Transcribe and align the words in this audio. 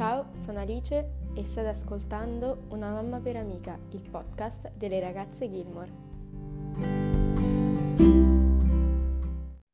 Ciao, 0.00 0.30
sono 0.40 0.60
Alice 0.60 1.10
e 1.34 1.44
state 1.44 1.68
ascoltando 1.68 2.62
Una 2.70 2.90
mamma 2.90 3.20
per 3.20 3.36
amica, 3.36 3.78
il 3.90 4.08
podcast 4.08 4.72
delle 4.78 4.98
ragazze 4.98 5.50
Gilmore. 5.50 5.90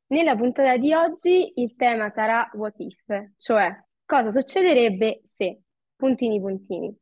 Nella 0.09 0.35
puntata 0.35 0.79
di 0.79 0.93
oggi 0.93 1.53
il 1.61 1.77
tema 1.77 2.11
sarà 2.11 2.51
what 2.55 2.75
if, 2.79 3.05
cioè 3.37 3.73
cosa 4.05 4.33
succederebbe 4.33 5.21
se, 5.27 5.61
puntini 5.95 6.41
puntini. 6.41 6.93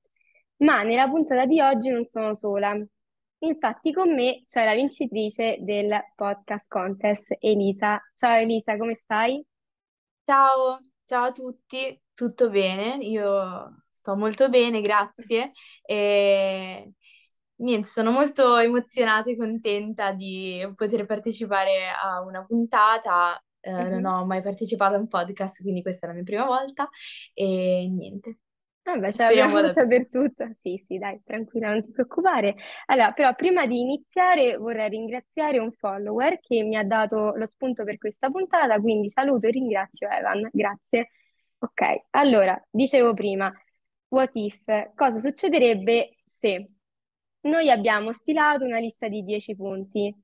Ma 0.56 0.82
nella 0.82 1.08
puntata 1.08 1.46
di 1.46 1.62
oggi 1.62 1.88
non 1.88 2.04
sono 2.04 2.34
sola. 2.34 2.76
Infatti 3.38 3.90
con 3.90 4.12
me 4.12 4.44
c'è 4.46 4.66
la 4.66 4.74
vincitrice 4.74 5.56
del 5.60 5.98
podcast 6.14 6.68
contest, 6.68 7.38
Elisa. 7.40 7.98
Ciao 8.14 8.38
Elisa, 8.38 8.76
come 8.76 8.94
stai? 8.96 9.42
Ciao, 10.26 10.78
ciao 11.06 11.24
a 11.24 11.32
tutti, 11.32 12.02
tutto 12.14 12.50
bene? 12.50 12.96
Io 13.04 13.82
sto 13.90 14.16
molto 14.16 14.48
bene, 14.48 14.80
grazie. 14.80 15.52
E 15.84 16.92
niente, 17.56 17.86
sono 17.88 18.10
molto 18.10 18.56
emozionata 18.58 19.30
e 19.30 19.36
contenta 19.36 20.12
di 20.12 20.60
poter 20.74 21.06
partecipare 21.06 21.88
a 21.90 22.20
una 22.22 22.44
puntata. 22.44 23.38
Eh, 23.60 23.88
non 23.90 24.04
Mhm. 24.04 24.06
ho 24.06 24.24
mai 24.26 24.42
partecipato 24.42 24.94
a 24.96 24.98
un 24.98 25.08
podcast, 25.08 25.62
quindi 25.62 25.82
questa 25.82 26.06
è 26.06 26.08
la 26.10 26.14
mia 26.14 26.24
prima 26.24 26.44
volta. 26.46 26.88
E 27.32 27.88
niente, 27.90 28.38
Vabbè, 28.86 29.12
ce 29.12 29.22
l'abbiamo 29.22 29.54
vada 29.54 29.72
bene. 29.74 29.74
dappertutto. 29.74 30.50
Sì, 30.60 30.82
sì, 30.86 30.98
dai, 30.98 31.18
tranquilla, 31.24 31.70
non 31.70 31.82
ti 31.84 31.90
preoccupare. 31.90 32.54
Allora, 32.86 33.12
però 33.12 33.34
prima 33.34 33.66
di 33.66 33.80
iniziare 33.80 34.56
vorrei 34.58 34.90
ringraziare 34.90 35.58
un 35.58 35.72
follower 35.72 36.38
che 36.40 36.62
mi 36.62 36.76
ha 36.76 36.84
dato 36.84 37.32
lo 37.34 37.46
spunto 37.46 37.84
per 37.84 37.96
questa 37.96 38.28
puntata, 38.30 38.78
quindi 38.80 39.08
saluto 39.08 39.46
e 39.46 39.50
ringrazio 39.52 40.08
Evan. 40.10 40.48
Grazie. 40.52 41.08
Ok, 41.58 41.80
allora, 42.10 42.60
dicevo 42.70 43.14
prima, 43.14 43.52
what 44.08 44.30
if, 44.34 44.62
cosa 44.94 45.18
succederebbe 45.18 46.16
se 46.26 46.68
noi 47.42 47.70
abbiamo 47.70 48.12
stilato 48.12 48.64
una 48.64 48.78
lista 48.78 49.08
di 49.08 49.22
10 49.22 49.54
punti. 49.56 50.14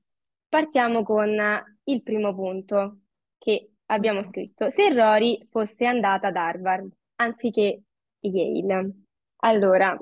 Partiamo 0.47 1.03
con 1.03 1.29
il 1.85 2.03
primo 2.03 2.33
punto 2.35 2.99
che 3.37 3.71
abbiamo 3.85 4.23
scritto. 4.23 4.69
Se 4.69 4.93
Rory 4.93 5.47
fosse 5.49 5.85
andata 5.85 6.27
ad 6.27 6.35
Harvard 6.35 6.91
anziché 7.15 7.83
Yale, 8.19 8.91
allora, 9.37 9.97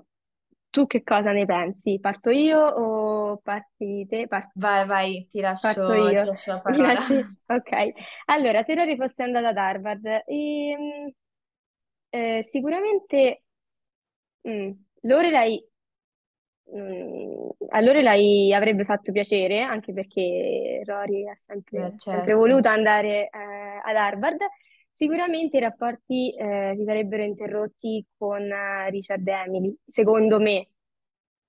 tu 0.71 0.85
che 0.87 1.03
cosa 1.03 1.31
ne 1.31 1.45
pensi? 1.45 1.99
Parto 1.99 2.29
io 2.31 2.59
o 2.59 3.37
parti 3.43 4.05
te? 4.07 4.27
Par- 4.27 4.51
Vai, 4.55 4.85
vai, 4.85 5.27
ti 5.29 5.39
parto 5.59 5.93
lascio, 5.93 6.15
ti 6.15 6.25
io. 6.25 6.27
lascio 6.27 6.51
la 6.51 6.59
parola. 6.61 6.91
lasci? 6.93 7.17
Ok. 7.47 7.69
Allora, 8.25 8.63
se 8.63 8.75
Rory 8.75 8.95
fosse 8.95 9.23
andata 9.23 9.49
ad 9.49 9.57
Harvard, 9.57 10.05
ehm, 10.25 11.11
eh, 12.11 12.43
sicuramente 12.43 13.43
mm, 14.43 14.71
Lorelai 15.03 15.63
Mm, 16.71 17.49
a 17.69 17.81
Lorelai 17.81 18.53
avrebbe 18.53 18.85
fatto 18.85 19.11
piacere, 19.11 19.61
anche 19.61 19.91
perché 19.93 20.81
Rory 20.85 21.27
ha 21.27 21.35
sempre, 21.45 21.93
sempre 22.07 22.33
certo. 22.33 22.35
voluto 22.35 22.69
andare 22.69 23.29
eh, 23.29 23.81
ad 23.83 23.95
Harvard. 23.95 24.37
Sicuramente 24.99 25.57
i 25.57 25.61
rapporti 25.61 26.33
eh, 26.35 26.73
si 26.77 26.83
sarebbero 26.83 27.23
interrotti 27.23 28.05
con 28.17 28.41
eh, 28.51 28.89
Richard 28.89 29.25
e 29.27 29.31
Emily, 29.31 29.75
secondo 29.87 30.39
me. 30.39 30.67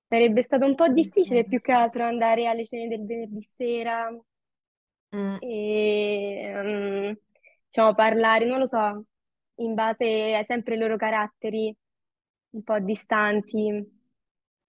Sarebbe 0.08 0.42
stato 0.42 0.66
un 0.66 0.74
po' 0.76 0.88
difficile 0.88 1.44
più 1.46 1.60
che 1.60 1.72
altro 1.72 2.04
andare 2.04 2.46
alle 2.46 2.64
cene 2.64 2.88
del 2.88 3.04
venerdì 3.06 3.42
sera 3.56 4.08
Mm. 5.12 5.40
e 5.40 6.52
mm, 6.54 7.12
diciamo, 7.66 7.94
parlare, 7.94 8.44
non 8.46 8.58
lo 8.58 8.66
so, 8.66 9.04
in 9.56 9.74
base 9.74 10.34
a 10.34 10.44
sempre 10.44 10.74
ai 10.74 10.80
loro 10.80 10.96
caratteri 10.96 11.74
un 12.50 12.62
po' 12.62 12.78
distanti. 12.80 13.70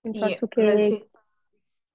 Non 0.01 0.13
so, 0.15 0.33
Sì, 0.33 0.35
tu 0.35 0.47
ma 0.55 0.77
che... 0.77 0.77
se- 0.79 1.09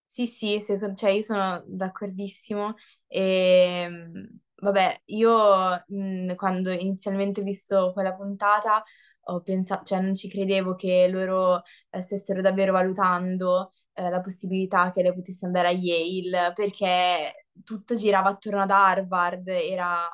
sì, 0.07 0.27
sì, 0.27 0.61
secondo- 0.61 0.95
cioè 0.97 1.11
io 1.11 1.23
sono 1.23 1.63
d'accordissimo. 1.67 2.75
E, 3.07 3.89
mh, 3.89 4.39
vabbè, 4.57 5.03
io 5.07 5.85
mh, 5.89 6.35
quando 6.37 6.71
inizialmente 6.71 7.41
ho 7.41 7.45
visto 7.45 7.93
quella 7.93 8.15
puntata 8.15 8.83
ho 9.29 9.41
pensato, 9.43 9.85
cioè 9.85 10.01
non 10.01 10.15
ci 10.15 10.29
credevo 10.29 10.75
che 10.77 11.09
loro 11.09 11.63
eh, 11.91 12.01
stessero 12.01 12.41
davvero 12.41 12.73
valutando 12.73 13.73
eh, 13.95 14.09
la 14.09 14.21
possibilità 14.21 14.93
che 14.93 15.03
lei 15.03 15.13
potesse 15.15 15.47
andare 15.47 15.69
a 15.69 15.71
Yale, 15.73 16.53
perché 16.55 17.47
tutto 17.65 17.95
girava 17.97 18.29
attorno 18.31 18.63
ad 18.63 18.71
Harvard, 18.71 19.49
era... 19.49 20.09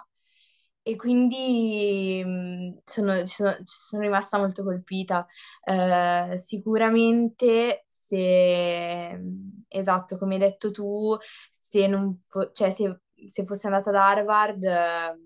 E 0.84 0.96
quindi 0.96 2.22
mh, 2.24 2.80
sono, 2.84 3.24
sono, 3.26 3.56
sono 3.64 4.02
rimasta 4.02 4.38
molto 4.38 4.64
colpita. 4.64 5.24
Eh, 5.64 6.36
sicuramente 6.38 7.84
se, 7.88 9.16
esatto, 9.68 10.18
come 10.18 10.34
hai 10.34 10.40
detto 10.40 10.70
tu, 10.72 11.16
se, 11.52 11.86
non 11.86 12.20
cioè, 12.52 12.70
se, 12.70 13.01
se 13.28 13.44
fosse 13.44 13.66
andata 13.66 13.90
ad 13.90 13.96
Harvard, 13.96 14.62
eh, 14.64 15.16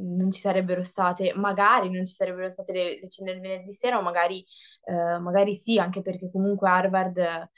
non 0.00 0.30
ci 0.30 0.40
sarebbero 0.40 0.82
state, 0.82 1.32
magari 1.34 1.90
non 1.90 2.04
ci 2.04 2.12
sarebbero 2.14 2.48
state 2.50 2.72
le, 2.72 3.00
le 3.00 3.08
cene 3.08 3.32
del 3.32 3.40
venerdì 3.40 3.72
sera, 3.72 3.98
o 3.98 4.02
magari, 4.02 4.44
eh, 4.84 5.18
magari 5.18 5.54
sì, 5.54 5.78
anche 5.78 6.02
perché 6.02 6.30
comunque 6.30 6.68
Harvard, 6.68 7.16
eh, 7.18 7.50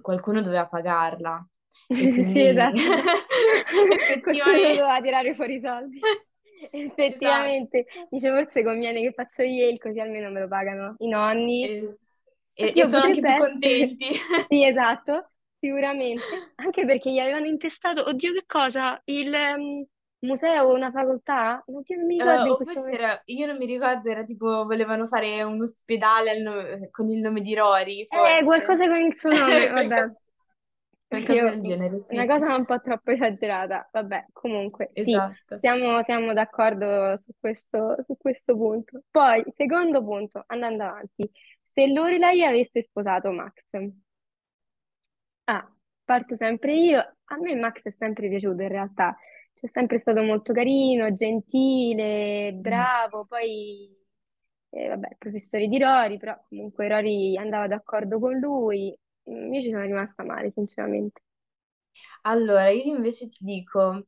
qualcuno 0.00 0.40
doveva 0.40 0.66
pagarla. 0.66 1.46
E 1.96 2.08
Sì, 2.24 2.40
quindi 2.40 2.46
esatto. 2.46 2.76
Effettivamente... 4.00 4.68
doveva 4.68 5.00
tirare 5.00 5.34
fuori 5.34 5.56
i 5.56 5.60
soldi. 5.60 6.00
Esatto. 6.00 6.22
Effettivamente, 6.76 7.84
dice 8.10 8.30
forse 8.30 8.62
conviene 8.62 9.00
che 9.02 9.12
faccio 9.12 9.42
Yale 9.42 9.76
così 9.78 10.00
almeno 10.00 10.30
me 10.30 10.40
lo 10.40 10.48
pagano 10.48 10.94
i 10.98 11.08
nonni. 11.08 11.64
E, 11.64 11.94
e- 12.54 12.72
e 12.74 12.84
sono 12.84 13.04
anche 13.04 13.20
più 13.20 13.28
essere. 13.28 13.46
contenti. 13.46 14.06
Sì, 14.48 14.64
esatto, 14.64 15.32
sicuramente. 15.64 16.48
Anche 16.56 16.84
perché 16.84 17.10
gli 17.12 17.18
avevano 17.18 17.46
intestato, 17.46 18.04
oddio, 18.08 18.32
che 18.32 18.44
cosa? 18.46 19.00
Il 19.04 19.32
ehm, 19.34 19.84
museo, 20.20 20.72
una 20.72 20.90
facoltà? 20.90 21.62
Oddio, 21.66 21.96
non 21.96 22.06
mi 22.06 22.16
Eh, 22.16 22.24
ricordo 22.24 22.48
in 22.48 22.54
o 22.54 22.56
questo 22.56 22.80
forse 22.80 22.80
momento. 22.80 23.02
era, 23.02 23.20
io 23.26 23.46
non 23.46 23.56
mi 23.56 23.66
ricordo, 23.66 24.08
era 24.08 24.22
tipo 24.22 24.64
volevano 24.64 25.06
fare 25.06 25.42
un 25.42 25.60
ospedale 25.60 26.30
al 26.30 26.42
nome- 26.42 26.88
con 26.90 27.10
il 27.10 27.18
nome 27.18 27.40
di 27.40 27.54
Rory, 27.54 28.06
Eh, 28.10 28.42
forse. 28.42 28.44
qualcosa 28.44 28.86
con 28.88 29.00
il 29.00 29.16
suo 29.16 29.32
nome, 29.32 29.68
vabbè. 29.70 30.04
Qualcosa, 30.04 30.20
qualcosa 31.08 31.46
Io, 31.46 31.46
del 31.48 31.62
genere, 31.62 31.98
una 32.06 32.26
sì, 32.26 32.26
cosa 32.26 32.54
un 32.56 32.64
po' 32.64 32.80
troppo 32.80 33.10
esagerata. 33.10 33.88
Vabbè, 33.92 34.26
comunque, 34.32 34.90
sì, 34.94 35.24
esatto. 35.24 35.60
siamo, 35.60 36.02
siamo 36.02 36.32
d'accordo 36.32 37.16
su 37.16 37.32
questo, 37.38 37.96
su 38.06 38.16
questo 38.16 38.56
punto. 38.56 39.02
Poi, 39.10 39.44
secondo 39.48 40.02
punto, 40.02 40.42
andando 40.46 40.84
avanti, 40.84 41.30
se 41.62 41.86
Lorelai 41.92 42.42
avesse 42.44 42.82
sposato 42.82 43.32
Max. 43.32 43.62
Ah, 45.46 45.68
parto 46.04 46.36
sempre 46.36 46.74
io. 46.74 46.98
A 47.26 47.36
me 47.38 47.54
Max 47.54 47.82
è 47.82 47.90
sempre 47.90 48.28
piaciuto 48.28 48.62
in 48.62 48.68
realtà. 48.68 49.16
C'è 49.54 49.68
sempre 49.72 49.98
stato 49.98 50.22
molto 50.22 50.52
carino, 50.52 51.12
gentile, 51.14 52.52
Mm. 52.68 52.84
bravo. 52.84 53.24
Poi, 53.26 53.96
eh, 54.70 54.88
vabbè, 54.88 55.16
professore 55.18 55.68
di 55.68 55.78
Rory, 55.78 56.18
però 56.18 56.38
comunque 56.48 56.88
Rory 56.88 57.36
andava 57.36 57.66
d'accordo 57.68 58.18
con 58.18 58.38
lui. 58.38 58.96
Mm, 59.30 59.52
Io 59.54 59.62
ci 59.62 59.70
sono 59.70 59.82
rimasta 59.84 60.24
male, 60.24 60.50
sinceramente. 60.52 61.20
Allora, 62.22 62.68
io 62.70 62.94
invece 62.96 63.28
ti 63.28 63.38
dico, 63.44 64.06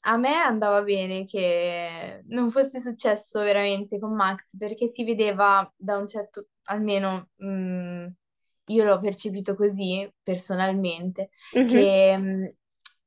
a 0.00 0.16
me 0.16 0.34
andava 0.36 0.82
bene 0.82 1.24
che 1.26 2.22
non 2.28 2.50
fosse 2.50 2.80
successo 2.80 3.40
veramente 3.40 3.98
con 3.98 4.14
Max, 4.14 4.56
perché 4.56 4.88
si 4.88 5.04
vedeva 5.04 5.70
da 5.76 5.96
un 5.98 6.06
certo, 6.08 6.48
almeno 6.64 7.30
mm, 7.44 8.06
io 8.66 8.84
l'ho 8.84 9.00
percepito 9.00 9.54
così 9.54 10.10
personalmente, 10.22 11.30
Mhm. 11.54 11.62
che 11.64 12.16
mm, 12.18 12.44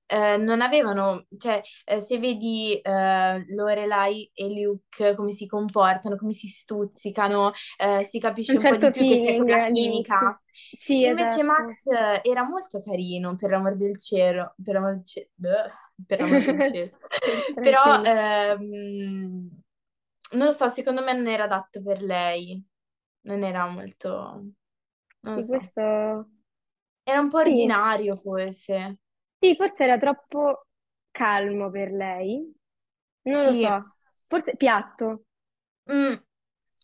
eh, 0.07 0.37
non 0.37 0.61
avevano, 0.61 1.25
cioè 1.37 1.61
eh, 1.85 1.99
se 1.99 2.19
vedi 2.19 2.79
eh, 2.79 3.45
Lorelai 3.55 4.29
e 4.33 4.61
Luke 4.63 5.15
come 5.15 5.31
si 5.31 5.47
comportano, 5.47 6.15
come 6.17 6.31
si 6.33 6.47
stuzzicano, 6.47 7.51
eh, 7.77 8.03
si 8.03 8.19
Un 8.47 8.55
capisce 8.55 8.57
un 8.59 8.65
po' 8.65 8.75
di 8.77 8.87
certo 8.87 8.91
più 8.91 9.03
che 9.05 9.17
c'è 9.17 9.33
quella 9.35 9.59
chimica. 9.61 10.39
Sì, 10.71 11.05
Invece 11.05 11.43
esatto. 11.43 11.43
Max 11.43 11.87
era 12.23 12.43
molto 12.43 12.81
carino, 12.81 13.35
per 13.35 13.49
l'amor 13.51 13.75
del 13.77 13.99
cielo, 13.99 14.55
per 14.63 14.75
l'amor 14.75 14.95
del 14.95 15.05
cielo, 15.05 15.29
per 16.05 16.19
l'amor 16.19 16.43
del 16.43 16.61
cielo. 16.63 16.91
Però, 17.59 18.01
ehm, 18.03 19.49
non 20.31 20.45
lo 20.47 20.51
so, 20.51 20.67
secondo 20.69 21.03
me 21.03 21.13
non 21.13 21.27
era 21.27 21.43
adatto 21.45 21.81
per 21.81 22.01
lei, 22.01 22.61
non 23.21 23.43
era 23.43 23.67
molto, 23.69 24.43
non 25.25 25.35
lo 25.35 25.41
Sì, 25.41 25.45
so, 25.45 25.57
questo... 25.57 25.81
era 27.03 27.19
un 27.21 27.29
po' 27.29 27.39
Sì. 27.43 27.75
ordinario 27.77 28.15
forse. 28.17 28.97
Sì, 29.39 29.55
forse 29.55 29.83
era 29.83 29.97
troppo 29.97 30.65
calmo 31.11 31.69
per 31.69 31.91
lei. 31.91 32.51
Non 33.23 33.43
lo 33.45 33.53
Sì, 33.53 33.53
so. 33.53 33.95
Forse 34.27 34.55
piatto. 34.55 35.25
Mm, 35.89 36.21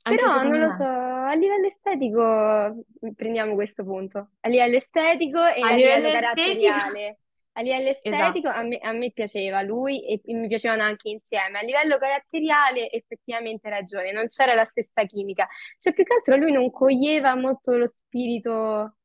Però 0.05 0.43
non 0.43 0.59
secondo 0.59 0.59
lo 0.59 0.69
so, 0.71 0.83
me. 0.83 0.89
a 1.29 1.33
livello 1.35 1.67
estetico 1.67 2.83
prendiamo 3.15 3.53
questo 3.55 3.83
punto. 3.83 4.31
A 4.41 4.49
livello 4.49 4.75
estetico 4.77 5.45
e 5.47 5.67
A 5.67 5.71
a 5.71 5.75
livello 5.75 6.09
livello 6.09 6.09
caratteriale. 6.09 7.19
A 7.53 7.61
livello 7.61 7.89
estetico 7.89 8.47
a 8.49 8.61
Esatto. 8.61 8.63
me, 8.63 8.77
a 8.77 8.93
me 8.93 9.11
piaceva 9.11 9.61
lui 9.61 10.05
e 10.07 10.21
mi 10.33 10.47
piacevano 10.47 10.83
anche 10.83 11.09
insieme. 11.09 11.59
A 11.59 11.61
livello 11.63 11.97
caratteriale 11.97 12.89
effettivamente 12.91 13.69
ragione, 13.69 14.11
non 14.13 14.27
c'era 14.29 14.53
la 14.53 14.63
stessa 14.65 15.03
chimica. 15.05 15.47
Cioè 15.77 15.93
più 15.93 16.03
che 16.05 16.13
altro 16.13 16.37
lui 16.37 16.51
non 16.53 16.71
coglieva 16.71 17.35
molto 17.35 17.75
lo 17.75 17.87
spirito 17.87 18.95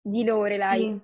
di 0.00 0.24
Lorelai. 0.24 0.94
Sì, 0.94 1.00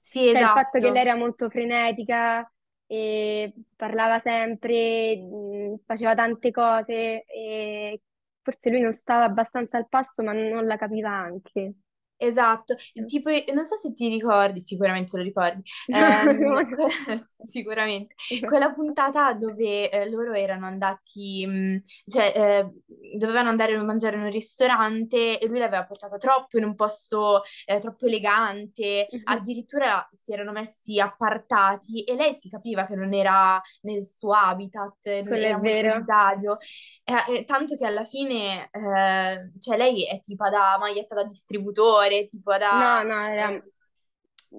sì, 0.00 0.28
Cioè 0.28 0.42
il 0.42 0.50
fatto 0.50 0.80
che 0.80 0.90
lei 0.90 1.02
esatto. 1.02 1.02
era 1.02 1.14
molto 1.16 1.48
frenetica 1.50 2.50
e 2.86 3.52
parlava 3.76 4.18
sempre, 4.20 5.16
mh, 5.16 5.82
faceva 5.86 6.14
tante 6.14 6.50
cose 6.50 7.24
e 7.26 8.00
forse 8.42 8.70
lui 8.70 8.80
non 8.80 8.92
stava 8.92 9.24
abbastanza 9.24 9.76
al 9.78 9.88
passo, 9.88 10.22
ma 10.22 10.32
non 10.32 10.66
la 10.66 10.76
capiva 10.76 11.10
anche. 11.10 11.74
Esatto, 12.16 12.74
tipo, 13.06 13.28
non 13.52 13.64
so 13.64 13.76
se 13.76 13.92
ti 13.92 14.08
ricordi, 14.08 14.60
sicuramente 14.60 15.16
lo 15.16 15.22
ricordi, 15.22 15.62
ehm, 15.88 17.26
sicuramente, 17.48 18.14
quella 18.46 18.72
puntata 18.72 19.32
dove 19.34 19.90
eh, 19.90 20.08
loro 20.08 20.32
erano 20.32 20.66
andati, 20.66 21.46
mh, 21.46 21.78
cioè 22.06 22.32
eh, 22.34 23.16
dovevano 23.16 23.48
andare 23.48 23.74
a 23.74 23.82
mangiare 23.82 24.16
in 24.16 24.22
un 24.22 24.30
ristorante 24.30 25.38
e 25.38 25.46
lui 25.46 25.58
l'aveva 25.58 25.84
portata 25.84 26.16
troppo 26.16 26.58
in 26.58 26.64
un 26.64 26.74
posto 26.74 27.42
eh, 27.66 27.78
troppo 27.78 28.06
elegante, 28.06 29.06
addirittura 29.24 30.08
si 30.12 30.32
erano 30.32 30.52
messi 30.52 30.98
appartati 31.00 32.04
e 32.04 32.14
lei 32.14 32.32
si 32.32 32.48
capiva 32.48 32.84
che 32.86 32.94
non 32.96 33.12
era 33.12 33.60
nel 33.82 34.04
suo 34.04 34.32
habitat, 34.32 35.24
Quello 35.24 35.44
era 35.44 35.56
è 35.56 35.58
molto 35.58 35.86
vero. 35.86 35.94
disagio. 35.96 36.58
Eh, 37.04 37.44
tanto 37.44 37.76
che 37.76 37.86
alla 37.86 38.04
fine, 38.04 38.68
eh, 38.70 39.52
cioè 39.58 39.76
lei 39.76 40.06
è 40.06 40.20
tipo 40.20 40.48
da 40.48 40.76
maglietta 40.78 41.14
da 41.14 41.24
distributore, 41.24 42.24
tipo 42.24 42.56
da... 42.56 43.02
No, 43.02 43.14
no, 43.14 43.26
era 43.26 43.50
eh, 43.50 43.62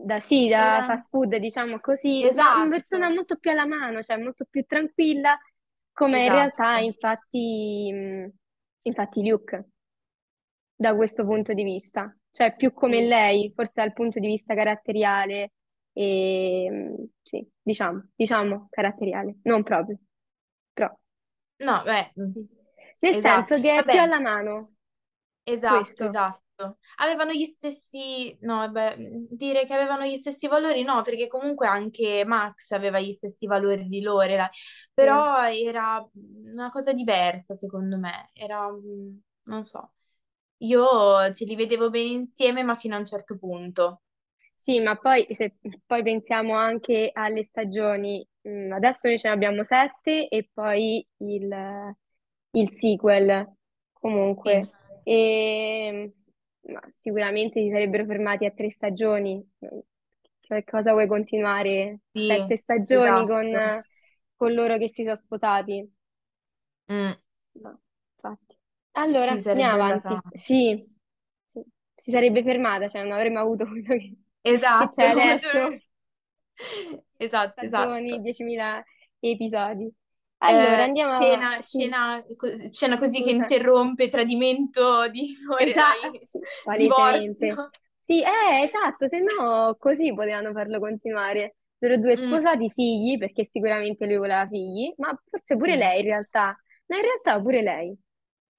da, 0.03 0.19
sì, 0.19 0.47
da 0.47 0.57
era... 0.77 0.85
fast 0.85 1.09
food, 1.09 1.35
diciamo 1.37 1.79
così, 1.79 2.23
ma 2.33 2.55
una 2.55 2.69
persona 2.69 3.07
Esatto, 3.07 3.13
molto 3.15 3.37
più 3.37 3.51
alla 3.51 3.65
mano, 3.65 4.01
cioè 4.01 4.17
molto 4.17 4.45
più 4.49 4.63
tranquilla, 4.65 5.37
come 5.93 6.23
in 6.25 6.31
realtà, 6.31 6.79
esatto. 6.79 6.85
infatti, 6.85 8.31
infatti 8.83 9.27
Luke, 9.27 9.65
da 10.75 10.95
questo 10.95 11.23
punto 11.25 11.53
di 11.53 11.63
vista. 11.63 12.15
Cioè 12.31 12.55
più 12.55 12.73
come 12.73 12.99
Sì. 12.99 13.07
lei, 13.07 13.51
forse 13.55 13.73
dal 13.75 13.93
punto 13.93 14.19
di 14.19 14.27
vista 14.27 14.53
caratteriale, 14.55 15.53
e, 15.93 17.07
sì, 17.21 17.47
diciamo, 17.61 18.09
diciamo 18.15 18.67
caratteriale, 18.69 19.37
non 19.43 19.63
proprio, 19.63 19.97
però. 20.73 20.93
No, 21.57 21.83
beh. 21.83 22.11
Nel 22.99 23.15
esatto. 23.15 23.45
senso 23.45 23.61
che 23.61 23.77
è 23.77 23.85
più 23.85 23.85
Vabbè, 23.85 23.97
alla 23.99 24.19
mano, 24.19 24.73
esatto, 25.43 25.75
questo. 25.77 26.05
esatto. 26.05 26.43
Avevano 26.97 27.31
gli 27.33 27.45
stessi... 27.45 28.37
No, 28.41 28.57
vabbè, 28.57 28.95
dire 29.29 29.65
che 29.65 29.73
avevano 29.73 30.05
gli 30.05 30.15
stessi 30.15 30.47
valori, 30.47 30.83
no, 30.83 31.01
perché 31.01 31.27
comunque 31.27 31.67
anche 31.67 32.23
Max 32.25 32.71
aveva 32.71 32.99
gli 32.99 33.11
stessi 33.11 33.45
valori 33.47 33.87
di 33.87 34.01
Lorelai, 34.01 34.47
Sì. 34.99 35.25
però 35.33 35.49
era 35.49 36.05
una 36.13 36.71
cosa 36.71 36.93
diversa, 36.93 37.53
secondo 37.53 37.97
me. 37.97 38.29
Era, 38.33 38.69
mm, 38.71 39.17
non 39.45 39.63
so. 39.65 39.91
Io 40.67 41.31
ce 41.33 41.45
li 41.45 41.55
vedevo 41.55 41.89
bene 41.89 42.09
insieme, 42.09 42.61
ma 42.63 42.75
fino 42.75 42.95
a 42.95 42.99
un 42.99 43.05
certo 43.05 43.37
punto. 43.37 44.01
Sì, 44.57 44.79
ma 44.79 44.95
poi 44.97 45.27
se 45.35 45.57
poi 45.85 46.01
pensiamo 46.03 46.55
anche 46.55 47.11
alle 47.13 47.43
stagioni, 47.43 48.27
mm, 48.47 48.71
adesso 48.71 49.07
noi 49.07 49.17
ce 49.19 49.27
ne 49.27 49.33
abbiamo 49.35 49.63
sette 49.63 50.27
e 50.27 50.49
poi 50.51 51.05
il, 51.17 51.95
il 52.51 52.71
sequel 52.73 53.53
Sì, 54.43 54.51
comunque. 54.59 54.69
E, 55.03 56.13
ma 56.23 56.24
sicuramente 56.99 57.61
si 57.61 57.69
sarebbero 57.69 58.05
fermati 58.05 58.45
a 58.45 58.51
tre 58.51 58.71
stagioni. 58.71 59.43
Che 60.39 60.63
cosa 60.63 60.91
vuoi 60.91 61.07
continuare? 61.07 62.01
sì, 62.13 62.25
Sette 62.25 62.57
stagioni 62.57 63.25
esatto. 63.25 63.25
con, 63.25 63.83
con 64.35 64.53
loro 64.53 64.77
che 64.77 64.89
si 64.89 65.03
sono 65.03 65.15
sposati? 65.15 65.87
Mm, 66.89 67.15
No, 67.55 67.79
infatti. 68.15 68.57
Allora, 68.93 69.31
andiamo 69.31 69.73
avanti. 69.73 70.17
Sì, 70.33 70.85
sì. 71.47 71.63
Si 71.95 72.11
sarebbe 72.11 72.43
fermata, 72.43 72.87
cioè 72.87 73.01
non 73.03 73.11
avremmo 73.13 73.39
avuto 73.39 73.65
quello 73.67 73.87
che, 73.97 74.17
che 74.75 74.87
Esatto, 74.87 74.89
c'è 74.89 75.11
come 75.11 75.37
tu... 75.39 75.47
adesso. 75.49 75.81
Esatto, 77.17 77.61
stagioni, 77.65 78.19
esatto. 78.19 78.21
10.000 78.21 78.83
episodi. 79.19 79.91
Allora, 80.39 80.83
Eh, 80.83 80.85
andiamo 80.85 81.11
scena, 81.11 81.59
avanti. 81.59 81.59
scena, 81.61 82.23
co- 82.35 82.55
scena 82.71 82.97
così 82.99 83.23
che 83.23 83.31
interrompe, 83.31 84.09
tradimento 84.09 85.07
di 85.09 85.35
Esatto, 85.57 86.09
Lorelai, 86.09 86.21
sì, 86.23 86.39
palesemente. 86.61 87.61
divorzio. 87.61 87.71
Sì, 88.01 88.21
eh, 88.21 88.63
esatto, 88.63 89.07
se 89.07 89.19
no 89.19 89.75
così 89.79 90.13
potevano 90.13 90.51
farlo 90.51 90.79
continuare. 90.79 91.55
Loro 91.79 91.97
due 91.97 92.15
Mm, 92.15 92.15
sposati, 92.15 92.69
figli, 92.69 93.17
perché 93.17 93.45
sicuramente 93.45 94.05
lui 94.05 94.17
voleva 94.17 94.47
figli, 94.47 94.93
ma 94.97 95.17
forse 95.29 95.57
pure 95.57 95.75
sì. 95.75 95.75
lei 95.75 95.99
in 96.01 96.05
realtà. 96.05 96.57
Ma 96.87 96.95
in 96.97 97.01
realtà 97.03 97.39
pure 97.41 97.61
lei, 97.61 97.97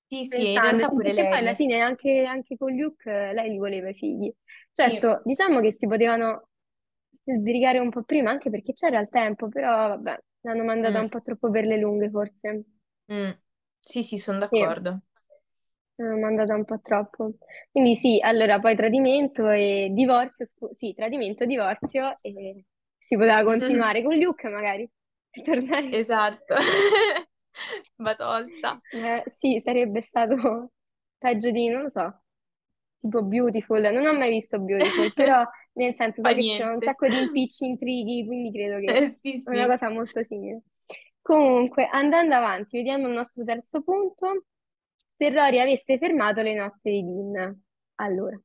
Sì, 0.09 0.25
sì, 0.25 0.53
in 0.55 0.61
realtà 0.61 0.91
pure 0.91 1.13
perché 1.13 1.27
poi 1.27 1.39
alla 1.39 1.55
lei. 1.55 1.55
fine 1.55 1.81
anche, 1.81 2.25
anche 2.25 2.57
con 2.57 2.75
Luke 2.75 3.11
eh, 3.11 3.33
lei 3.33 3.51
li 3.51 3.59
voleva 3.59 3.89
i 3.91 3.95
figli. 3.95 4.33
Sì. 4.83 5.01
Certo, 5.01 5.23
diciamo 5.25 5.61
che 5.61 5.73
si 5.73 5.87
potevano 5.87 6.49
sbrigare 7.25 7.79
un 7.79 7.91
po' 7.91 8.03
prima, 8.03 8.31
anche 8.31 8.51
perché 8.51 8.73
c'era 8.73 9.01
il 9.01 9.09
tempo, 9.09 9.49
però 9.49 9.89
vabbè, 9.89 10.19
l'hanno 10.47 10.65
mandata 10.65 10.99
Mm, 10.99 11.07
un 11.07 11.11
po' 11.11 11.21
troppo 11.21 11.51
per 11.51 11.67
le 11.67 11.77
lunghe, 11.79 12.09
forse. 12.09 12.65
mm. 13.13 13.31
Sì, 13.81 14.03
sì, 14.05 14.19
sono 14.19 14.39
Sì. 14.51 14.77
d'accordo. 14.79 15.03
L'hanno 15.99 16.19
mandata 16.19 16.55
un 16.55 16.65
po' 16.65 16.81
troppo. 16.81 17.33
Quindi 17.71 17.95
sì, 17.95 18.21
allora 18.23 18.61
poi 18.61 18.77
tradimento 18.77 19.49
e 19.49 19.89
divorzio, 19.93 20.45
scu- 20.45 20.73
sì, 20.73 20.93
tradimento, 20.95 21.45
divorzio 21.47 22.19
e 22.21 22.65
si 22.99 23.17
poteva 23.17 23.43
continuare 23.45 24.03
con 24.05 24.17
Luke 24.19 24.49
magari, 24.49 24.89
tornare. 25.43 26.01
Esatto. 26.01 26.55
Batosta. 27.99 28.81
Eh, 28.91 29.25
sì, 29.39 29.61
sarebbe 29.65 30.03
stato 30.03 30.71
peggio 31.19 31.51
di, 31.51 31.69
non 31.69 31.83
lo 31.83 31.89
so, 31.89 32.23
tipo 33.01 33.23
Beautiful. 33.23 33.81
Non 33.93 34.07
ho 34.07 34.13
mai 34.15 34.31
visto 34.31 34.59
Beautiful, 34.61 35.13
però 35.13 35.45
nel 35.77 35.95
senso 35.95 36.23
so 36.23 36.33
che 36.33 36.43
ci 36.43 36.55
sono 36.55 36.75
un 36.75 36.83
sacco 36.83 37.09
di 37.09 37.17
impicci, 37.19 37.67
intrighi, 37.67 38.25
quindi 38.27 38.53
credo 38.53 38.79
che 38.81 38.93
Eh, 38.93 39.11
sì, 39.11 39.43
è 39.45 39.51
una 39.51 39.65
sì. 39.65 39.69
cosa 39.69 39.91
molto 39.91 40.23
simile. 40.23 40.63
Comunque, 41.23 41.87
andando 41.91 42.35
avanti, 42.35 42.77
vediamo 42.79 43.09
il 43.09 43.15
nostro 43.15 43.45
terzo 43.45 43.83
punto. 43.83 44.45
Se 45.17 45.31
Rory 45.31 45.59
avesse 45.61 45.99
fermato 45.99 46.43
le 46.43 46.55
nozze 46.55 46.91
di 46.91 47.03
Dean. 47.03 47.63
Allora, 47.97 48.39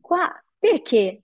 qua 0.00 0.28
perché? 0.58 1.22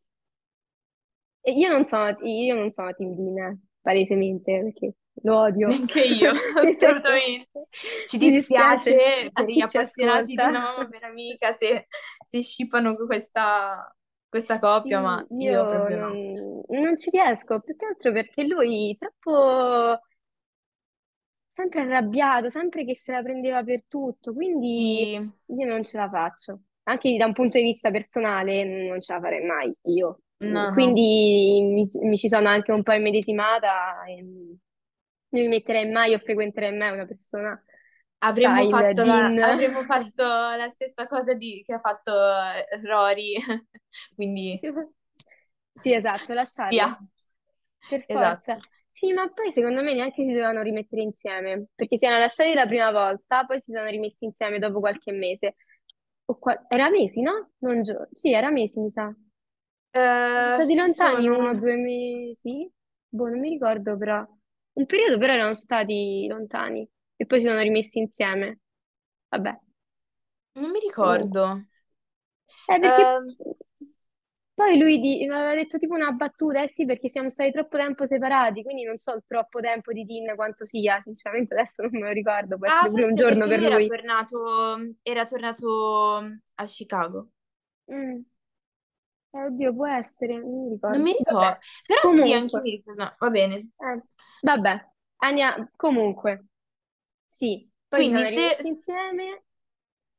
E 1.42 1.52
Io 1.52 1.70
non 1.70 1.84
sono, 1.84 2.16
io 2.22 2.54
non 2.54 2.70
sono 2.70 2.92
Team 2.94 3.14
Dean, 3.14 3.60
palesemente, 3.80 4.60
perché 4.62 4.94
lo 5.22 5.38
odio. 5.40 5.68
Neanche 5.68 6.00
io, 6.04 6.32
assolutamente. 6.60 7.66
Ci 8.04 8.18
dispiace 8.18 9.30
per 9.32 9.48
gli 9.48 9.60
appassionati 9.60 10.34
di 10.34 10.40
ascolta. 10.40 10.58
una 10.58 10.60
mamma 10.60 10.88
per 10.88 11.04
amica 11.04 11.52
se, 11.52 11.86
se 12.24 12.42
shippano 12.42 12.96
questa, 13.06 13.95
questa 14.36 14.58
coppia, 14.58 15.00
ma 15.00 15.24
io 15.30 15.50
io 15.50 15.66
proprio 15.66 15.98
no. 15.98 16.64
non, 16.80 16.96
ci 16.96 17.10
riesco, 17.10 17.60
più 17.60 17.76
che 17.76 17.86
altro 17.86 18.12
perché 18.12 18.44
lui 18.44 18.96
troppo 18.98 20.00
sempre 21.52 21.80
arrabbiato, 21.80 22.50
sempre 22.50 22.84
che 22.84 22.96
se 22.96 23.12
la 23.12 23.22
prendeva 23.22 23.62
per 23.62 23.84
tutto, 23.88 24.34
quindi 24.34 25.04
Sì, 25.04 25.54
io 25.54 25.66
non 25.66 25.82
ce 25.84 25.96
la 25.96 26.08
faccio. 26.08 26.60
Anche 26.84 27.16
da 27.16 27.26
un 27.26 27.32
punto 27.32 27.58
di 27.58 27.64
vista 27.64 27.90
personale 27.90 28.64
non 28.64 29.00
ce 29.00 29.14
la 29.14 29.20
farei 29.20 29.44
mai 29.44 29.74
io. 29.84 30.20
no. 30.38 30.72
Quindi 30.72 31.62
mi, 31.62 31.88
mi 32.08 32.16
ci 32.18 32.28
sono 32.28 32.48
anche 32.48 32.72
un 32.72 32.82
po' 32.82 32.92
immedesimata 32.92 34.04
e 34.04 34.22
non 34.22 34.58
mi 35.30 35.48
metterei 35.48 35.90
mai 35.90 36.14
o 36.14 36.18
frequenterei 36.18 36.76
mai 36.76 36.92
una 36.92 37.06
persona 37.06 37.60
Avremmo 38.18 38.64
fatto 38.66 39.04
la, 39.04 39.32
avremmo 39.38 39.82
fatto 39.84 40.22
la 40.24 40.68
stessa 40.70 41.06
cosa 41.06 41.34
di- 41.34 41.62
che 41.64 41.74
ha 41.74 41.80
fatto 41.80 42.12
eh, 42.12 42.80
Rory, 42.82 43.34
quindi 44.14 44.60
Sì, 45.74 45.92
esatto, 45.94 46.32
lasciarlo. 46.34 46.88
via. 46.88 46.98
Per 47.86 48.06
forza. 48.10 48.54
Esatto. 48.54 48.66
Sì, 48.90 49.12
ma 49.12 49.28
poi 49.32 49.52
secondo 49.52 49.82
me 49.82 49.92
neanche 49.94 50.22
si 50.22 50.28
dovevano 50.28 50.62
rimettere 50.62 51.02
insieme, 51.02 51.66
perché 51.74 51.98
si 51.98 52.04
erano 52.06 52.20
lasciati 52.20 52.54
la 52.54 52.66
prima 52.66 52.90
volta, 52.90 53.44
poi 53.44 53.60
si 53.60 53.72
sono 53.72 53.86
rimessi 53.88 54.24
insieme 54.24 54.58
dopo 54.58 54.80
qualche 54.80 55.12
mese. 55.12 55.56
O 56.26 56.38
qua- 56.38 56.64
Era 56.68 56.88
mesi, 56.90 57.20
no? 57.20 57.52
Non 57.58 57.82
gio- 57.82 58.08
Sì, 58.12 58.32
era 58.32 58.50
mesi, 58.50 58.80
mi 58.80 58.90
sa. 58.90 59.14
Eh, 59.92 60.60
stati 60.62 60.74
lontani 60.74 61.28
sono... 61.28 61.28
uno 61.28 61.50
o 61.50 61.54
due 61.54 61.76
mesi? 61.76 62.70
Boh, 63.08 63.28
non 63.28 63.40
mi 63.40 63.48
ricordo 63.50 63.96
però. 63.96 64.24
Un 64.74 64.86
periodo 64.86 65.18
però 65.18 65.32
erano 65.34 65.54
stati 65.54 66.26
lontani 66.28 66.88
e 67.16 67.26
poi 67.26 67.40
si 67.40 67.46
sono 67.46 67.60
rimessi 67.60 67.98
insieme. 67.98 68.60
Vabbè, 69.28 69.58
Non 70.56 70.70
mi 70.72 70.80
ricordo. 70.80 71.64
Eh, 72.66 72.78
perché 72.80 73.16
Ehm, 73.16 73.36
poi 74.54 74.78
lui 74.78 74.98
di- 75.00 75.26
mi 75.26 75.32
aveva 75.34 75.54
detto 75.54 75.76
tipo 75.78 75.94
una 75.94 76.10
battuta, 76.12 76.62
eh 76.62 76.68
sì, 76.68 76.84
perché 76.86 77.08
siamo 77.10 77.30
stati 77.30 77.50
troppo 77.52 77.76
tempo 77.76 78.06
separati, 78.06 78.62
quindi 78.62 78.84
non 78.84 78.96
so 78.98 79.12
il 79.14 79.22
troppo 79.26 79.60
tempo 79.60 79.92
di 79.92 80.04
Dean 80.04 80.34
quanto 80.34 80.64
sia, 80.64 80.98
sinceramente 81.00 81.54
adesso 81.54 81.82
non 81.82 81.90
me 82.00 82.06
lo 82.08 82.12
ricordo, 82.12 82.56
può 82.56 82.66
ah, 82.66 82.66
essere 82.66 82.90
pure 82.90 83.04
un 83.04 83.14
forse 83.14 83.14
giorno 83.14 83.46
perché 83.46 83.48
per 83.48 83.60
lui 83.60 83.64
era 83.64 83.80
lui. 83.80 83.80
tornato, 83.80 84.38
era 85.02 85.24
tornato 85.24 86.16
a 86.54 86.64
Chicago. 86.64 87.30
Mm, 87.90 88.24
Eh, 89.32 89.44
oddio, 89.44 89.72
può 89.74 89.86
essere, 89.86 90.38
non 90.38 90.62
mi 90.64 90.68
ricordo. 90.70 90.96
Non 90.96 91.02
mi 91.02 91.12
ricordo, 91.12 91.46
Vabbè, 91.46 91.58
però 91.86 92.00
sì, 92.06 92.32
anche 92.32 92.58
comunque, 92.58 92.60
mi 92.60 92.70
ricordo. 92.72 93.02
No, 93.04 93.14
va 93.18 93.30
bene. 93.30 93.68
eh, 93.78 94.02
vabbè, 94.42 94.90
Ania, 95.18 95.68
comunque, 95.76 96.46
sì, 97.36 97.68
poi 97.88 98.00
Quindi 98.00 98.06
sono 98.06 98.24
se, 98.24 98.56
insieme 98.62 99.42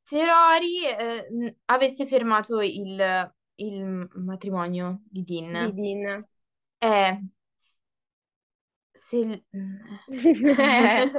se 0.02 0.24
Rory 0.24 0.84
eh, 0.86 1.26
n- 1.30 1.54
avesse 1.66 2.06
fermato 2.06 2.60
il, 2.60 3.32
il 3.56 4.08
matrimonio 4.14 5.02
di 5.10 5.22
di 5.50 5.56
Dean, 5.56 5.74
Dean. 5.74 6.24
eh, 6.80 7.18
se... 8.94 9.44
Eh, 9.52 9.58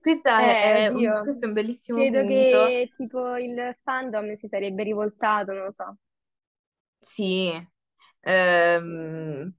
Questa 0.00 0.58
eh, 0.60 0.84
è, 0.84 0.86
un, 0.88 0.92
oddio, 0.92 1.20
questo 1.20 1.44
è 1.44 1.48
un 1.48 1.54
bellissimo 1.54 1.92
credo 1.92 2.08
punto. 2.08 2.24
che 2.24 2.92
tipo 2.96 3.36
il 3.36 3.76
fandom 3.82 4.36
si 4.36 4.48
sarebbe 4.48 4.82
rivoltato, 4.84 5.52
non 5.52 5.64
lo 5.64 5.72
so, 5.72 5.96
Sì, 7.00 7.52
Ehm, 8.22 9.54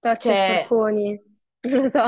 torce 0.00 0.32
e 0.32 0.34
cioè, 0.34 0.44
forconi, 0.44 1.31
so. 1.92 2.02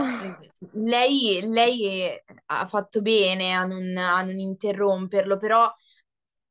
lei, 0.73 1.41
lei 1.49 2.21
ha 2.47 2.67
fatto 2.67 3.01
bene 3.03 3.53
a 3.55 3.65
non, 3.65 3.97
a 3.97 4.23
non 4.23 4.39
interromperlo, 4.39 5.37
però 5.39 5.71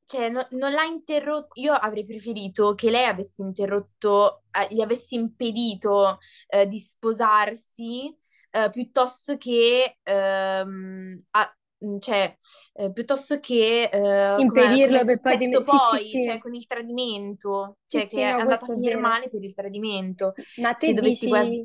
cioè, 0.06 0.30
no- 0.30 0.48
non 0.52 0.72
l'ha 0.74 0.84
interrotto. 0.86 1.60
Io 1.60 1.74
avrei 1.74 2.06
preferito 2.06 2.76
che 2.76 2.90
lei 2.90 3.06
avesse 3.06 3.42
interrotto, 3.42 4.44
eh, 4.52 4.74
gli 4.74 4.82
avesse 4.82 5.16
impedito 5.16 6.20
eh, 6.48 6.68
di 6.68 6.80
sposarsi 6.80 8.16
eh, 8.52 8.70
piuttosto 8.70 9.38
che, 9.38 9.98
ehm, 10.04 11.24
a- 11.32 11.58
cioè, 12.00 12.36
eh, 12.74 12.92
piuttosto 12.94 13.40
che 13.40 13.90
eh, 13.92 14.46
Impedirlo 14.46 15.00
è 15.00 15.04
per 15.04 15.20
poi... 15.22 15.38
successo 15.38 15.38
dime- 15.38 15.64
Sì, 15.64 15.80
sì, 15.80 15.98
poi, 15.98 16.04
sì, 16.04 16.20
cioè 16.22 16.38
con 16.38 16.54
il 16.54 16.66
tradimento, 16.68 17.78
cioè 17.88 18.08
che 18.08 18.20
è 18.22 18.36
andata 18.38 18.66
a 18.66 18.68
è 18.68 18.74
finire 18.74 18.96
vero. 18.96 18.98
male 18.98 19.30
per 19.30 19.44
il 19.44 19.54
tradimento. 19.54 20.34
Ma 20.56 20.74
Se 20.74 20.94
te 20.94 20.94
dovessi 20.94 21.28
guardare. 21.28 21.64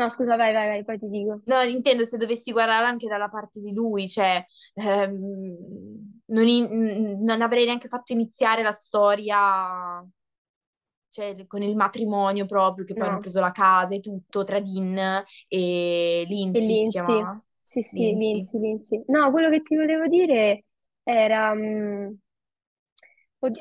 No, 0.00 0.08
scusa, 0.14 0.36
vai, 0.36 0.52
vai, 0.52 0.66
vai, 0.68 0.84
poi 0.84 0.98
ti 0.98 1.08
dico. 1.08 1.42
No, 1.46 1.62
intendo 1.62 2.04
se 2.04 2.16
dovessi 2.16 2.52
guardare 2.52 2.84
anche 2.86 3.08
dalla 3.08 3.28
parte 3.28 3.60
di 3.60 3.72
lui, 3.72 4.08
cioè 4.08 4.44
ehm, 4.74 6.20
non, 6.26 6.46
in- 6.46 7.18
non 7.24 7.42
avrei 7.42 7.64
neanche 7.64 7.88
fatto 7.88 8.12
iniziare 8.12 8.62
la 8.62 8.70
storia, 8.72 10.04
cioè 11.08 11.46
con 11.46 11.62
il 11.62 11.74
matrimonio 11.76 12.46
proprio, 12.46 12.84
che 12.84 12.94
poi 12.96 13.08
hanno 13.08 13.18
No, 13.18 13.20
preso 13.20 13.40
la 13.40 13.50
casa 13.52 13.94
e 13.94 14.00
tutto, 14.00 14.44
tra 14.44 14.60
Dean 14.60 15.24
e 15.48 16.24
e 16.52 16.60
Lindsay 16.60 16.76
si 16.76 16.88
Lindsay. 16.88 16.88
chiamava? 16.88 17.42
Sì, 17.62 17.82
sì, 17.82 18.02
Lindsay. 18.02 18.48
Lindsay, 18.56 18.60
Lindsay. 18.60 19.02
No, 19.08 19.30
quello 19.30 19.50
che 19.50 19.62
ti 19.62 19.76
volevo 19.76 20.06
dire 20.06 20.64
era... 21.02 21.54
mm, 21.54 22.12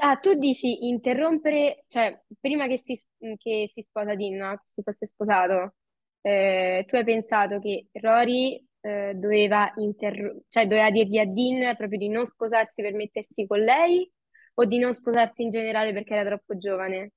Ah, 0.01 0.17
tu 0.17 0.33
dici 0.35 0.87
interrompere, 0.87 1.85
cioè 1.87 2.21
prima 2.41 2.67
che 2.67 2.79
si, 2.79 2.99
che 3.37 3.71
si 3.73 3.81
sposa 3.87 4.13
Dean, 4.15 4.35
no? 4.35 4.57
Che 4.57 4.63
si 4.75 4.81
fosse 4.83 5.05
sposato, 5.07 5.75
eh, 6.21 6.85
tu 6.87 6.95
hai 6.95 7.03
pensato 7.03 7.59
che 7.59 7.87
Rory 7.93 8.63
eh, 8.81 9.13
doveva, 9.15 9.71
interro- 9.77 10.41
cioè, 10.49 10.67
doveva 10.67 10.89
dirgli 10.91 11.17
a 11.17 11.25
Dean 11.25 11.75
proprio 11.75 11.99
di 11.99 12.09
non 12.09 12.25
sposarsi 12.25 12.81
per 12.81 12.93
mettersi 12.93 13.45
con 13.47 13.59
lei 13.59 14.09
o 14.55 14.65
di 14.65 14.77
non 14.79 14.93
sposarsi 14.93 15.43
in 15.43 15.49
generale 15.49 15.93
perché 15.93 16.13
era 16.15 16.25
troppo 16.29 16.57
giovane? 16.57 17.11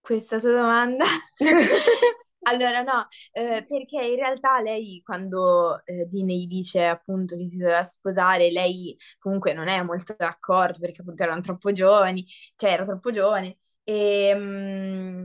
Questa 0.00 0.38
tua 0.38 0.52
domanda? 0.52 1.04
Allora, 2.44 2.80
no, 2.82 3.06
eh, 3.32 3.66
perché 3.68 4.02
in 4.02 4.14
realtà 4.16 4.60
lei 4.62 5.02
quando 5.04 5.84
eh, 5.84 6.06
Dean 6.06 6.26
gli 6.26 6.46
dice 6.46 6.86
appunto 6.86 7.36
che 7.36 7.46
si 7.46 7.58
doveva 7.58 7.82
sposare, 7.84 8.50
lei 8.50 8.96
comunque 9.18 9.52
non 9.52 9.68
è 9.68 9.82
molto 9.82 10.14
d'accordo 10.16 10.78
perché 10.78 11.02
appunto 11.02 11.22
erano 11.22 11.42
troppo 11.42 11.70
giovani, 11.70 12.24
cioè 12.56 12.72
era 12.72 12.84
troppo 12.84 13.10
giovane 13.10 13.58
e, 13.84 14.32
mm, 14.34 15.24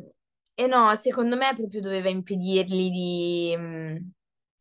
e 0.56 0.68
no, 0.68 0.96
secondo 0.96 1.36
me 1.36 1.54
proprio 1.56 1.82
doveva 1.82 2.10
impedirgli 2.10 2.90
di, 2.90 3.56
mm, 3.58 3.98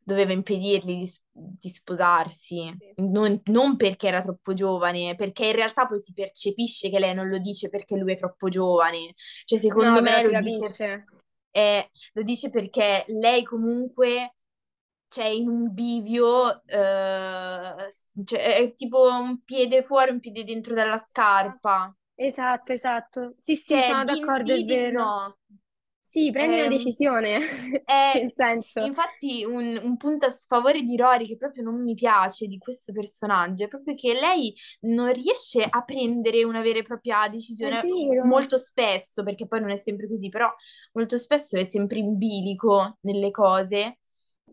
doveva 0.02 0.32
impedirgli 0.32 0.98
di, 0.98 1.06
s- 1.06 1.22
di 1.32 1.68
sposarsi, 1.68 2.76
Sì. 2.78 2.96
non, 2.96 3.40
non 3.46 3.76
perché 3.76 4.08
era 4.08 4.20
troppo 4.20 4.54
giovane, 4.54 5.14
perché 5.14 5.46
in 5.46 5.54
realtà 5.54 5.86
poi 5.86 6.00
si 6.00 6.12
percepisce 6.12 6.90
che 6.90 6.98
lei 6.98 7.14
non 7.14 7.28
lo 7.28 7.38
dice 7.38 7.68
perché 7.68 7.96
lui 7.96 8.12
è 8.12 8.16
troppo 8.16 8.48
giovane, 8.48 9.12
cioè 9.44 9.58
secondo 9.58 10.00
No, 10.00 10.02
me 10.02 10.10
però 10.10 10.20
si 10.20 10.28
lo 10.28 10.34
dice 10.34 10.66
capisce. 10.68 11.04
eh, 11.52 11.88
lo 12.14 12.22
dice 12.22 12.50
perché 12.50 13.04
lei 13.08 13.44
comunque 13.44 14.36
c'è 15.08 15.26
in 15.26 15.48
un 15.48 15.72
bivio, 15.72 16.64
eh, 16.66 17.86
s- 17.90 18.10
cioè, 18.24 18.56
è 18.58 18.74
tipo 18.74 19.02
un 19.10 19.42
piede 19.44 19.82
fuori, 19.82 20.10
un 20.12 20.20
piede 20.20 20.44
dentro 20.44 20.74
dalla 20.74 20.98
scarpa. 20.98 21.94
Esatto, 22.16 22.72
esatto. 22.72 23.34
Sì, 23.38 23.54
sì, 23.54 23.80
Cioè, 23.80 23.82
sono 23.82 24.04
Dean 24.04 24.32
d'accordo, 24.44 24.52
è 24.54 24.60
sì, 24.60 24.64
Dean 24.64 24.90
vero. 24.90 24.90
no. 24.90 25.36
Sì, 26.14 26.30
prendi 26.30 26.54
una 26.56 26.68
Ehm, 26.68 26.68
decisione, 26.68 27.82
è 27.84 28.12
nel 28.20 28.32
senso. 28.36 28.80
infatti 28.80 29.44
un, 29.44 29.80
un 29.82 29.96
punto 29.96 30.26
a 30.26 30.28
sfavore 30.30 30.82
di 30.82 30.96
Rory 30.96 31.26
che 31.26 31.36
proprio 31.36 31.62
non 31.64 31.82
mi 31.82 31.94
piace 31.94 32.46
di 32.46 32.58
questo 32.58 32.92
personaggio 32.92 33.64
è 33.64 33.68
proprio 33.68 33.94
che 33.94 34.14
lei 34.14 34.54
non 34.82 35.12
riesce 35.12 35.62
a 35.68 35.82
prendere 35.82 36.44
una 36.44 36.60
vera 36.62 36.78
e 36.78 36.82
propria 36.82 37.28
decisione 37.28 37.92
molto 38.22 38.58
spesso, 38.58 39.22
perché 39.24 39.46
poi 39.46 39.60
non 39.60 39.70
è 39.70 39.76
sempre 39.76 40.08
così, 40.08 40.28
però 40.28 40.52
molto 40.92 41.18
spesso 41.18 41.56
è 41.56 41.64
sempre 41.64 41.98
in 41.98 42.16
bilico 42.16 42.98
nelle 43.02 43.30
cose. 43.30 43.98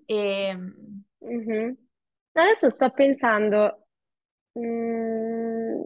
E... 0.06 0.58
Mhm. 1.22 1.78
Adesso 2.34 2.70
sto 2.70 2.90
pensando, 2.92 3.88
mm, 4.60 5.82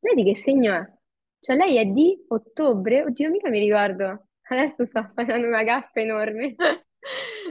lei 0.00 0.14
di 0.14 0.24
che 0.24 0.36
segno 0.36 0.74
è? 0.74 0.92
Cioè 1.40 1.56
lei 1.56 1.76
è 1.78 1.86
di 1.86 2.24
ottobre? 2.28 3.02
Oddio, 3.04 3.30
mica 3.30 3.48
mi 3.48 3.60
ricordo. 3.60 4.28
Adesso 4.50 4.84
sto 4.86 5.10
facendo 5.14 5.46
una 5.46 5.62
gaffa 5.62 6.00
enorme. 6.00 6.54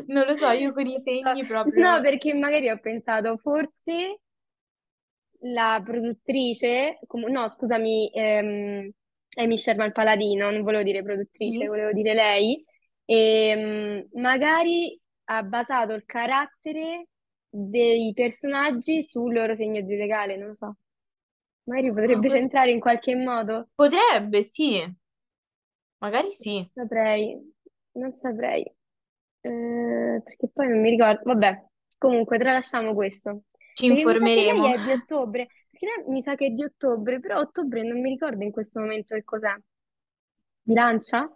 Non 0.08 0.25
lo 0.27 0.36
so, 0.36 0.50
io 0.51 0.72
con 0.74 0.88
i 0.88 0.98
segni 1.00 1.46
No, 1.75 2.00
proprio... 2.00 2.01
perché 2.01 2.34
magari 2.34 2.70
ho 2.70 2.79
pensato 2.79 3.38
forse 3.38 4.20
la 5.41 5.82
produttrice, 5.84 7.00
com- 7.08 7.29
no, 7.29 7.48
scusami, 7.48 8.12
ehm, 8.13 8.89
Amy 9.38 9.58
Sherman 9.58 9.91
Paladino, 9.91 10.50
non 10.51 10.63
volevo 10.63 10.84
dire 10.84 11.03
produttrice, 11.03 11.65
Sì? 11.65 11.68
volevo 11.68 11.91
dire 11.94 12.13
lei, 12.13 12.63
e 13.06 14.08
magari 14.13 15.00
ha 15.25 15.44
basato 15.44 15.94
il 15.94 16.03
carattere 16.06 17.08
dei 17.50 18.12
personaggi 18.13 19.03
sul 19.03 19.34
loro 19.34 19.56
segno 19.56 19.79
zodiacale, 19.82 20.36
non 20.38 20.48
lo 20.50 20.53
so. 20.53 20.75
Magari 21.65 21.94
potrebbe 21.94 22.29
cos- 22.29 22.32
centrare 22.32 22.72
in 22.72 22.79
qualche 22.79 23.15
modo. 23.15 23.70
Potrebbe, 23.75 24.44
sì, 24.44 24.86
magari 26.00 26.32
sì. 26.34 26.70
Saprei, 26.74 27.38
non 27.94 28.13
saprei. 28.15 28.63
Eh, 29.41 30.22
perché 30.24 30.50
poi 30.53 30.68
non 30.70 30.79
mi 30.82 30.89
ricordo. 30.91 31.22
Vabbè, 31.25 31.65
comunque 31.98 32.38
tralasciamo 32.38 32.94
questo. 32.94 33.44
Ci 33.74 33.88
Perché 33.88 33.94
mi 33.94 34.06
sa 34.06 34.15
che 34.15 34.29
lei 34.29 34.58
informeremo. 34.58 34.68
è 34.74 34.79
di 34.79 34.91
ottobre. 34.91 35.48
Perché 35.70 35.86
lei 35.86 36.06
mi 36.10 36.22
sa 36.24 36.36
che 36.36 36.48
è 36.48 36.50
di 36.51 36.63
ottobre, 36.63 37.20
però 37.20 37.39
ottobre 37.39 37.84
non 37.84 38.00
mi 38.01 38.10
ricordo 38.10 38.44
in 38.44 38.51
questo 38.51 38.79
momento 38.79 39.15
che 39.15 39.24
cos'è. 39.24 39.53
Bilancia? 40.63 41.29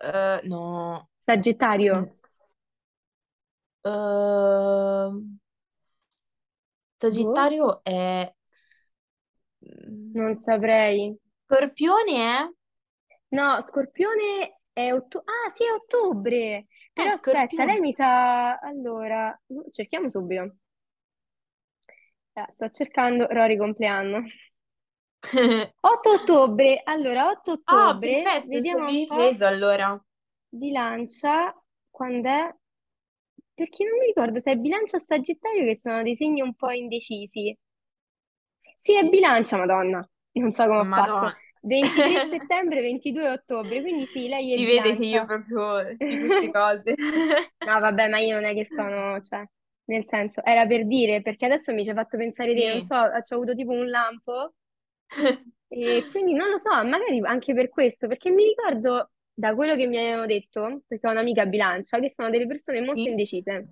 Eh, 0.00 0.40
no. 0.44 1.08
Sagittario? 1.26 1.94
Mm, 1.94 2.06
ehm, 3.84 5.38
Boh, 7.16 7.50
Sagittario 7.50 7.82
è... 7.84 8.32
non 10.14 10.34
saprei. 10.34 11.16
Scorpione 11.46 12.12
è? 12.16 12.48
No, 13.34 13.60
Scorpione 13.60 14.60
è 14.72 14.92
ottobre. 14.92 15.24
Ah, 15.46 15.50
sì, 15.50 15.64
è 15.64 15.70
ottobre. 15.72 16.66
Però 16.94 17.10
Eh, 17.10 17.12
aspetta, 17.12 17.64
lei 17.64 17.78
Scorpione. 17.78 17.80
mi 17.80 17.92
sa... 17.92 18.58
Allora, 18.58 19.38
cerchiamo 19.70 20.08
subito. 20.08 20.56
Eh, 22.36 22.46
sto 22.54 22.70
cercando 22.70 23.26
Rory 23.28 23.56
compleanno. 23.56 24.22
8 25.80 26.10
ottobre, 26.10 26.80
allora 26.84 27.28
8 27.30 27.52
Ah, 27.66 27.98
ottobre, 28.00 28.00
perfetto, 28.00 28.56
vediamo 28.56 28.88
un 28.88 28.96
avevi 28.96 29.06
po' 29.06 29.34
preso 29.34 29.44
allora. 29.46 30.02
bilancia, 30.50 31.54
quando 31.90 32.28
è? 32.30 32.54
Perché 33.54 33.84
non 33.84 33.98
mi 33.98 34.06
ricordo 34.06 34.40
se 34.40 34.52
è 34.52 34.56
bilancia 34.56 34.96
o 34.96 35.00
sagittario 35.00 35.64
che 35.64 35.76
sono 35.76 36.02
dei 36.02 36.16
segni 36.16 36.40
un 36.40 36.54
po' 36.54 36.70
indecisi. 36.70 37.54
Sì, 38.76 38.96
è 38.96 39.04
bilancia, 39.08 39.56
madonna, 39.56 40.06
non 40.32 40.52
so 40.52 40.64
come 40.66 40.78
ho 40.80 40.84
fatto. 40.84 41.28
Madonna. 41.80 42.24
23 42.26 42.26
settembre, 42.28 42.80
22 42.80 43.28
ottobre, 43.28 43.80
quindi 43.80 44.06
sì, 44.06 44.28
lei 44.28 44.52
è 44.54 44.56
Si 44.56 44.64
vede 44.64 44.94
che 44.94 45.04
io 45.06 45.24
proprio 45.24 45.96
di 46.06 46.18
queste 46.18 46.50
cose. 46.50 46.94
No, 47.66 47.80
vabbè, 47.80 48.08
ma 48.08 48.18
io 48.18 48.34
non 48.34 48.44
è 48.44 48.54
che 48.54 48.64
sono, 48.70 49.20
cioè, 49.22 49.42
nel 49.86 50.04
senso, 50.06 50.44
era 50.44 50.66
per 50.66 50.86
dire, 50.86 51.22
perché 51.22 51.46
adesso 51.46 51.72
mi 51.72 51.82
ci 51.82 51.90
hai 51.90 51.94
fatto 51.96 52.16
pensare 52.18 52.54
te, 52.54 52.68
non 52.68 52.80
so, 52.82 52.96
ci 53.22 53.32
ho 53.32 53.36
avuto 53.36 53.54
tipo 53.54 53.72
un 53.72 53.88
lampo. 53.88 54.54
E 55.68 56.06
quindi 56.08 56.34
non 56.34 56.48
lo 56.50 56.56
so, 56.58 56.70
magari 56.84 57.18
anche 57.24 57.52
per 57.54 57.68
questo, 57.68 58.06
perché 58.06 58.30
mi 58.30 58.44
ricordo 58.44 59.10
da 59.32 59.54
quello 59.54 59.74
che 59.76 59.86
mi 59.86 59.96
avevano 59.98 60.26
detto, 60.26 60.82
perché 60.86 61.06
ho 61.08 61.10
un'amica 61.10 61.46
bilancia, 61.46 61.98
che 61.98 62.10
sono 62.10 62.30
delle 62.30 62.46
persone 62.46 62.80
molto 62.80 63.00
Sì, 63.02 63.08
indecise. 63.08 63.68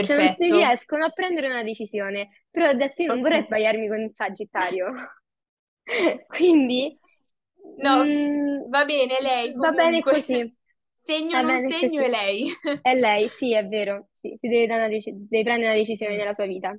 Cioè 0.00 0.16
non 0.16 0.28
si 0.30 0.44
perfetto. 0.44 0.46
riescono 0.50 1.04
a 1.04 1.10
prendere 1.10 1.48
una 1.48 1.62
decisione, 1.62 2.44
però 2.50 2.66
adesso 2.68 3.02
io 3.02 3.08
non 3.12 3.20
vorrei 3.22 3.44
sbagliarmi 3.44 3.88
con 3.88 4.00
il 4.00 4.14
Sagittario. 4.14 4.92
Quindi, 6.28 6.98
No, 7.84 7.94
mm, 8.04 8.70
va 8.70 8.84
bene 8.84 9.20
lei 9.20 9.54
va 9.60 9.72
bene 9.72 10.02
comunque. 10.02 10.08
così, 10.08 10.56
Segno 10.92 11.36
va 11.36 11.42
non 11.42 11.58
bene 11.60 11.72
segno 11.72 12.02
è 12.02 12.08
così. 12.08 12.08
lei. 12.08 12.52
È 12.80 12.94
lei, 12.94 13.28
sì, 13.36 13.52
è 13.54 13.66
vero, 13.68 14.08
sì, 14.12 14.36
si 14.40 14.48
deve, 14.48 14.66
dare 14.66 14.80
una 14.86 14.88
dec- 14.88 15.10
deve 15.12 15.42
prendere 15.44 15.68
una 15.72 15.78
decisione 15.78 16.16
Mm, 16.16 16.18
nella 16.18 16.32
sua 16.32 16.46
vita. 16.46 16.76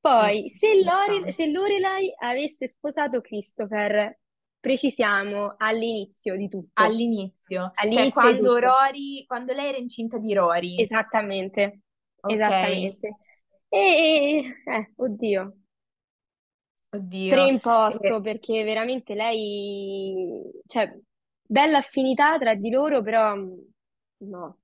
Poi, 0.00 0.48
se, 0.50 0.82
ci 0.82 0.84
Lore- 0.84 1.30
se 1.32 1.46
Lorelai 1.50 2.12
avesse 2.18 2.68
sposato 2.68 3.20
Christopher, 3.20 4.18
precisiamo 4.60 5.54
all'inizio 5.58 6.36
di 6.36 6.48
tutto, 6.48 6.84
All'inizio, 6.84 7.72
cioè 7.88 8.08
all'inizio 8.14 8.30
di 8.30 8.36
quando 8.36 8.58
tutto, 8.58 8.58
Rory, 8.58 9.24
quando 9.26 9.52
lei 9.52 9.68
era 9.70 9.78
incinta 9.78 10.18
di 10.18 10.34
Rory, 10.34 10.86
esattamente, 10.86 11.80
ok? 12.22 12.50
esattamente. 12.50 13.16
E, 13.68 14.44
eh, 14.66 14.92
oddio, 14.96 15.56
Oddio. 16.94 17.36
preimposto 17.36 18.20
Eh, 18.20 18.20
perché 18.20 18.64
veramente 18.64 19.14
lei, 19.14 20.42
cioè, 20.66 20.96
bella 21.42 21.78
affinità 21.78 22.38
tra 22.38 22.54
di 22.54 22.70
loro, 22.70 23.02
però 23.02 23.34
mm, 23.36 23.52
no. 24.28 24.58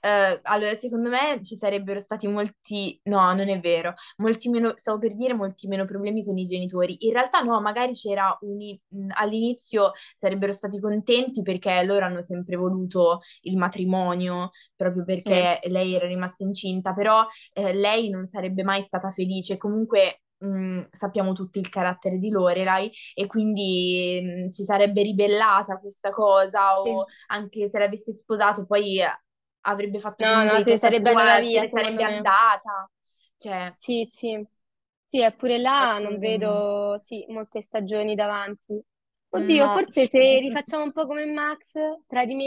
Eh, 0.00 0.40
allora, 0.42 0.74
secondo 0.74 1.08
me 1.08 1.40
ci 1.42 1.56
sarebbero 1.56 2.00
stati 2.00 2.26
molti, 2.28 2.98
no, 3.04 3.32
non 3.34 3.48
è 3.48 3.58
vero, 3.60 3.94
molti 4.18 4.48
meno, 4.48 4.72
stavo 4.76 4.98
per 4.98 5.14
dire 5.14 5.34
molti 5.34 5.66
meno 5.68 5.84
problemi 5.84 6.24
con 6.24 6.36
i 6.38 6.44
genitori. 6.44 6.96
In 7.06 7.12
realtà 7.12 7.40
no, 7.40 7.60
magari 7.60 7.92
c'era 7.94 8.36
un, 8.42 8.76
all'inizio 9.14 9.92
sarebbero 10.14 10.52
stati 10.52 10.80
contenti 10.80 11.42
perché 11.42 11.82
loro 11.84 12.04
hanno 12.04 12.22
sempre 12.22 12.56
voluto 12.56 13.20
il 13.42 13.56
matrimonio, 13.56 14.50
proprio 14.76 15.04
Mm. 15.26 15.46
perché 15.46 15.60
lei 15.68 15.94
era 15.94 16.06
rimasta 16.06 16.44
incinta, 16.44 16.92
però 16.94 17.24
eh, 17.52 17.72
lei 17.74 18.08
non 18.10 18.26
sarebbe 18.26 18.62
mai 18.62 18.82
stata 18.82 19.10
felice. 19.10 19.56
Comunque 19.56 20.22
mh, 20.38 20.86
sappiamo 20.90 21.32
tutti 21.32 21.58
il 21.58 21.68
carattere 21.68 22.18
di 22.18 22.30
Lorelai 22.30 22.90
e 23.14 23.26
quindi 23.26 24.20
mh, 24.46 24.46
si 24.48 24.64
sarebbe 24.64 25.02
ribellata 25.02 25.74
a 25.74 25.78
questa 25.80 26.10
cosa 26.10 26.80
Sì. 26.82 26.90
o 26.90 27.04
anche 27.28 27.68
se 27.68 27.78
l'avesse 27.78 28.12
sposato 28.12 28.66
poi 28.66 29.00
avrebbe 29.62 29.98
fatto 29.98 30.24
No, 30.24 30.44
no, 30.44 30.60
se 30.64 30.76
sarebbe 30.76 31.10
andata 31.10 31.38
sua, 31.38 31.38
se 31.50 31.66
via, 31.66 31.66
sarebbe 31.66 32.02
me. 32.02 32.04
andata. 32.04 32.88
Cioè, 33.36 33.76
Sì, 33.76 34.04
sì. 34.04 34.44
Sì, 35.08 35.20
eppure 35.20 35.58
là 35.58 35.98
non 35.98 36.18
vedo, 36.18 36.98
sì, 36.98 37.24
molte 37.28 37.62
stagioni 37.62 38.14
davanti. 38.16 38.82
Oddio, 39.36 39.68
No. 39.68 39.70
forse 39.70 40.06
se 40.08 40.38
rifacciamo 40.40 40.82
un 40.84 40.92
po' 40.92 41.06
come 41.06 41.26
Max, 41.26 41.74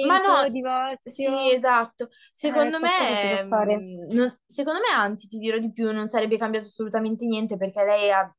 Ma 0.02 0.18
tradimento, 0.20 0.32
no, 0.46 0.50
sì, 1.02 1.30
divorzio, 1.30 1.54
esatto. 1.54 2.08
eh, 2.44 2.72
Secondo 2.72 2.80
può 2.80 2.90
me, 2.90 3.44
mm, 3.44 4.12
non- 4.14 4.40
secondo 4.46 4.80
me, 4.80 4.88
anzi, 4.96 5.28
ti 5.28 5.38
dirò 5.38 5.58
di 5.58 5.72
più, 5.74 5.92
non 5.92 6.08
sarebbe 6.08 6.38
cambiato 6.38 6.66
assolutamente 6.68 7.26
niente 7.26 7.58
perché 7.58 7.84
lei 7.84 8.10
ha, 8.12 8.34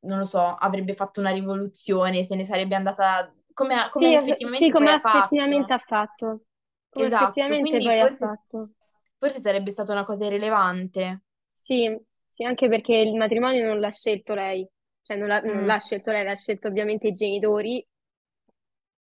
non 0.00 0.18
lo 0.18 0.24
so, 0.24 0.40
avrebbe 0.42 0.94
fatto 0.94 1.20
una 1.20 1.30
rivoluzione, 1.30 2.24
se 2.24 2.34
ne 2.34 2.44
sarebbe 2.44 2.74
andata 2.74 3.30
come, 3.52 3.88
come 3.90 4.08
Sì, 4.08 4.14
eff- 4.14 4.46
sì, 4.46 4.70
effettivamente 4.70 4.74
poi 4.74 4.90
come 4.90 4.92
ha 4.92 4.96
effettivamente 4.96 5.72
fatto. 5.72 5.72
ha 5.72 5.78
fatto. 5.78 6.42
Come 6.90 7.06
Esatto, 7.06 7.06
effettivamente 7.08 7.58
quindi 7.58 7.82
poi 7.82 8.00
ha 8.00 8.08
forse, 8.08 8.18
fatto. 8.18 8.70
forse 9.18 9.40
sarebbe 9.40 9.70
stata 9.70 9.92
una 9.92 10.04
cosa 10.04 10.24
irrilevante. 10.26 11.22
Sì, 11.52 11.90
sì, 12.30 12.44
anche 12.44 12.68
perché 12.68 12.94
il 12.96 13.16
matrimonio 13.16 13.66
non 13.66 13.80
l'ha 13.80 13.90
scelto 13.90 14.34
lei. 14.34 14.68
Cioè, 15.04 15.16
non 15.16 15.28
l'ha 15.28 15.40
non 15.40 15.64
Mm. 15.64 15.66
l'ha 15.66 15.78
scelto 15.78 16.10
lei, 16.10 16.24
l'ha 16.24 16.34
scelto 16.36 16.68
ovviamente 16.68 17.08
i 17.08 17.12
genitori 17.14 17.86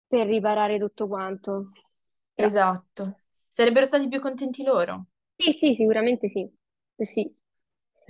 per 0.08 0.28
riparare 0.28 0.80
tutto 0.80 1.08
quanto. 1.10 1.74
Esatto. 2.36 3.22
Sarebbero 3.50 3.86
stati 3.88 4.08
più 4.08 4.20
contenti 4.20 4.64
loro. 4.64 5.08
sì, 5.36 5.52
sì, 5.54 5.76
sicuramente 5.76 6.28
sì. 6.30 6.50
Sì. 6.98 7.36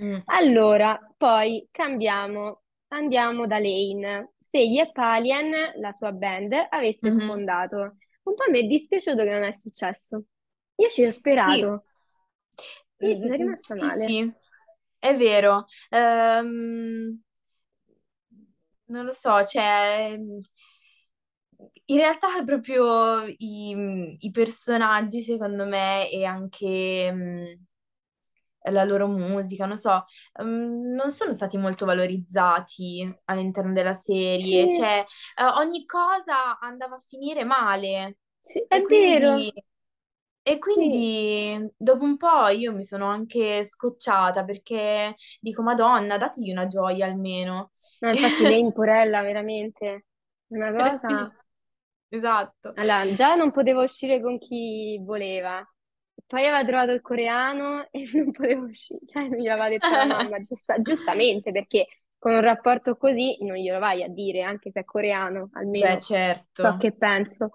Mm. 0.00 0.24
Allora, 0.26 0.98
poi 1.16 1.68
cambiamo, 1.70 2.62
andiamo 2.88 3.46
da 3.46 3.58
Lane. 3.58 4.34
Se 4.40 4.66
gli 4.66 4.78
Epalien, 4.78 5.50
la 5.80 5.92
sua 5.92 6.12
band, 6.12 6.52
avesse 6.70 7.10
Mhm. 7.10 7.12
sfondato. 7.12 7.96
Un 8.24 8.34
po' 8.34 8.50
mi 8.50 8.60
è 8.60 8.64
dispiaciuto 8.64 9.22
che 9.24 9.30
non 9.30 9.42
è 9.44 9.52
successo. 9.52 10.24
Io 10.76 10.88
ci 10.88 11.04
ho 11.04 11.10
Sì. 11.28 11.70
sperato. 11.70 11.86
Io 12.98 13.14
ci 13.14 13.16
Mm, 13.22 13.28
sono 13.28 13.36
mm, 13.38 13.54
rimasta 13.54 13.74
sì, 13.74 13.88
male. 13.88 14.16
sì, 14.16 14.32
è 14.98 15.14
vero. 15.16 15.66
Ehm, 15.90 17.20
non 18.94 19.04
lo 19.06 19.12
so, 19.12 19.44
cioè, 19.44 20.16
in 21.86 21.96
realtà 21.98 22.42
proprio 22.44 23.24
i, 23.26 24.16
i 24.20 24.30
personaggi, 24.30 25.22
secondo 25.22 25.66
me, 25.66 26.10
e 26.10 26.24
anche 26.24 27.10
mm, 27.12 27.44
la 28.70 28.84
loro 28.84 29.06
musica, 29.06 29.66
non 29.66 29.76
so, 29.76 30.04
mm, 30.42 30.94
non 30.94 31.10
sono 31.12 31.34
stati 31.34 31.58
molto 31.58 31.84
valorizzati 31.84 33.06
all'interno 33.26 33.72
della 33.72 33.92
serie, 33.94 34.68
Sì, 34.68 34.70
cioè, 34.70 35.04
eh, 35.38 35.44
ogni 35.58 35.84
cosa 35.84 36.58
andava 36.58 36.96
a 36.96 36.98
finire 36.98 37.44
male. 37.44 38.18
sì, 38.42 38.60
E 38.66 38.80
è 38.80 38.84
vero. 38.86 39.44
quindi, 39.44 39.52
e 40.42 40.58
Sì. 40.74 41.08
quindi 41.08 41.70
dopo 41.76 42.04
un 42.04 42.16
po' 42.16 42.48
io 42.48 42.72
mi 42.74 42.84
sono 42.84 43.06
anche 43.08 43.64
scocciata 43.64 44.44
perché 44.44 45.14
dico, 45.40 45.62
Madonna, 45.62 46.18
dategli 46.18 46.50
una 46.50 46.66
gioia 46.66 47.06
almeno. 47.06 47.70
No, 48.04 48.10
infatti 48.10 48.46
Lane 48.46 48.72
Porella, 48.72 49.22
veramente, 49.22 50.06
una 50.48 50.72
Eh 50.78 50.90
cosa... 50.90 51.02
sì, 51.04 51.32
esatto. 52.08 52.76
Allora, 52.76 53.12
già 53.12 53.34
non 53.36 53.52
poteva 53.52 53.82
uscire 53.82 54.20
con 54.20 54.38
chi 54.38 54.98
voleva, 55.02 55.64
poi 56.26 56.40
aveva 56.46 56.64
trovato 56.64 56.90
il 56.92 57.00
coreano 57.02 57.86
e 57.92 58.08
non 58.12 58.32
poteva 58.32 58.62
uscire, 58.64 59.00
cioè 59.06 59.28
non 59.28 59.38
gliel'aveva 59.38 59.68
detto 59.68 59.94
la 59.94 60.04
mamma, 60.06 60.42
giusta- 60.44 60.82
giustamente, 60.82 61.52
perché 61.52 61.86
con 62.18 62.32
un 62.34 62.40
rapporto 62.40 62.96
così 62.96 63.36
non 63.44 63.56
glielo 63.56 63.78
vai 63.78 64.02
a 64.02 64.08
dire, 64.08 64.42
anche 64.42 64.70
se 64.72 64.80
è 64.80 64.84
coreano, 64.84 65.50
Beh, 65.80 65.98
almeno 65.98 66.04
so 66.52 66.74
certo. 66.74 66.76
che 66.76 66.92
penso. 66.92 67.52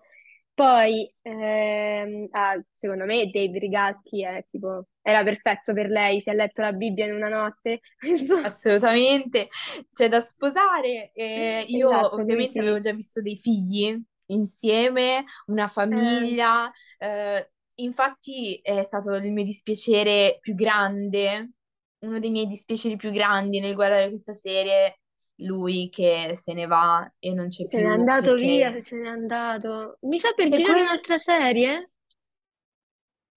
Poi, 0.60 1.10
ehm, 1.22 2.28
ah, 2.32 2.62
secondo 2.76 3.06
me, 3.06 3.30
Dave 3.32 3.60
Rigalski 3.60 4.24
è 4.26 4.45
tipo, 4.50 4.88
era 5.02 5.24
perfetto 5.24 5.74
per 5.74 5.88
lei, 5.89 6.19
si 6.22 6.30
è 6.30 6.34
letto 6.34 6.62
la 6.62 6.74
Bibbia 6.74 7.06
in 7.08 7.13
una 7.15 7.30
notte, 7.30 7.80
Assolutamente, 8.41 9.50
c'è 9.91 10.08
da 10.08 10.22
sposare. 10.22 11.12
e 11.13 11.65
io 11.67 11.89
esatto, 11.89 12.15
ovviamente 12.15 12.60
avevo 12.60 12.80
sì. 12.80 12.80
già 12.80 12.93
visto 12.93 13.22
dei 13.22 13.36
figli 13.36 14.02
insieme, 14.28 15.26
una 15.48 15.67
Eh, 15.91 16.30
famiglia. 16.30 16.72
eh, 16.98 17.52
infatti 17.76 18.60
è 18.62 18.84
stato 18.86 19.13
il 19.15 19.32
mio 19.34 19.43
dispiacere 19.43 20.38
più 20.39 20.54
grande, 20.56 21.52
uno 22.00 22.19
dei 22.19 22.30
miei 22.30 22.48
dispiaceri 22.48 22.95
più 22.95 23.12
grandi 23.12 23.60
nel 23.60 23.76
guardare 23.76 24.08
questa 24.10 24.34
serie, 24.34 25.00
lui 25.39 25.89
che 25.89 26.34
se 26.41 26.54
ne 26.54 26.65
va 26.67 27.12
e 27.19 27.34
non 27.34 27.47
c'è 27.49 27.67
se 27.69 27.78
n'è 27.80 27.88
più 27.88 27.97
andato 27.97 28.36
via, 28.36 28.69
se 28.71 28.82
perché... 28.82 28.88
se 28.88 28.95
n'è 28.97 29.08
andato. 29.08 29.97
Mi 30.02 30.19
fa 30.19 30.34
per 30.34 30.49
E 30.56 30.58
girare 30.58 30.82
que- 30.82 30.82
un'altra 30.82 31.17
serie? 31.17 31.91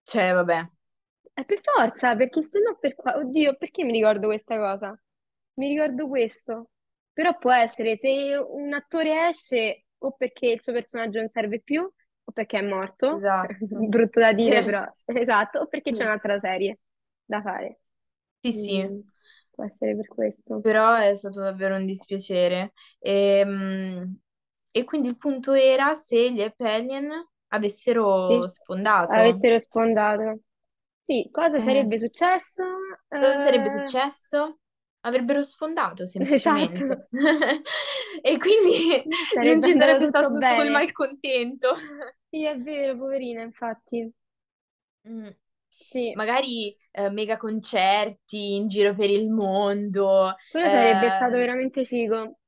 Cioè, 0.04 0.32
vabbè, 0.34 0.68
È 1.34 1.44
per 1.44 1.60
forza, 1.62 2.14
perché 2.16 2.42
se 2.42 2.58
no 2.60 2.76
per 2.78 2.94
qua... 2.94 3.16
Oddio, 3.16 3.56
perché 3.56 3.84
mi 3.84 3.92
ricordo 3.92 4.26
questa 4.28 4.56
cosa? 4.58 4.98
Mi 5.54 5.68
ricordo 5.68 6.08
questo. 6.08 6.70
Però 7.12 7.36
può 7.38 7.52
essere 7.52 7.96
se 7.96 8.36
un 8.36 8.72
attore 8.72 9.28
esce 9.28 9.86
o 9.98 10.12
perché 10.12 10.48
il 10.50 10.62
suo 10.62 10.72
personaggio 10.72 11.18
non 11.18 11.28
serve 11.28 11.60
più 11.60 11.80
o 11.82 12.32
perché 12.32 12.58
è 12.58 12.62
morto, 12.66 13.28
esatto. 13.44 13.46
brutto 13.88 14.20
da 14.20 14.32
dire 14.32 14.62
Cioè, 14.62 14.64
però, 14.64 14.84
esatto, 15.04 15.60
o 15.60 15.66
perché 15.66 15.92
c'è 15.92 16.04
sì, 16.04 16.04
un'altra 16.04 16.38
serie 16.40 16.78
da 17.24 17.40
fare. 17.42 17.80
sì, 18.42 18.52
sì. 18.52 19.11
Può 19.52 19.64
essere 19.64 19.94
per 19.96 20.08
questo. 20.08 20.60
però 20.60 20.94
è 20.96 21.14
stato 21.14 21.40
davvero 21.40 21.76
un 21.76 21.86
dispiacere. 21.86 22.72
Ehm, 23.00 24.18
E, 24.74 24.84
quindi 24.84 25.08
il 25.08 25.18
punto 25.18 25.52
era 25.52 25.92
se 25.94 26.32
gli 26.32 26.40
Epelian 26.40 27.10
Sì, 28.26 28.38
avessero 28.38 28.48
sfondato. 28.48 29.18
avessero 29.18 29.58
sfondato. 29.58 30.40
Sì, 31.00 31.28
cosa 31.32 31.58
Eh, 31.58 31.60
sarebbe 31.60 31.98
successo? 31.98 32.62
cosa 33.18 33.36
sarebbe 33.36 33.68
Eh, 33.70 33.94
successo? 34.10 34.58
Avrebbero 35.00 35.42
sfondato 35.42 36.06
semplicemente. 36.06 36.84
esatto, 36.84 37.08
E 38.22 38.38
quindi 38.38 39.08
non 39.40 39.60
sarebbe 39.60 39.62
ci 39.62 39.72
andato 39.72 39.98
sarebbe 40.02 40.06
stato 40.06 40.28
tutto 40.28 40.36
tutto 40.38 40.54
quel 40.54 40.70
bene. 40.70 40.70
malcontento. 40.70 41.74
Sì, 42.30 42.44
è 42.44 42.58
vero, 42.58 42.96
poverina, 42.96 43.42
infatti. 43.42 44.12
Mm. 45.04 45.34
Sì, 45.82 46.14
Magari 46.14 46.76
eh, 46.90 47.10
mega 47.10 47.36
concerti 47.38 48.54
in 48.56 48.68
giro 48.68 48.94
per 48.94 49.10
il 49.10 49.28
mondo. 49.30 50.34
quello 50.46 50.68
sarebbe 50.68 51.10
stato 51.10 51.36
veramente 51.36 51.84
figo. 51.84 52.38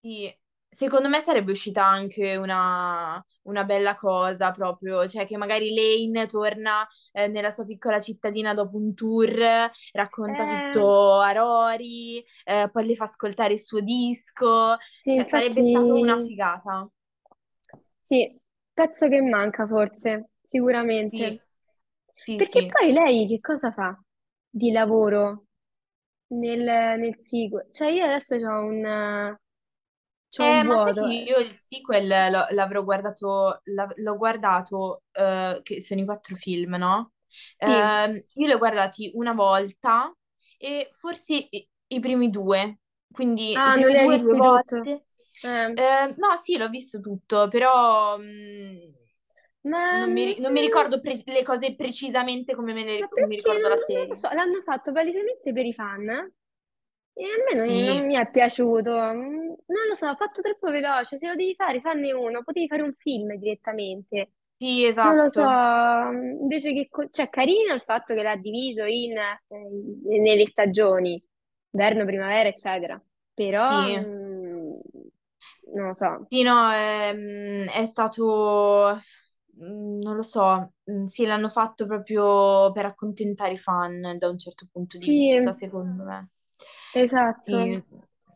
Sì, 0.00 0.32
secondo 0.68 1.08
me 1.08 1.20
sarebbe 1.20 1.50
uscita 1.50 1.84
anche 1.84 2.36
una, 2.36 3.22
una 3.42 3.64
bella 3.64 3.96
cosa 3.96 4.52
proprio, 4.52 5.08
cioè 5.08 5.26
che 5.26 5.36
magari 5.36 5.74
Lane 5.74 6.26
torna 6.26 6.86
eh, 7.12 7.26
nella 7.26 7.50
sua 7.50 7.64
piccola 7.64 8.00
cittadina 8.00 8.54
dopo 8.54 8.76
un 8.76 8.94
tour, 8.94 9.36
racconta 9.92 10.44
Eh, 10.44 10.44
tutto 10.44 11.18
a 11.18 11.32
Rory, 11.32 12.24
eh, 12.44 12.68
poi 12.70 12.86
le 12.86 12.94
fa 12.94 13.04
ascoltare 13.04 13.54
il 13.54 13.60
suo 13.60 13.80
disco, 13.80 14.76
sì, 15.02 15.10
cioè 15.10 15.24
sarebbe 15.24 15.62
stato 15.62 15.98
una 15.98 16.16
infatti, 16.16 16.24
figata. 16.24 16.88
sì, 18.02 18.38
pezzo 18.72 19.08
che 19.08 19.20
manca 19.20 19.66
forse, 19.66 20.30
sicuramente. 20.42 21.36
sì, 21.36 21.42
Perché 22.34 22.64
sì. 22.64 22.70
poi 22.70 22.92
lei 22.92 23.26
che 23.26 23.40
cosa 23.40 23.72
fa 23.72 23.98
di 24.48 24.70
lavoro? 24.72 25.44
nel, 26.28 26.60
nel 26.98 27.16
sequel. 27.20 27.68
Cioè 27.72 27.90
io 27.90 28.04
adesso 28.04 28.34
ho 28.36 28.64
un, 28.64 29.36
c'ho 30.30 30.48
un 30.50 30.60
Eh, 30.60 30.62
ma 30.64 30.76
sai 30.76 30.94
che 30.94 31.00
vuoto. 31.00 31.26
io 31.26 31.38
il 31.38 31.50
sequel 31.52 32.06
lo- 32.30 32.46
l'avrò 32.50 32.84
guardato, 32.84 33.60
l'av- 33.64 33.96
l'ho 33.96 34.16
guardato, 34.16 35.02
eh, 35.12 35.60
che 35.64 35.80
sono 35.82 36.00
i 36.00 36.04
quattro 36.04 36.36
film, 36.36 36.74
no? 36.76 37.12
Sì. 37.64 37.88
Ehm, 37.88 38.12
io 38.34 38.46
li 38.46 38.52
ho 38.52 38.58
guardati 38.58 39.10
una 39.14 39.32
volta 39.32 40.14
e 40.56 40.88
forse 40.92 41.34
i, 41.50 41.68
i 41.88 42.00
primi 42.00 42.30
due, 42.30 42.78
quindi 43.10 43.66
i 43.66 43.70
Ah, 43.70 43.76
non 43.80 43.88
primi 43.88 43.94
li 43.94 43.98
hai 43.98 44.08
due 44.08 44.18
due 44.18 44.34
visti 44.34 44.40
tutto. 44.40 44.76
volte. 44.76 45.04
Eh, 45.40 45.68
Eh, 45.74 46.14
no, 46.18 46.36
sì, 46.40 46.56
l'ho 46.56 46.68
visto 46.68 47.00
tutto, 47.00 47.48
però 47.48 48.16
mh, 48.18 49.07
ma, 49.68 49.84
non 49.90 50.12
mi, 50.12 50.24
ri- 50.24 50.40
non 50.40 50.52
mi 50.52 50.60
ricordo 50.60 51.00
pre- 51.00 51.22
le 51.24 51.42
cose 51.42 51.74
precisamente 51.74 52.54
come 52.54 52.72
me 52.72 52.84
le, 52.84 53.08
come 53.08 53.26
mi 53.26 53.36
ricordo 53.36 53.68
la 53.68 53.76
non, 53.76 54.06
non 54.08 54.14
serie. 54.16 54.16
so, 54.16 54.28
l'hanno 54.32 54.62
fatto 54.62 54.92
palesemente 54.92 55.52
per 55.52 55.64
i 55.66 55.72
fan 55.72 56.08
e 57.14 57.24
a 57.24 57.36
me 57.44 57.54
non, 57.54 57.84
non 57.84 58.06
Sì, 58.06 58.06
mi 58.06 58.14
è 58.16 58.30
piaciuto. 58.30 58.92
Mm, 58.92 59.54
Non 59.66 59.86
lo 59.88 59.94
so, 59.94 60.06
ha 60.06 60.16
fatto 60.16 60.40
troppo 60.42 60.70
veloce. 60.70 61.16
Se 61.16 61.26
lo 61.26 61.34
devi 61.34 61.54
fare, 61.54 61.80
fanne 61.80 62.12
uno. 62.12 62.42
Potevi 62.44 62.68
fare 62.68 62.82
un 62.82 62.94
film 62.96 63.34
direttamente. 63.36 64.32
sì, 64.58 64.84
Non 65.00 65.16
lo 65.16 65.28
so, 65.28 65.42
esatto. 65.42 65.66
mm, 66.12 66.40
invece 66.42 66.72
che... 66.74 66.88
co- 66.88 67.08
Cioè, 67.10 67.28
carino 67.30 67.74
il 67.74 67.82
fatto 67.82 68.14
che 68.14 68.22
l'ha 68.22 68.36
diviso 68.36 68.84
in, 68.84 69.16
eh, 69.16 70.18
nelle 70.20 70.46
stagioni, 70.46 71.22
inverno, 71.72 72.04
primavera, 72.04 72.48
eccetera. 72.48 73.00
Però, 73.34 73.64
Sì. 73.64 73.94
mm, 74.00 74.70
non 75.74 75.86
lo 75.88 75.94
so. 75.94 76.28
Sì, 76.28 76.42
no, 76.42 76.70
ehm, 76.72 77.68
è 77.70 77.84
stato, 77.86 78.98
non 79.60 80.16
lo 80.16 80.22
so, 80.22 80.72
mm, 80.90 81.02
sì, 81.04 81.24
l'hanno 81.26 81.48
fatto 81.48 81.86
proprio 81.86 82.70
per 82.72 82.84
accontentare 82.86 83.52
i 83.54 83.58
fan 83.58 84.16
da 84.18 84.28
un 84.28 84.38
certo 84.38 84.66
punto 84.70 84.98
di 84.98 85.06
Sì, 85.06 85.10
vista, 85.10 85.52
secondo 85.52 86.04
me. 86.04 86.30
esatto. 86.92 87.56
Sì, 87.58 87.82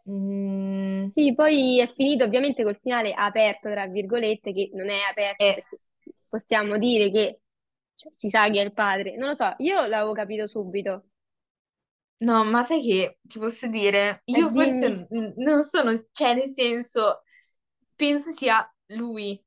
mm, 0.09 1.09
Sì, 1.09 1.35
poi 1.35 1.79
è 1.81 1.93
finito 1.95 2.25
ovviamente 2.25 2.63
col 2.65 2.79
finale 2.81 3.13
aperto, 3.13 3.71
tra 3.71 3.87
virgolette, 3.87 4.53
che 4.55 4.71
non 4.73 4.89
è 4.89 5.01
aperto 5.11 5.53
e- 5.53 5.53
perché 5.53 5.79
possiamo 6.29 6.79
dire 6.79 7.11
che 7.11 7.41
cioè, 7.95 8.13
si 8.17 8.31
sa 8.31 8.49
chi 8.49 8.59
è 8.59 8.63
il 8.63 8.73
padre. 8.73 9.17
Non 9.17 9.29
lo 9.29 9.35
so, 9.35 9.55
io 9.59 9.85
l'avevo 9.87 10.13
capito 10.13 10.47
subito. 10.47 11.05
no, 12.21 12.45
ma 12.45 12.63
sai 12.63 12.83
che 12.83 13.19
ti 13.23 13.39
posso 13.39 13.67
dire, 13.69 14.23
E 14.37 14.39
io 14.39 14.51
dimmi, 14.55 14.91
forse 14.91 15.07
n- 15.11 15.35
non 15.39 15.63
sono, 15.65 15.91
cioè 16.13 16.35
nel 16.35 16.49
senso, 16.49 17.23
penso 17.97 18.31
sia 18.31 18.65
lui, 18.89 19.43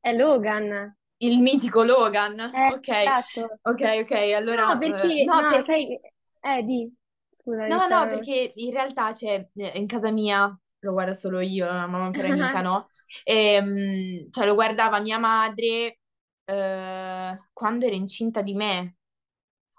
è 0.00 0.12
Logan. 0.12 0.97
Il 1.18 1.40
mitico 1.40 1.82
Logan. 1.82 2.38
Eh, 2.52 2.72
Ok, 2.72 2.88
esatto. 2.88 3.60
ok, 3.62 3.82
ok, 4.02 4.10
No, 4.12 4.36
allora, 4.36 4.72
eh, 4.72 4.78
perché, 4.78 5.24
no, 5.24 5.40
no, 5.40 5.62
sai 5.64 5.86
perché 5.86 5.86
che... 5.86 6.14
Eh, 6.40 6.62
di, 6.62 6.92
scusa, 7.30 7.66
No, 7.66 7.86
no, 7.86 8.06
stavo... 8.06 8.08
perché 8.08 8.52
in 8.56 8.70
realtà 8.72 9.12
c'è 9.12 9.48
eh, 9.54 9.72
in 9.78 9.86
casa 9.86 10.10
mia, 10.10 10.58
lo 10.80 10.92
guarda 10.92 11.12
solo 11.14 11.40
io, 11.40 11.66
la 11.66 11.86
mamma 11.86 12.12
per 12.12 12.24
amica, 12.26 12.60
no? 12.62 12.86
Ehm, 13.24 14.30
cioè 14.30 14.46
lo 14.46 14.54
guardava 14.54 15.00
mia 15.00 15.18
madre 15.18 15.98
eh, 16.44 17.38
quando 17.52 17.86
era 17.86 17.94
incinta 17.94 18.40
di 18.42 18.54
me, 18.54 18.96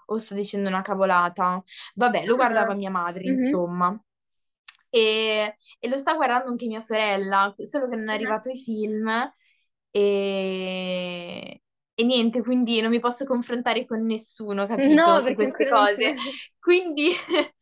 o 0.06 0.18
sto 0.18 0.34
dicendo 0.34 0.68
una 0.68 0.82
cavolata. 0.82 1.62
Vabbè, 1.94 2.24
lo 2.26 2.36
Ah, 2.36 2.36
guardava 2.36 2.74
mia 2.74 2.90
madre, 2.90 3.24
mhm. 3.24 3.30
insomma. 3.30 4.00
E, 4.90 5.54
e 5.78 5.88
lo 5.88 5.96
sta 5.96 6.14
guardando 6.14 6.50
anche 6.50 6.66
mia 6.66 6.80
sorella, 6.80 7.54
solo 7.58 7.88
che 7.88 7.96
non 7.96 8.08
è 8.08 8.12
Ah. 8.12 8.14
arrivato 8.14 8.48
ai 8.48 8.56
film 8.58 9.08
e, 9.90 11.62
e 11.94 12.04
niente, 12.04 12.42
quindi 12.42 12.80
non 12.80 12.90
mi 12.90 13.00
posso 13.00 13.24
confrontare 13.24 13.84
con 13.86 14.04
nessuno, 14.04 14.66
capito, 14.66 14.94
No, 14.94 15.20
su 15.20 15.34
queste 15.34 15.68
cose. 15.68 16.14
Quindi, 16.58 17.10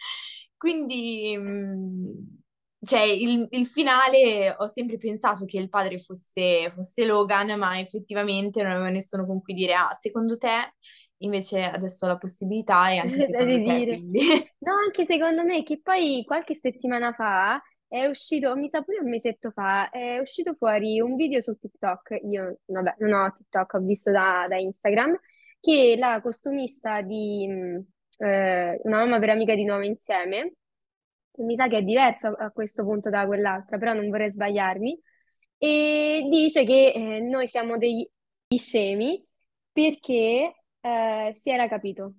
quindi 0.56 1.36
mh, 1.36 2.38
cioè, 2.80 3.00
il, 3.02 3.46
il 3.50 3.66
finale 3.66 4.54
ho 4.56 4.66
sempre 4.66 4.96
pensato 4.98 5.44
che 5.44 5.58
il 5.58 5.68
padre 5.68 5.98
fosse, 5.98 6.72
fosse 6.74 7.04
Logan, 7.04 7.58
ma 7.58 7.78
effettivamente 7.78 8.62
non 8.62 8.72
avevo 8.72 8.88
nessuno 8.88 9.26
con 9.26 9.40
cui 9.40 9.54
dire, 9.54 9.74
ah, 9.74 9.92
secondo 9.94 10.36
te? 10.36 10.74
Invece 11.18 11.62
adesso 11.62 12.04
ho 12.04 12.08
la 12.08 12.18
possibilità 12.18 12.90
e 12.90 12.98
anche 12.98 13.20
secondo 13.26 13.62
te, 13.62 13.86
quindi... 13.86 14.20
No, 14.58 14.74
anche 14.84 15.04
secondo 15.06 15.44
me 15.44 15.62
che 15.62 15.80
poi 15.80 16.22
qualche 16.24 16.54
settimana 16.54 17.12
fa 17.12 17.60
è 17.88 18.06
uscito, 18.06 18.54
mi 18.56 18.68
sa 18.68 18.82
pure 18.82 18.98
un 19.00 19.08
mesetto 19.08 19.50
fa, 19.50 19.90
è 19.90 20.18
uscito 20.18 20.54
fuori 20.54 21.00
un 21.00 21.16
video 21.16 21.40
su 21.40 21.56
TikTok. 21.58 22.20
Io, 22.30 22.58
vabbè, 22.66 22.96
non 22.98 23.12
ho 23.12 23.34
TikTok, 23.36 23.74
ho 23.74 23.80
visto 23.80 24.10
da, 24.10 24.46
da 24.48 24.56
Instagram, 24.58 25.18
che 25.60 25.96
la 25.98 26.20
costumista 26.20 27.00
di 27.02 27.46
mh, 27.48 28.24
eh, 28.24 28.80
Una 28.84 28.98
mamma 28.98 29.18
per 29.18 29.30
amica 29.30 29.54
di 29.54 29.64
nuovo 29.64 29.82
insieme, 29.82 30.54
che 31.32 31.42
mi 31.42 31.56
sa 31.56 31.68
che 31.68 31.78
è 31.78 31.82
diverso 31.82 32.28
a, 32.28 32.46
a 32.46 32.50
questo 32.50 32.84
punto 32.84 33.10
da 33.10 33.26
quell'altra, 33.26 33.78
però 33.78 33.94
non 33.94 34.08
vorrei 34.10 34.30
sbagliarmi, 34.32 35.00
e 35.58 36.26
dice 36.30 36.64
che 36.64 36.92
eh, 36.94 37.20
noi 37.20 37.46
siamo 37.48 37.78
degli 37.78 38.08
scemi 38.56 39.24
perché 39.72 40.54
eh, 40.80 41.32
si 41.34 41.50
era 41.50 41.68
capito, 41.68 42.14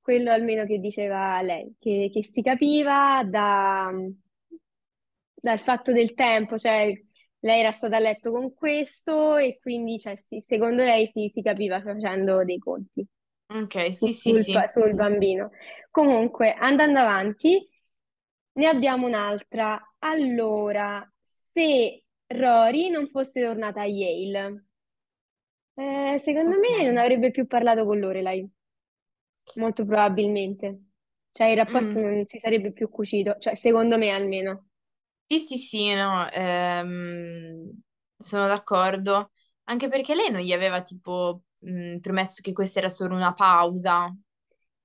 quello 0.00 0.30
almeno 0.30 0.64
che 0.64 0.78
diceva 0.78 1.40
lei, 1.42 1.74
che, 1.78 2.10
che 2.12 2.24
si 2.24 2.42
capiva 2.42 3.22
da- 3.24 3.92
dal 5.40 5.58
fatto 5.60 5.92
del 5.92 6.14
tempo, 6.14 6.58
cioè 6.58 6.92
lei 7.40 7.60
era 7.60 7.70
stata 7.72 7.96
a 7.96 8.00
letto 8.00 8.30
con 8.30 8.52
questo 8.54 9.36
e 9.36 9.58
quindi 9.60 9.98
cioè, 9.98 10.16
sì, 10.28 10.42
secondo 10.46 10.82
lei 10.84 11.10
si, 11.12 11.30
si 11.32 11.42
capiva 11.42 11.80
facendo 11.82 12.44
dei 12.44 12.58
conti 12.58 13.06
Ok, 13.50 13.92
sì, 13.92 14.12
sì, 14.12 14.32
sul, 14.32 14.34
sì. 14.34 14.50
pa- 14.50 14.68
sul 14.68 14.94
bambino. 14.94 15.50
Comunque, 15.90 16.52
andando 16.54 17.00
avanti, 17.00 17.68
ne 18.52 18.66
abbiamo 18.68 19.06
un'altra. 19.06 19.80
Allora, 20.00 21.06
se 21.52 22.04
Rory 22.26 22.90
non 22.90 23.08
fosse 23.08 23.42
tornata 23.42 23.80
a 23.82 23.86
Yale, 23.86 24.64
eh, 25.76 26.18
secondo 26.18 26.56
Ok. 26.56 26.58
me 26.58 26.84
non 26.86 26.98
avrebbe 26.98 27.30
più 27.30 27.46
parlato 27.46 27.84
con 27.86 27.98
Lorelai, 27.98 28.46
molto 29.54 29.84
probabilmente. 29.84 30.84
Cioè, 31.32 31.48
il 31.48 31.56
rapporto 31.56 31.98
Mm. 31.98 32.00
non 32.00 32.24
si 32.24 32.38
sarebbe 32.38 32.72
più 32.72 32.88
cucito, 32.88 33.36
cioè, 33.38 33.54
secondo 33.56 33.98
me 33.98 34.10
almeno. 34.10 34.67
Sì, 35.30 35.38
sì, 35.40 35.58
sì, 35.58 35.94
no, 35.94 36.26
ehm, 36.30 37.70
sono 38.16 38.46
d'accordo. 38.46 39.30
Anche 39.64 39.88
perché 39.88 40.14
lei 40.14 40.30
non 40.30 40.40
gli 40.40 40.52
aveva 40.52 40.80
tipo 40.80 41.42
mh, 41.58 41.98
promesso 41.98 42.40
che 42.42 42.52
questa 42.54 42.78
era 42.78 42.88
solo 42.88 43.14
una 43.14 43.34
pausa 43.34 44.10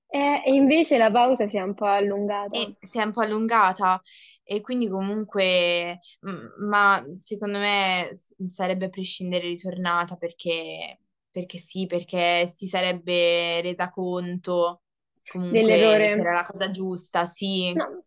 Eh, 0.08 0.42
e 0.46 0.54
invece 0.54 0.96
la 0.96 1.10
pausa 1.10 1.46
si 1.46 1.58
è 1.58 1.60
un 1.60 1.74
po' 1.74 1.84
allungata. 1.86 2.72
e 2.72 2.76
si 2.80 2.98
è 2.98 3.02
un 3.02 3.10
po' 3.12 3.20
allungata 3.22 4.00
e 4.44 4.60
quindi 4.60 4.88
comunque, 4.88 5.98
mh, 6.20 6.66
ma 6.68 7.02
secondo 7.16 7.58
me 7.58 8.10
s- 8.12 8.34
sarebbe 8.48 8.86
a 8.86 8.88
prescindere 8.90 9.48
ritornata 9.48 10.16
perché, 10.16 11.00
perché 11.30 11.58
sì, 11.58 11.86
perché 11.86 12.46
si 12.46 12.66
sarebbe 12.68 13.60
resa 13.62 13.90
conto 13.90 14.82
comunque 15.26 16.10
che 16.12 16.20
Dell'errore. 16.20 16.20
era 16.20 16.32
la 16.34 16.44
cosa 16.44 16.70
giusta, 16.70 17.24
sì. 17.26 17.76
No, 17.76 18.02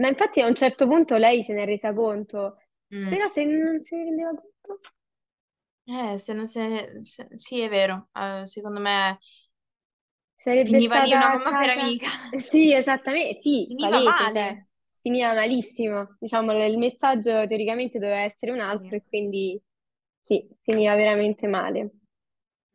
ma 0.00 0.08
infatti 0.08 0.40
a 0.40 0.46
un 0.46 0.54
certo 0.54 0.86
punto 0.88 1.16
lei 1.16 1.42
se 1.42 1.52
ne 1.52 1.62
è 1.62 1.66
resa 1.66 1.92
conto, 1.94 2.58
Mm. 2.92 3.18
però 3.18 3.28
se 3.28 3.44
non 3.44 3.82
si 3.82 3.94
rendeva 3.96 4.30
conto, 4.34 4.80
Eh, 5.86 6.18
se 6.18 6.34
non 6.34 6.46
se, 6.46 6.98
se- 7.02 7.28
sì, 7.34 7.60
è 7.60 7.68
vero, 7.68 8.08
Eh, 8.14 8.44
secondo 8.46 8.78
me 8.80 9.18
sarebbe 10.36 10.80
finiva 10.80 10.98
lì 10.98 11.12
una 11.12 11.28
a 11.28 11.28
mamma 11.28 11.54
per 11.56 11.70
casa. 11.70 11.70
amica. 11.70 12.06
Sì, 12.38 12.72
esattamente, 12.74 13.40
sì, 13.40 13.68
Finiva 13.68 14.00
palese, 14.00 14.30
cioè, 14.30 14.54
male. 14.54 14.66
finiva 15.00 15.32
malissimo. 15.34 16.16
Diciamo, 16.18 16.52
il 16.66 16.78
messaggio 16.78 17.46
teoricamente 17.46 17.98
doveva 17.98 18.20
essere 18.20 18.52
un 18.52 18.60
Sì. 18.70 18.78
altro 18.80 18.96
e 18.96 19.04
quindi 19.08 19.60
sì, 20.22 20.46
finiva 20.62 20.94
veramente 20.94 21.46
male. 21.46 21.90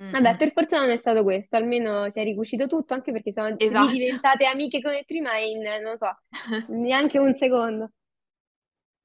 Vabbè, 0.10 0.38
per 0.38 0.52
fortuna 0.54 0.82
non 0.82 0.92
è 0.92 0.98
stato 0.98 1.24
questo, 1.24 1.56
almeno 1.58 2.10
si 2.10 2.20
è 2.20 2.24
ricucito 2.24 2.68
tutto, 2.68 2.94
anche 2.94 3.12
perché 3.12 3.32
sono 3.32 3.60
Esatto. 3.60 4.14
ridiventate 4.28 4.46
amiche 4.46 4.82
come 4.82 5.04
prima 5.06 5.38
in, 5.38 5.62
non 5.62 5.82
lo 5.92 5.96
so, 5.96 6.16
neanche 6.68 7.18
un 7.20 7.34
secondo. 7.36 7.92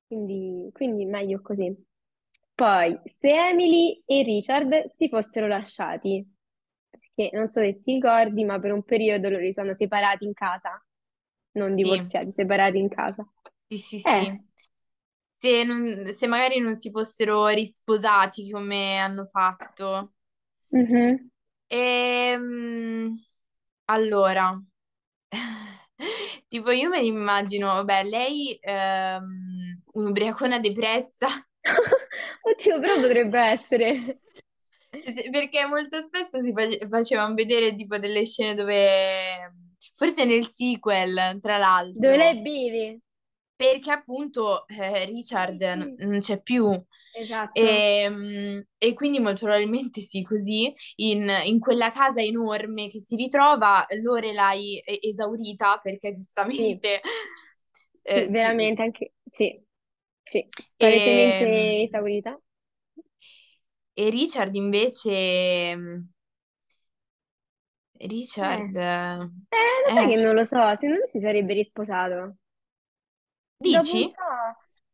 Quindi, 0.07 0.71
quindi 0.73 1.05
meglio 1.05 1.41
così. 1.43 1.75
Poi, 2.55 2.99
se 3.05 3.29
Emily 3.51 4.03
e 4.07 4.23
Richard 4.23 4.93
si 4.97 5.09
fossero 5.09 5.47
lasciati, 5.47 6.27
perché 6.91 7.31
non 7.37 7.49
so 7.49 7.61
se 7.61 7.81
ti 7.83 7.95
ricordi, 7.95 8.45
ma 8.45 8.59
per 8.59 8.73
un 8.73 8.83
periodo 8.85 9.29
loro 9.29 9.51
sono 9.53 9.75
separati 9.75 10.25
in 10.25 10.33
casa, 10.35 10.83
non 11.53 11.75
Sì, 11.81 11.99
divorziati, 11.99 12.33
separati 12.33 12.79
in 12.79 12.89
casa. 12.89 13.27
sì, 13.69 13.79
sì, 13.79 14.01
sì. 14.01 14.31
Eh, 14.31 14.41
Se, 15.37 15.65
non- 15.65 16.13
se 16.13 16.27
magari 16.27 16.59
non 16.61 16.75
si 16.75 16.91
fossero 16.91 17.47
risposati 17.49 18.51
come 18.51 18.99
hanno 18.99 19.25
fatto. 19.27 20.15
Mhm. 20.73 21.29
Ehm, 21.71 23.13
allora, 23.87 24.61
tipo 26.49 26.71
io 26.71 26.89
me 26.89 27.01
li 27.01 27.09
immagino, 27.09 27.67
vabbè, 27.75 28.05
lei 28.05 28.59
ehm, 28.61 29.83
un'ubriacona 29.93 30.59
depressa. 30.61 31.27
Oddio, 32.43 32.81
però 32.81 32.95
potrebbe 33.01 33.39
essere. 33.41 34.21
Se- 35.05 35.29
Perché 35.31 35.67
molto 35.67 36.01
spesso 36.03 36.41
si 36.41 36.53
face- 36.53 36.87
facevano 36.89 37.35
vedere 37.35 37.77
tipo 37.77 37.99
delle 37.99 38.25
scene 38.25 38.55
dove 38.55 39.53
forse 39.95 40.25
nel 40.25 40.47
sequel, 40.47 41.39
tra 41.41 41.59
l'altro. 41.59 42.01
Dove 42.01 42.17
lei 42.17 42.41
beve. 42.41 43.01
Perché 43.59 43.91
appunto 43.91 44.67
eh, 44.69 45.05
Richard 45.07 45.61
Sì, 45.73 45.75
n- 45.77 45.95
sì. 45.99 45.99
non 45.99 46.21
c'è 46.21 46.41
più. 46.41 46.71
Esatto. 47.13 47.67
E, 47.67 48.65
e 48.79 48.95
quindi 48.95 49.19
molto 49.19 49.47
probabilmente 49.47 50.01
sì, 50.01 50.23
così 50.23 50.73
in, 50.97 51.29
in 51.45 51.59
quella 51.59 51.91
casa 51.91 52.21
enorme 52.23 52.89
che 52.89 53.01
si 53.01 53.17
ritrova, 53.17 53.85
Lorelai 54.03 54.81
è 54.85 54.99
esaurita 55.03 55.79
perché 55.83 56.15
giustamente 56.15 57.01
Sì, 58.13 58.25
eh, 58.25 58.29
sì. 58.31 58.31
veramente 58.31 58.83
anche 58.83 59.15
sì. 59.31 59.61
Sì, 60.25 60.47
palesemente 60.77 61.47
E, 61.47 61.85
esaurita. 61.85 62.39
e 63.95 64.11
Richard 64.11 64.55
invece 64.55 65.77
Richard 68.01 68.75
Eh, 69.51 69.57
lo 69.85 69.91
sai 69.93 70.07
eh, 70.07 70.09
che 70.09 70.17
non 70.17 70.35
lo 70.35 70.43
so, 70.45 70.57
secondo 70.77 71.01
me 71.01 71.07
si 71.07 71.21
sarebbe 71.21 71.53
risposato. 71.55 72.37
Dici? 73.61 74.13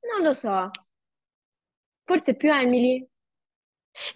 non 0.08 0.22
lo 0.22 0.32
so. 0.34 0.70
Forse 2.06 2.34
più 2.34 2.50
Emily? 2.50 3.06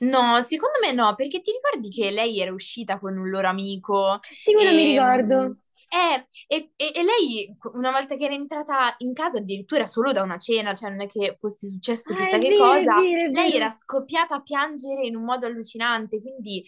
No, 0.01 0.41
secondo 0.43 0.79
me 0.83 0.93
no, 0.93 1.15
perché 1.15 1.41
ti 1.41 1.53
ricordi 1.53 1.89
che 1.91 2.11
lei 2.11 2.41
era 2.41 2.53
uscita 2.53 2.99
con 2.99 3.17
un 3.17 3.29
loro 3.31 3.49
amico 3.49 4.19
Sì, 4.43 4.53
quello 4.55 4.73
mi 4.73 4.83
e, 4.83 4.85
ricordo. 4.85 5.59
eh, 5.89 6.27
e- 6.49 6.73
e- 6.77 6.93
e 6.95 7.03
lei 7.05 7.57
una 7.75 7.91
volta 7.93 8.17
che 8.17 8.25
era 8.25 8.35
entrata 8.35 8.95
in 8.99 9.13
casa 9.15 9.39
addirittura 9.39 9.87
solo 9.87 10.11
da 10.13 10.23
una 10.23 10.37
cena, 10.39 10.75
cioè 10.75 10.91
non 10.91 11.03
è 11.03 11.07
che 11.09 11.37
fosse 11.39 11.69
successo 11.69 12.13
Ah, 12.13 12.15
chissà 12.15 12.39
è 12.39 12.41
che 12.41 12.53
vero, 12.53 12.81
è 12.81 12.91
cosa, 12.93 12.93
vero, 12.93 13.31
è 13.31 13.31
lei 13.31 13.55
vero. 13.55 13.55
era 13.55 13.71
scoppiata 13.71 14.37
a 14.37 14.43
piangere 14.43 15.07
in 15.07 15.15
un 15.17 15.25
modo 15.25 15.47
allucinante, 15.47 16.21
quindi 16.21 16.65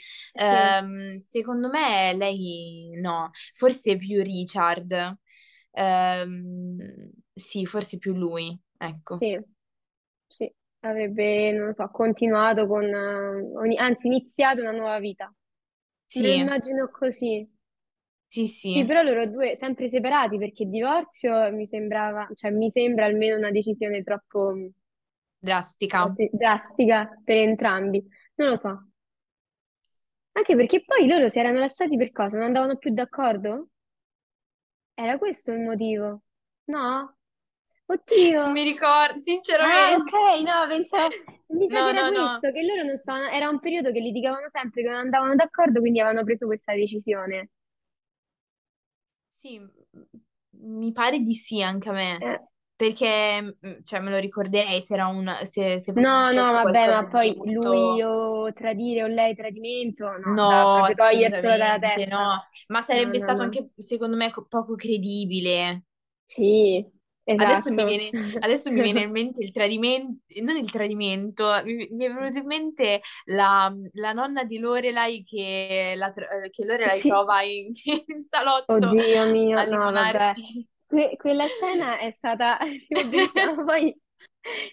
Sì, 0.49 0.77
ehm, 0.85 1.19
secondo 1.19 1.69
me 1.69 2.15
lei 2.15 2.93
no, 3.01 3.31
forse 3.55 3.97
più 3.97 4.23
Richard, 4.23 5.19
Ehm, 5.73 6.77
sì, 7.41 7.67
forse 7.67 7.99
più 7.99 8.15
lui, 8.15 8.59
ecco. 8.79 9.19
sì, 9.19 9.39
sì. 10.27 10.53
Avrebbe, 10.83 11.53
non 11.53 11.67
lo 11.69 11.73
so, 11.75 11.89
continuato 11.91 12.67
con, 12.67 12.85
eh, 12.85 13.53
ogni- 13.57 13.77
anzi, 13.79 14.07
iniziato 14.07 14.61
una 14.63 14.73
nuova 14.73 14.99
vita. 14.99 15.33
Me 16.15 16.23
lo 16.23 16.33
Sì, 16.33 16.35
immagino 16.35 16.89
così. 16.91 17.47
sì, 18.27 18.47
Sì, 18.73 18.85
sì, 18.85 18.87
però 18.87 19.03
loro 19.03 19.27
due 19.27 19.55
sempre 19.55 19.89
separati 19.91 20.39
perché 20.39 20.63
il 20.63 20.71
divorzio 20.71 21.53
mi 21.53 21.67
sembrava, 21.67 22.29
cioè 22.35 22.51
mi 22.51 22.71
sembra 22.73 23.05
almeno 23.07 23.37
una 23.37 23.51
decisione 23.51 24.03
troppo 24.03 24.53
drastica. 25.43 26.03
così, 26.03 26.29
drastica 26.33 27.09
per 27.25 27.37
entrambi. 27.37 28.03
Non 28.37 28.49
lo 28.51 28.57
so. 28.57 28.89
Anche 30.33 30.57
perché 30.57 30.83
poi 30.85 31.07
loro 31.07 31.29
si 31.29 31.39
erano 31.39 31.61
lasciati 31.61 31.97
per 31.97 32.11
cosa? 32.11 32.37
Non 32.37 32.47
andavano 32.47 32.77
più 32.79 32.93
d'accordo? 32.93 33.69
Era 34.95 35.19
questo 35.19 35.51
il 35.51 35.59
motivo? 35.63 36.23
No? 36.67 37.17
Non 38.43 38.53
Oddio! 38.53 38.53
mi 38.53 38.63
ricordo, 38.65 39.21
Ah, 39.61 39.97
sinceramente. 40.01 40.01
ok, 40.01 40.13
no, 40.45 40.67
pensavo, 40.69 41.15
mi 41.49 41.71
sa 41.71 41.79
No, 41.79 41.93
no, 41.93 42.11
no. 42.11 42.47
che 42.53 42.63
loro 42.63 42.83
non 42.85 42.99
stavano, 42.99 43.29
era 43.31 43.49
un 43.49 43.61
periodo 43.61 43.93
che 43.93 44.01
litigavano 44.01 44.49
sempre, 44.53 44.83
che 44.83 44.89
non 44.89 44.99
andavano 44.99 45.35
d'accordo, 45.37 45.81
quindi 45.81 46.01
avevano 46.01 46.25
preso 46.25 46.47
questa 46.47 46.73
decisione. 46.75 47.51
Sì, 49.29 49.61
mi 50.53 50.93
pare 50.93 51.21
di 51.21 51.35
sì 51.35 51.63
anche 51.63 51.89
a 51.89 51.93
me, 51.93 52.27
Eh, 52.27 52.39
perché 52.77 53.57
cioè, 53.83 54.01
me 54.01 54.11
lo 54.11 54.19
ricorderei 54.19 54.83
se, 54.83 54.95
era 54.95 55.07
un, 55.07 55.31
se, 55.45 55.79
se 55.81 55.93
No, 55.95 56.31
no, 56.33 56.53
vabbè, 56.53 56.89
ma 56.89 57.07
poi 57.07 57.41
lui 57.45 58.01
molto... 58.01 58.03
o 58.03 58.53
tradire 58.53 59.03
o 59.05 59.07
lei 59.09 59.35
tradimento, 59.35 60.17
no, 60.19 60.37
No, 60.37 60.87
toglierselo 60.95 61.57
dalla 61.57 61.79
testa. 61.79 62.09
no, 62.09 62.39
ma 62.69 62.83
sarebbe 62.83 63.19
no, 63.19 63.19
stato 63.19 63.43
no. 63.43 63.43
anche, 63.43 63.71
secondo 63.75 64.17
me, 64.17 64.31
co- 64.31 64.45
poco 64.47 64.75
credibile. 64.75 65.85
Sì, 66.27 66.87
Adesso 67.35 67.71
mi 67.71 67.83
esatto. 67.83 67.85
viene, 67.85 68.11
adesso 68.41 68.71
mi 68.71 68.81
viene 68.81 69.01
in 69.03 69.11
mente 69.11 69.43
il 69.45 69.53
tradimento, 69.53 70.23
non 70.43 70.57
il 70.57 70.71
tradimento, 70.71 71.45
mi, 71.65 71.89
mi 71.93 72.05
è 72.05 72.13
venuto 72.13 72.39
in 72.39 72.47
mente 72.47 73.01
la, 73.27 73.73
la 73.93 74.13
nonna 74.13 74.45
di 74.45 74.59
Lorelai 74.59 75.23
che, 75.23 75.95
la, 75.97 76.09
eh, 76.11 76.51
che 76.51 76.65
Lorelai 76.65 77.01
Sì. 77.01 77.09
trova 77.09 77.43
in, 77.43 77.71
in 78.07 78.23
salotto 78.23 78.73
Oddio 78.75 79.27
mio, 79.27 79.59
a 79.59 79.65
no, 79.65 79.93
vabbè. 79.93 80.33
Que- 80.87 81.17
quella 81.17 81.47
scena 81.47 81.99
è 81.99 82.11
stata 82.11 82.59
ma 83.55 83.65
poi 83.65 83.97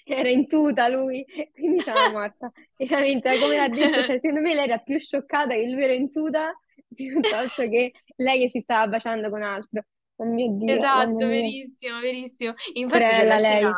era 0.05 0.29
in 0.29 0.47
tuta 0.47 0.87
lui, 0.87 1.25
quindi 1.53 1.81
sono 1.81 2.09
morta. 2.09 2.51
Veramente, 2.77 3.37
come 3.39 3.55
l'ha 3.57 3.67
detto, 3.69 4.01
cioè, 4.03 4.19
secondo 4.19 4.41
me 4.41 4.53
lei 4.55 4.65
era 4.65 4.79
più 4.79 4.97
scioccata 4.99 5.53
che 5.53 5.67
lui 5.67 5.83
era 5.83 5.93
in 5.93 6.09
tuta 6.09 6.57
piuttosto 6.93 7.67
che 7.69 7.91
lei 8.15 8.39
che 8.41 8.49
si 8.49 8.61
stava 8.61 8.87
baciando 8.87 9.29
con 9.29 9.41
altro. 9.43 9.83
Oh 10.19 10.25
mio 10.25 10.47
Dio, 10.59 10.87
mamma 10.93 11.21
Esatto, 11.21 11.27
mia, 11.31 11.51
verissimo, 11.57 11.99
verissimo. 11.99 12.53
Infatti 12.73 13.13
porella 13.13 13.15
quella 13.15 13.37
scena 13.37 13.61
lei. 13.61 13.75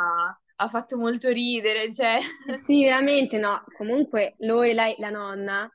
ha 0.57 0.67
fatto 0.67 0.97
molto 0.97 1.29
ridere, 1.31 1.91
cioè... 1.91 2.19
Sì, 2.51 2.83
veramente 2.83 3.37
no. 3.37 3.63
Comunque 3.71 4.35
Lorelai, 4.39 4.95
la 4.97 5.09
nonna, 5.09 5.71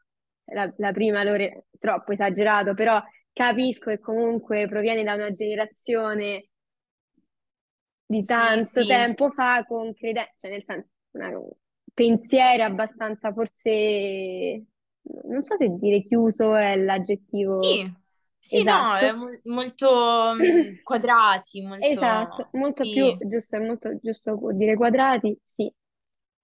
la, 0.47 0.73
la 0.79 0.93
prima 0.93 1.23
Lore, 1.25 1.67
troppo 1.79 2.13
esagerato, 2.13 2.75
però 2.75 3.01
capisco 3.33 3.91
che 3.91 3.99
comunque 4.01 4.67
proviene 4.69 5.03
da 5.05 5.15
una 5.15 5.33
generazione 5.33 6.49
di 8.07 8.25
Sì, 8.27 8.61
tanto 8.65 8.85
sì, 8.85 8.85
tempo 8.85 9.31
fa 9.31 9.65
con 9.67 9.93
crede- 9.95 10.35
cioè 10.37 10.51
nel 10.51 10.65
senso, 10.67 10.89
una- 11.13 11.31
pensieri 11.95 12.63
abbastanza 12.63 13.33
forse, 13.33 14.65
non 15.25 15.43
so 15.45 15.57
se 15.57 15.69
dire 15.79 16.03
chiuso 16.05 16.55
è 16.55 16.77
l'aggettivo 16.77 17.83
sì, 17.83 17.95
sì, 18.47 18.63
no, 18.65 18.95
è 18.97 19.11
esatto. 19.11 19.13
mo- 19.13 19.29
molto 19.45 20.33
mm, 20.35 20.75
quadrati, 20.83 21.63
Esatto, 21.79 22.49
molto... 22.53 22.53
molto 22.53 22.89
più 22.89 23.15
Sì, 23.15 23.21
giusto, 23.21 23.57
è 23.57 23.59
molto 23.61 23.99
giusto 24.01 24.39
dire 24.55 24.75
quadrati, 24.77 25.39
sì, 25.45 25.73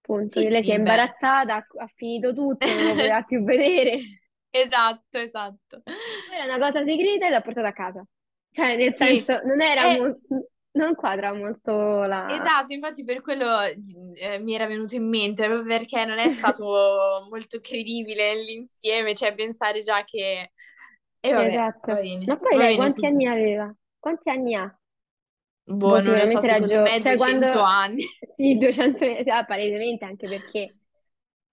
punto. 0.01 0.39
sì, 0.39 0.45
Lei 0.47 0.63
si 0.63 0.71
è 0.71 0.73
sì, 0.73 0.79
beh, 0.79 1.05
imbarazzata, 1.15 1.55
ha, 1.55 1.65
ha 1.83 1.87
finito 1.95 2.33
tutto, 2.33 2.73
non 2.73 2.83
lo 2.85 2.95
poteva 2.95 3.23
più 3.23 3.43
vedere. 3.43 3.99
esatto, 4.51 5.17
esatto. 5.19 5.83
Poi 6.25 6.35
era 6.35 6.45
una 6.55 6.59
cosa 6.59 6.83
segreta 6.85 7.27
e 7.27 7.29
l'ha 7.29 7.41
portata 7.41 7.67
a 7.67 7.73
casa. 7.73 8.05
Cioè, 8.51 8.75
nel 8.77 8.95
Sì, 8.99 9.25
senso, 9.25 9.41
non 9.45 9.61
era 9.61 9.87
eh, 9.87 9.97
molto, 9.97 10.49
non 10.71 10.95
quadra 10.95 11.33
molto 11.33 12.03
la... 12.03 12.25
esatto, 12.25 12.73
infatti 12.73 13.03
per 13.03 13.21
quello 13.21 13.59
eh, 13.61 14.39
mi 14.39 14.53
era 14.53 14.65
venuto 14.67 14.95
in 14.95 15.07
mente, 15.09 15.45
proprio 15.45 15.65
perché 15.77 16.05
non 16.05 16.17
è 16.19 16.29
stato 16.29 16.63
molto 17.29 17.59
credibile 17.59 18.35
l'insieme, 18.35 19.13
cioè 19.15 19.33
pensare 19.35 19.79
già 19.81 20.03
che... 20.05 20.51
E 21.23 21.33
vabbè, 21.33 21.57
Esatto. 21.57 21.91
va 21.91 21.97
Ma 22.25 22.37
poi 22.37 22.57
va 22.57 22.57
lei 22.57 22.75
bene 22.75 22.75
quanti 22.75 23.05
anni 23.07 23.25
così. 23.25 23.27
aveva? 23.27 23.73
Quanti 23.99 24.29
anni 24.29 24.55
ha? 24.55 24.79
Boh, 25.83 25.83
Boh, 25.83 26.01
non 26.01 26.17
lo 26.17 26.25
so, 26.27 26.41
sicuramente 26.41 26.45
era 26.45 26.61
secondo 26.61 26.79
me 26.81 26.99
giovane. 26.99 26.99
Cioè, 26.99 27.15
200 27.17 27.17
quando... 27.17 27.63
anni. 27.63 28.03
Sì, 28.35 28.57
200... 28.57 29.05
Ah, 29.31 29.45
palesemente, 29.45 30.05
anche 30.05 30.27
perché... 30.27 30.75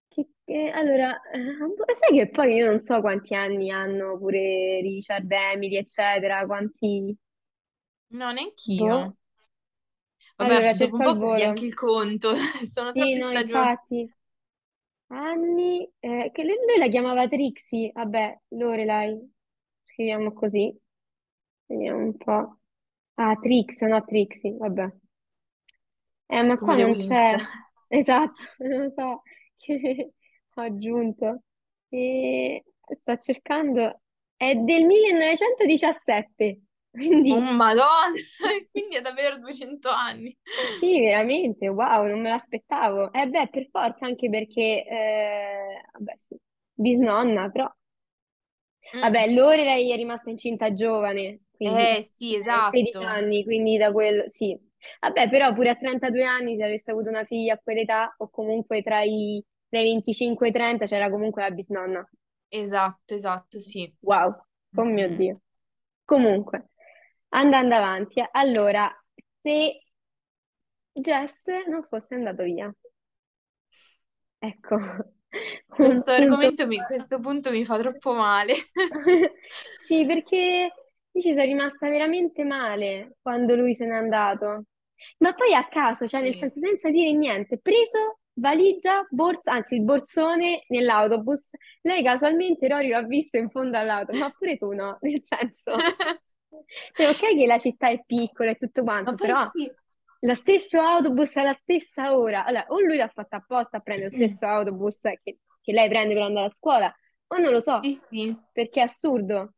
che- 0.09 0.29
che- 0.45 0.71
Allora, 0.71 1.21
eh, 1.33 1.41
boh, 1.57 1.95
sai 1.95 2.17
che 2.19 2.29
poi 2.31 2.55
io 2.57 2.67
non 2.67 2.81
so 2.81 3.01
quanti 3.01 3.35
anni 3.35 3.71
hanno 3.71 4.19
pure 4.19 4.81
Richard, 4.83 5.31
Emily, 5.33 5.77
eccetera, 5.77 6.45
quanti... 6.47 7.17
No, 8.11 8.33
neanch'io. 8.33 8.99
Boh. 9.01 9.17
Vabbè, 10.37 10.57
Allora, 10.57 10.75
dopo 10.75 10.97
un 10.97 11.03
cerco 11.03 11.05
al 11.05 11.15
po' 11.15 11.19
perdi 11.19 11.43
anche 11.43 11.65
volo. 11.65 11.67
il 11.67 11.75
conto, 11.75 12.33
sono 12.65 12.93
Sì, 12.93 12.95
troppe 12.95 13.21
no, 13.21 13.31
stagioni. 13.31 13.71
infatti. 13.71 14.13
Anni, 15.11 15.91
eh, 16.01 16.31
che 16.33 16.43
lei, 16.45 16.57
lui 16.67 16.79
la 16.79 16.89
chiamava 16.89 17.29
Trixie, 17.29 17.91
vabbè, 17.93 18.41
Lorelai, 18.49 19.19
scriviamo 19.99 20.33
così, 20.33 20.73
vediamo 21.67 21.99
un 22.05 22.17
po'. 22.17 22.59
Ah, 23.17 23.37
Trix, 23.37 23.83
no 23.83 24.05
Trixie, 24.05 24.57
vabbè. 24.57 24.89
Eh, 26.29 26.43
ma 26.43 26.59
Come 26.59 26.75
qua 26.75 26.77
le 26.77 26.85
non 26.85 26.93
Winx. 26.93 26.95
c'è, 26.95 27.37
esatto, 27.89 28.45
non 28.59 28.83
lo 28.85 28.91
so, 28.97 29.23
che 29.57 30.13
ho 30.55 30.61
aggiunto. 30.61 31.43
E 31.89 32.65
sto 32.95 33.17
cercando, 33.19 34.01
è 34.37 34.55
del 34.55 34.85
1917, 34.85 36.61
Oh, 37.31 37.41
quindi 37.41 37.49
Madonna! 37.57 38.15
Quindi 38.71 38.97
è 38.97 39.01
davvero 39.01 39.39
200 39.39 39.91
anni. 39.91 40.37
sì, 40.79 41.01
veramente, 41.01 41.69
wow, 41.69 42.07
non 42.07 42.21
me 42.21 42.31
l'aspettavo. 42.31 43.13
Eh 43.13 43.27
beh, 43.29 43.49
per 43.51 43.69
forza, 43.71 44.07
anche 44.07 44.29
perché, 44.31 44.85
eh, 44.87 45.83
vabbè, 45.93 46.13
sì, 46.17 46.37
bisnonna, 46.73 47.51
però 47.51 47.71
Vabbè, 49.01 49.29
Mm. 49.29 49.33
Lorelai 49.33 49.90
è 49.92 49.96
rimasta 49.96 50.31
incinta 50.31 50.72
giovane, 50.74 51.40
quindi 51.51 51.88
Eh 51.88 52.03
sì, 52.03 52.35
eh, 52.44 52.61
16 52.61 53.05
esatto. 53.05 53.05
anni, 53.05 53.44
quindi 53.44 53.77
da 53.77 53.92
quello, 53.92 54.29
sì. 54.29 54.59
Vabbè, 55.01 55.29
però 55.29 55.53
pure 55.55 55.70
a 55.70 55.74
32 55.77 56.24
anni, 56.24 56.57
se 56.57 56.64
avesse 56.64 56.90
avuto 56.90 57.09
una 57.09 57.24
figlia 57.24 57.55
a 57.55 57.59
quell'età, 57.62 58.14
o 58.18 58.29
comunque 58.31 58.83
tra 58.83 59.03
i, 59.03 59.42
tra 59.68 59.81
i 59.81 59.85
25 59.85 60.46
e 60.46 60.51
i 60.51 60.53
30, 60.53 60.85
c'era 60.87 61.11
comunque 61.11 61.42
la 61.42 61.51
bisnonna. 61.51 62.09
Esatto, 62.51 63.14
esatto, 63.14 63.59
sì. 63.61 63.94
Wow, 64.03 64.29
oh 64.77 64.85
mio 64.85 65.09
Mm. 65.09 65.16
Dio. 65.16 65.40
Comunque, 66.05 66.70
andando 67.31 67.74
avanti, 67.77 68.22
allora, 68.33 68.90
se 69.42 69.83
Jess 71.03 71.46
non 71.66 71.83
fosse 71.88 72.14
andato 72.14 72.42
via, 72.42 72.70
ecco, 74.40 74.77
Questo 75.69 76.11
argomento, 76.11 76.67
mi, 76.67 76.79
questo 76.87 77.21
punto 77.21 77.51
mi 77.51 77.64
fa 77.64 77.79
troppo 77.79 78.14
male. 78.14 78.55
Sì, 79.83 80.05
perché 80.05 80.71
Io 81.12 81.23
ci 81.23 81.33
sono 81.33 81.45
rimasta 81.45 81.88
veramente 81.88 82.45
male 82.45 83.17
quando 83.23 83.55
lui 83.55 83.75
se 83.75 83.87
n'è 83.87 83.95
andato. 83.95 84.64
Ma 85.19 85.33
poi 85.33 85.55
a 85.55 85.67
caso, 85.69 86.07
cioè 86.07 86.21
nel 86.21 86.35
senso 86.35 86.61
senza 86.61 86.91
dire 86.91 87.12
niente, 87.12 87.59
preso 87.59 88.19
valigia, 88.35 89.07
borsa, 89.11 89.53
anzi 89.53 89.77
il 89.77 89.83
borsone 89.83 90.64
nell'autobus. 90.69 91.51
Lei 91.83 92.03
casualmente 92.03 92.69
Rory 92.69 92.88
l'ha 92.88 93.03
visto 93.03 93.38
in 93.38 93.49
fondo 93.51 93.79
all'auto, 93.79 94.17
ma 94.17 94.31
pure 94.31 94.57
tu 94.57 94.73
no, 94.73 94.99
nel 95.03 95.23
senso, 95.23 95.73
cioè 96.93 97.09
ok 97.09 97.37
che 97.37 97.47
la 97.47 97.59
città 97.59 97.88
è 97.88 98.03
piccola 98.05 98.51
e 98.51 98.57
tutto 98.57 98.83
quanto, 98.83 99.14
però 99.14 99.47
sì, 99.47 99.71
lo 100.21 100.35
stesso 100.35 100.81
autobus 100.81 101.37
alla 101.37 101.55
stessa 101.55 102.17
ora. 102.17 102.45
Allora, 102.45 102.67
o 102.69 102.81
lui 102.81 102.97
l'ha 102.97 103.09
fatta 103.09 103.37
apposta 103.37 103.79
a 103.79 103.81
prendere 103.81 104.09
lo 104.11 104.15
stesso 104.15 104.47
autobus 104.47 105.01
che, 105.23 105.39
che 105.61 105.73
lei 105.73 105.89
prende 105.89 106.15
per 106.15 106.23
andare 106.25 106.47
a 106.47 106.55
scuola, 106.55 106.95
o 107.29 107.37
non 107.39 107.53
lo 107.53 107.61
so, 107.61 107.83
sì, 107.83 107.93
sì, 107.93 108.37
perché 108.53 108.81
è 108.81 108.85
assurdo. 108.85 109.55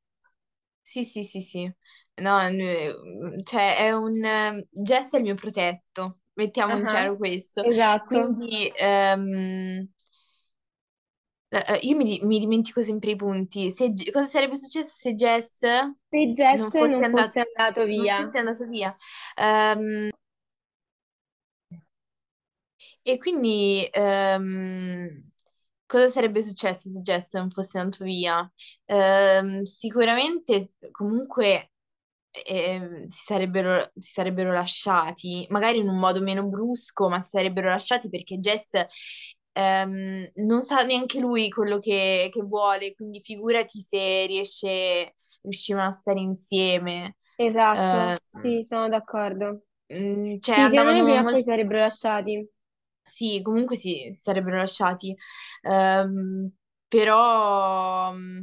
sì, 0.82 1.04
sì, 1.04 1.24
sì, 1.24 1.40
sì. 1.40 1.72
No, 2.16 2.38
n- 2.48 3.42
cioè 3.44 3.76
è 3.78 3.92
un... 3.92 4.20
Jess 4.70 5.14
è 5.14 5.18
il 5.18 5.24
mio 5.24 5.34
protetto, 5.34 6.20
mettiamo 6.34 6.76
in 6.76 6.86
Ah, 6.86 6.86
chiaro 6.86 7.16
questo. 7.16 7.66
esatto. 7.70 8.34
Quindi 8.36 8.68
eh, 8.74 9.16
io 11.82 11.96
mi, 11.96 12.20
mi 12.22 12.38
dimentico 12.38 12.82
sempre 12.82 13.12
i 13.12 13.16
punti. 13.16 13.70
Se, 13.70 13.92
cosa 14.12 14.26
sarebbe 14.26 14.56
successo 14.56 14.90
se 14.96 15.14
Jess 15.14 15.60
Se 16.12 16.20
Jess 16.36 16.62
non 16.62 16.70
fosse 16.70 16.92
non 16.92 17.04
andato, 17.04 17.34
fosse 17.34 17.40
andato 17.40 17.84
non 17.90 18.06
via. 18.06 18.20
fosse 18.24 18.38
andato 18.38 18.66
via? 18.68 18.94
Ehm, 19.36 20.10
e 23.02 23.18
quindi 23.18 23.86
ehm, 23.90 25.28
cosa 25.86 26.08
sarebbe 26.08 26.42
successo 26.42 26.88
se 26.88 27.00
Jess 27.00 27.34
non 27.36 27.50
fosse 27.50 27.78
andato 27.78 28.04
via? 28.04 28.50
Ehm, 28.86 29.62
sicuramente 29.64 30.72
comunque 30.90 31.72
ehm, 32.46 33.06
si 33.08 33.22
sarebbero, 33.24 33.90
si 33.96 34.12
sarebbero 34.12 34.52
lasciati, 34.52 35.46
magari 35.50 35.78
in 35.80 35.88
un 35.88 35.98
modo 35.98 36.20
meno 36.22 36.46
brusco, 36.48 37.08
ma 37.08 37.20
si 37.20 37.30
sarebbero 37.30 37.68
lasciati 37.68 38.08
perché 38.08 38.38
Jess 38.38 38.72
ehm, 39.52 40.30
non 40.36 40.62
sa 40.62 40.84
neanche 40.84 41.18
lui 41.20 41.48
quello 41.50 41.78
che, 41.78 42.28
che 42.32 42.42
vuole, 42.42 42.94
quindi 42.94 43.20
figurati 43.20 43.80
se 43.80 44.26
riesce, 44.26 45.14
riuscivano 45.42 45.88
a 45.88 45.92
stare 45.92 46.20
insieme. 46.20 47.16
Esatto, 47.36 48.14
Eh, 48.14 48.18
sì, 48.28 48.62
sono 48.62 48.88
d'accordo. 48.88 49.62
mm, 49.92 50.38
cioè 50.40 50.54
Sì, 50.54 50.68
secondo 50.68 51.02
me 51.02 51.02
andavano 51.02 51.22
molto... 51.22 51.36
si 51.36 51.42
sarebbero 51.42 51.80
lasciati. 51.80 52.48
Sì, 53.10 53.42
comunque 53.42 53.76
sì, 53.76 54.08
si 54.12 54.20
sarebbero 54.20 54.56
lasciati. 54.58 55.16
Ehm, 55.62 56.50
però... 56.88 58.12
mm, 58.14 58.42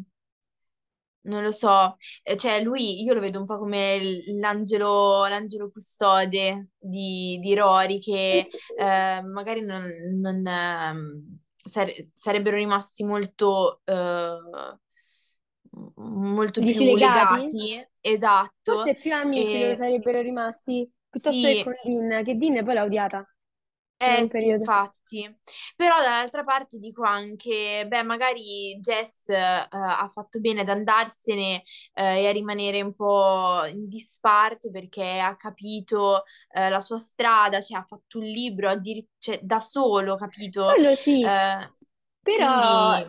Non 1.27 1.43
lo 1.43 1.51
so, 1.51 1.97
Eh, 2.23 2.37
cioè 2.37 2.61
lui 2.63 3.03
io 3.03 3.13
lo 3.13 3.19
vedo 3.19 3.37
un 3.39 3.45
po' 3.45 3.57
come 3.57 3.99
l- 4.01 4.39
l'angelo 4.39 5.25
l'angelo 5.27 5.69
custode 5.69 6.69
di, 6.77 7.37
di 7.41 7.53
Rory 7.53 7.99
che 7.99 8.47
eh, 8.75 9.21
magari 9.23 9.59
non, 9.61 9.83
non, 10.21 10.45
ehm, 10.47 11.39
sare- 11.57 12.05
sarebbero 12.13 12.55
rimasti 12.55 13.03
molto, 13.03 13.81
eh, 13.83 14.37
molto 15.95 16.63
Dici 16.65 16.83
più 16.83 16.83
legati? 16.83 17.55
legati, 17.61 17.85
esatto, 18.01 18.55
Forse 18.65 18.97
più 18.97 19.13
amici 19.15 19.57
loro 19.57 19.73
e 19.73 19.77
sarebbero 19.77 20.21
rimasti 20.21 20.87
piuttosto 21.09 21.47
che 21.47 21.57
sì, 21.57 21.63
con 21.63 21.73
Dean, 21.83 22.23
che 22.23 22.35
Dean 22.37 22.63
poi 22.63 22.73
l'ha 22.75 22.83
odiata 22.83 23.27
Eh 23.99 24.21
un 24.21 24.27
sì, 24.27 24.47
infatti, 24.47 25.23
però 25.75 25.97
dall'altra 25.99 26.43
parte 26.43 26.77
dico 26.77 27.01
anche, 27.03 27.83
beh, 27.87 28.03
magari 28.03 28.77
Jess 28.79 29.29
eh, 29.29 29.35
ha 29.71 30.07
fatto 30.07 30.39
bene 30.39 30.61
ad 30.61 30.69
andarsene 30.69 31.63
eh, 31.93 32.21
e 32.21 32.27
a 32.27 32.31
rimanere 32.31 32.81
un 32.83 32.93
po' 32.93 33.65
in 33.65 33.87
disparte 33.87 34.69
perché 34.69 35.19
ha 35.19 35.35
capito 35.35 36.21
eh, 36.51 36.69
la 36.69 36.79
sua 36.79 36.97
strada, 36.97 37.59
cioè 37.59 37.79
ha 37.79 37.83
fatto 37.83 38.19
un 38.19 38.25
libro 38.25 38.69
addir- 38.69 39.07
cioè, 39.17 39.39
da 39.41 39.59
solo, 39.59 40.15
capito? 40.15 40.75
Quello 40.75 40.95
sì, 40.95 41.27
Eh, 41.27 41.67
però 42.21 42.93
quindi, 42.93 43.03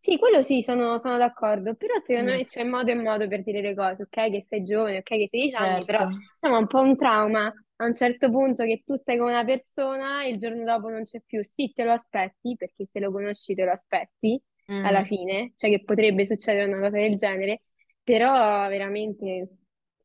sì, 0.00 0.18
quello 0.18 0.42
sì, 0.42 0.60
sono, 0.62 0.98
sono 0.98 1.16
d'accordo, 1.16 1.74
però 1.74 1.94
secondo 2.04 2.30
mm, 2.30 2.36
me 2.36 2.44
c'è 2.44 2.64
modo 2.64 2.90
e 2.90 2.94
modo 2.96 3.28
per 3.28 3.42
dire 3.42 3.60
le 3.62 3.74
cose, 3.74 4.02
ok? 4.02 4.10
Che 4.30 4.46
sei 4.48 4.62
giovane, 4.64 4.98
ok? 4.98 5.02
Che 5.04 5.28
sei 5.30 5.40
10 5.40 5.56
anni, 5.56 5.84
però 5.84 6.00
certo, 6.00 6.22
insomma 6.40 6.56
è 6.58 6.60
un 6.60 6.66
po' 6.66 6.80
un 6.80 6.96
trauma 6.96 7.52
a 7.76 7.84
un 7.86 7.94
certo 7.94 8.30
punto 8.30 8.64
che 8.64 8.82
tu 8.84 8.94
stai 8.94 9.18
con 9.18 9.28
una 9.28 9.44
persona 9.44 10.24
e 10.24 10.30
il 10.30 10.38
giorno 10.38 10.64
dopo 10.64 10.88
non 10.88 11.04
c'è 11.04 11.20
più, 11.24 11.42
sì, 11.42 11.72
te 11.74 11.84
lo 11.84 11.92
aspetti, 11.92 12.56
perché 12.56 12.86
se 12.90 13.00
lo 13.00 13.10
conosci 13.12 13.54
te 13.54 13.64
lo 13.64 13.72
aspetti 13.72 14.40
alla 14.80 15.02
Mm, 15.02 15.04
fine, 15.04 15.52
cioè 15.56 15.70
che 15.70 15.82
potrebbe 15.84 16.26
succedere 16.26 16.66
una 16.66 16.78
cosa 16.80 16.98
del 16.98 17.16
genere, 17.16 17.62
però 18.02 18.68
veramente 18.68 19.48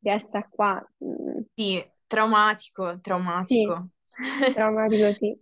resta 0.01 0.43
qua. 0.49 0.84
Mm, 1.03 1.41
sì, 1.53 1.84
traumatico, 2.08 2.99
sì, 3.45 3.75
traumatico. 3.82 3.89
traumatico 4.51 5.13
sì. 5.13 5.38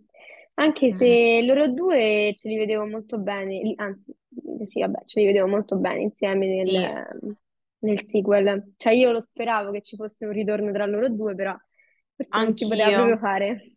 Anche 0.54 0.90
Mm, 0.90 1.18
se 1.30 1.42
loro 1.44 1.68
due 1.68 2.32
ce 2.34 2.48
li 2.48 2.56
vedevo 2.56 2.84
molto 2.86 3.18
bene, 3.18 3.72
anzi, 3.76 4.12
sì, 4.64 4.80
vabbè, 4.80 5.04
ce 5.04 5.20
li 5.20 5.26
vedevo 5.26 5.46
molto 5.46 5.76
bene 5.76 6.00
insieme 6.02 6.46
sì, 6.62 6.78
nel, 6.86 7.36
nel 7.80 8.06
sequel. 8.08 8.74
Cioè 8.76 8.92
io 8.92 9.12
lo 9.12 9.20
speravo 9.20 9.70
che 9.70 9.82
ci 9.82 9.94
fosse 9.96 10.26
un 10.26 10.32
ritorno 10.32 10.72
tra 10.72 10.84
loro 10.86 11.08
due, 11.10 11.34
però 11.36 11.56
non 12.34 12.56
si 12.56 12.66
poteva 12.66 12.90
anch'io. 12.90 13.04
proprio 13.06 13.18
fare. 13.18 13.76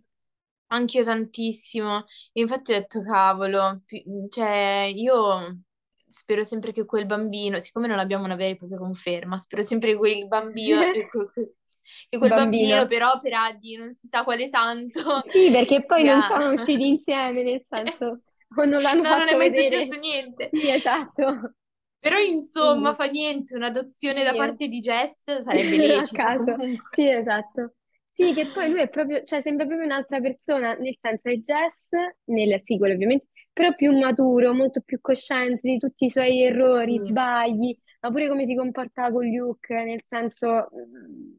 Anch'io 0.68 1.04
tantissimo. 1.04 2.06
E 2.32 2.40
infatti 2.42 2.72
ho 2.74 2.76
detto, 2.80 3.02
cavolo, 3.02 3.82
cioè 4.30 4.90
io 4.94 5.60
spero 6.08 6.44
sempre 6.46 6.72
che 6.72 6.86
quel 6.86 7.06
bambino, 7.06 7.60
siccome 7.60 7.88
non 7.88 8.00
abbiamo 8.00 8.24
una 8.26 8.36
vera 8.36 8.52
e 8.54 8.56
propria 8.58 8.78
conferma, 8.80 9.38
spero 9.38 9.64
sempre 9.64 9.92
che 9.92 9.98
quel 9.98 10.28
bambino, 10.28 10.90
che 12.10 12.18
quel 12.18 12.32
bambino 12.34 12.86
Bambino. 12.86 12.88
per 12.88 13.04
opera 13.04 13.52
di 13.54 13.76
non 13.76 13.92
si 13.94 14.08
sa 14.08 14.24
quale 14.24 14.48
santo 14.48 15.24
Sì, 15.32 15.50
perché 15.52 15.86
poi 15.86 16.04
non 16.04 16.22
sia... 16.22 16.28
sono 16.28 16.52
usciti 16.52 16.88
insieme, 16.88 17.44
nel 17.44 17.66
senso, 17.70 18.22
o 18.56 18.66
non 18.66 18.82
l'hanno 18.82 19.04
No, 19.04 19.16
non 19.18 19.28
è 19.30 19.36
fatto 19.36 19.36
mai 19.36 19.52
successo 19.52 19.96
vedere. 19.96 20.00
niente. 20.00 20.50
Sì, 20.50 20.70
esatto. 20.70 21.56
Però 22.00 22.18
insomma, 22.20 22.94
Quindi, 22.94 22.94
fa 22.94 23.06
niente, 23.06 23.56
un'adozione 23.56 24.24
da 24.24 24.34
sì, 24.34 24.36
parte 24.36 24.68
di 24.68 24.80
Jess 24.80 25.40
sarebbe 25.42 25.78
a 26.02 26.08
lecita 26.08 26.12
caso. 26.12 26.52
comunque. 26.52 26.88
Sì, 26.88 27.10
esatto. 27.10 27.76
Sì, 28.14 28.34
che 28.34 28.52
poi 28.52 28.70
lui 28.70 28.82
è 28.82 28.90
proprio, 28.90 29.24
cioè 29.24 29.42
sembra 29.42 29.66
proprio 29.66 29.86
un'altra 29.88 30.20
persona, 30.20 30.74
nel 30.76 30.98
senso 31.02 31.30
è 31.30 31.36
Jess, 31.38 31.92
nel 32.26 32.62
sequel 32.64 32.92
ovviamente, 32.92 33.28
però 33.54 33.74
più 33.74 33.98
maturo, 33.98 34.54
molto 34.54 34.82
più 34.82 35.00
cosciente 35.02 35.62
di 35.68 35.78
tutti 35.78 36.06
i 36.06 36.10
suoi 36.10 36.42
errori, 36.44 37.00
Sì, 37.00 37.00
sbagli, 37.00 37.76
ma 38.02 38.12
pure 38.12 38.28
come 38.28 38.46
si 38.46 38.56
comportava 38.56 39.12
con 39.12 39.26
Luke, 39.26 39.74
nel 39.84 40.04
senso 40.08 40.70
mm, 40.76 41.34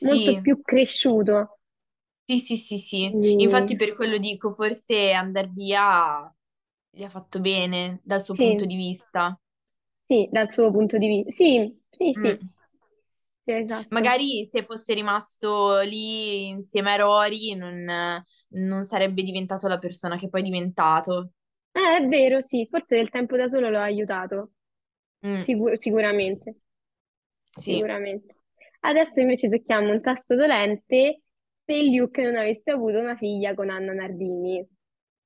molto 0.00 0.34
sì, 0.34 0.40
più 0.40 0.60
cresciuto. 0.62 1.58
sì, 2.24 2.38
sì, 2.38 2.56
sì, 2.56 2.78
sì. 2.78 3.18
Infatti 3.36 3.76
Quindi, 3.76 3.76
per 3.76 3.94
quello 3.94 4.16
dico, 4.18 4.50
forse 4.50 5.12
andare 5.12 5.48
via 5.48 6.32
gli 6.90 7.02
ha 7.02 7.08
fatto 7.10 7.40
bene 7.40 8.00
dal 8.04 8.22
suo 8.22 8.36
punto 8.36 8.64
sì, 8.64 8.66
di 8.66 8.76
vista. 8.76 9.38
sì, 10.06 10.28
dal 10.30 10.50
suo 10.52 10.70
punto 10.70 10.98
di 10.98 11.06
vista. 11.08 11.30
Sì, 11.30 11.80
sì, 11.90 12.12
sì, 12.12 12.12
Mm. 12.18 12.34
sì, 12.38 12.46
esatto. 13.44 13.88
Magari 13.90 14.44
se 14.46 14.64
fosse 14.64 14.94
rimasto 14.94 15.80
lì 15.80 16.48
insieme 16.48 16.92
a 16.92 16.96
Rory 16.96 17.54
non, 17.54 18.22
non 18.48 18.84
sarebbe 18.84 19.22
diventato 19.22 19.68
la 19.68 19.78
persona 19.78 20.16
che 20.16 20.28
poi 20.28 20.40
è 20.40 20.44
diventato. 20.44 21.30
Eh, 21.72 21.96
è 21.98 22.06
vero, 22.06 22.40
sì, 22.40 22.66
forse 22.70 22.96
del 22.96 23.10
tempo 23.10 23.36
da 23.36 23.48
solo 23.48 23.68
l'ho 23.68 23.80
aiutato, 23.80 24.52
Mm, 25.22 25.42
Sicu- 25.42 25.76
sicuramente, 25.78 26.56
sì, 27.52 27.72
sicuramente. 27.72 28.36
Adesso 28.80 29.20
invece 29.20 29.48
tocchiamo 29.48 29.90
un 29.92 30.00
tasto 30.02 30.36
dolente 30.36 31.22
se 31.64 31.82
Luke 31.84 32.22
non 32.22 32.36
avesse 32.36 32.70
avuto 32.70 32.98
una 33.00 33.16
figlia 33.16 33.54
con 33.54 33.70
Anna 33.70 33.92
Nardini. 33.94 34.66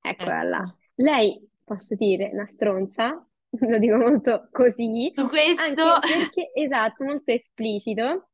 Eccola 0.01 0.39
ecco. 0.39 0.49
là. 0.49 0.77
Lei, 0.95 1.47
posso 1.63 1.95
dire, 1.95 2.29
una 2.33 2.47
stronza, 2.47 3.27
lo 3.69 3.77
dico 3.79 3.97
molto 3.97 4.47
così, 4.51 5.13
Su 5.15 5.27
questo, 5.29 5.99
perché, 6.03 6.51
esatto, 6.53 7.03
molto 7.03 7.31
esplicito, 7.31 8.29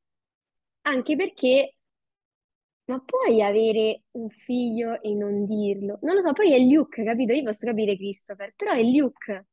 anche 0.83 1.15
perché, 1.15 1.75
ma 2.85 2.99
puoi 2.99 3.43
avere 3.43 4.05
un 4.13 4.27
figlio 4.29 4.99
e 5.01 5.13
non 5.13 5.45
dirlo? 5.45 5.99
Non 6.01 6.15
lo 6.15 6.21
so, 6.21 6.33
poi 6.33 6.51
è 6.53 6.57
Luke, 6.59 7.03
capito? 7.03 7.33
Io 7.33 7.43
posso 7.43 7.65
capire 7.67 7.95
Christopher, 7.95 8.53
però 8.55 8.71
è 8.73 8.81
Luke. 8.81 9.45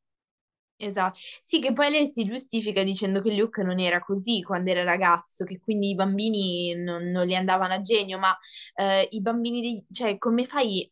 esatto. 0.76 1.18
Sì, 1.42 1.60
che 1.60 1.72
poi 1.72 1.90
lei 1.90 2.06
si 2.06 2.24
giustifica 2.24 2.82
dicendo 2.82 3.20
che 3.20 3.32
Luke 3.34 3.62
non 3.62 3.78
era 3.78 4.00
così 4.00 4.42
quando 4.42 4.70
era 4.70 4.82
ragazzo, 4.82 5.44
che 5.44 5.58
quindi 5.60 5.90
i 5.90 5.94
bambini 5.94 6.74
non, 6.74 7.04
non 7.10 7.24
gli 7.26 7.34
andavano 7.34 7.74
a 7.74 7.80
genio, 7.80 8.18
ma 8.18 8.36
eh, 8.74 9.06
i 9.12 9.20
bambini, 9.20 9.60
dei- 9.60 9.86
cioè, 9.90 10.18
come 10.18 10.44
fai? 10.44 10.90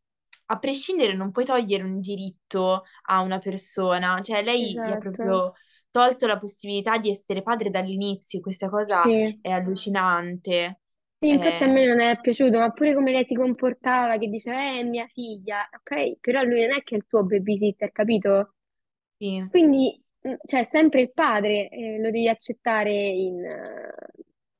A 0.52 0.58
prescindere, 0.58 1.14
non 1.14 1.30
puoi 1.30 1.44
togliere 1.44 1.84
un 1.84 2.00
diritto 2.00 2.82
a 3.06 3.22
una 3.22 3.38
persona, 3.38 4.20
cioè 4.20 4.42
lei 4.42 4.80
gli 4.82 4.90
ha 4.90 4.96
Esatto. 4.96 5.26
proprio 5.36 5.52
tolto 5.90 6.26
la 6.26 6.38
possibilità 6.38 6.98
di 6.98 7.08
essere 7.10 7.42
padre 7.42 7.70
dall'inizio, 7.70 8.40
questa 8.40 8.68
cosa 8.68 9.00
Sì. 9.02 9.40
è 9.40 9.50
allucinante. 9.50 10.80
Sì, 11.22 11.28
infatti 11.28 11.64
a 11.64 11.66
Eh, 11.66 11.70
me 11.70 11.84
non 11.86 12.00
è 12.00 12.18
piaciuto, 12.18 12.58
ma 12.58 12.70
pure 12.70 12.94
come 12.94 13.12
lei 13.12 13.26
si 13.26 13.34
comportava, 13.34 14.16
che 14.16 14.28
diceva, 14.28 14.56
eh, 14.76 14.80
è 14.80 14.82
mia 14.84 15.06
figlia, 15.06 15.68
ok? 15.70 16.16
Però 16.18 16.42
lui 16.42 16.60
non 16.62 16.72
è 16.78 16.82
che 16.82 16.94
è 16.94 16.98
il 16.98 17.04
tuo 17.06 17.24
babysitter, 17.24 17.92
capito? 17.92 18.54
sì, 19.18 19.42
Quindi, 19.46 20.02
mh, 20.22 20.34
cioè, 20.46 20.68
sempre 20.72 21.02
il 21.02 21.12
padre, 21.12 21.68
eh, 21.68 21.98
lo 22.00 22.10
devi 22.10 22.28
accettare 22.28 22.90
in, 22.92 23.44
eh, 23.44 23.92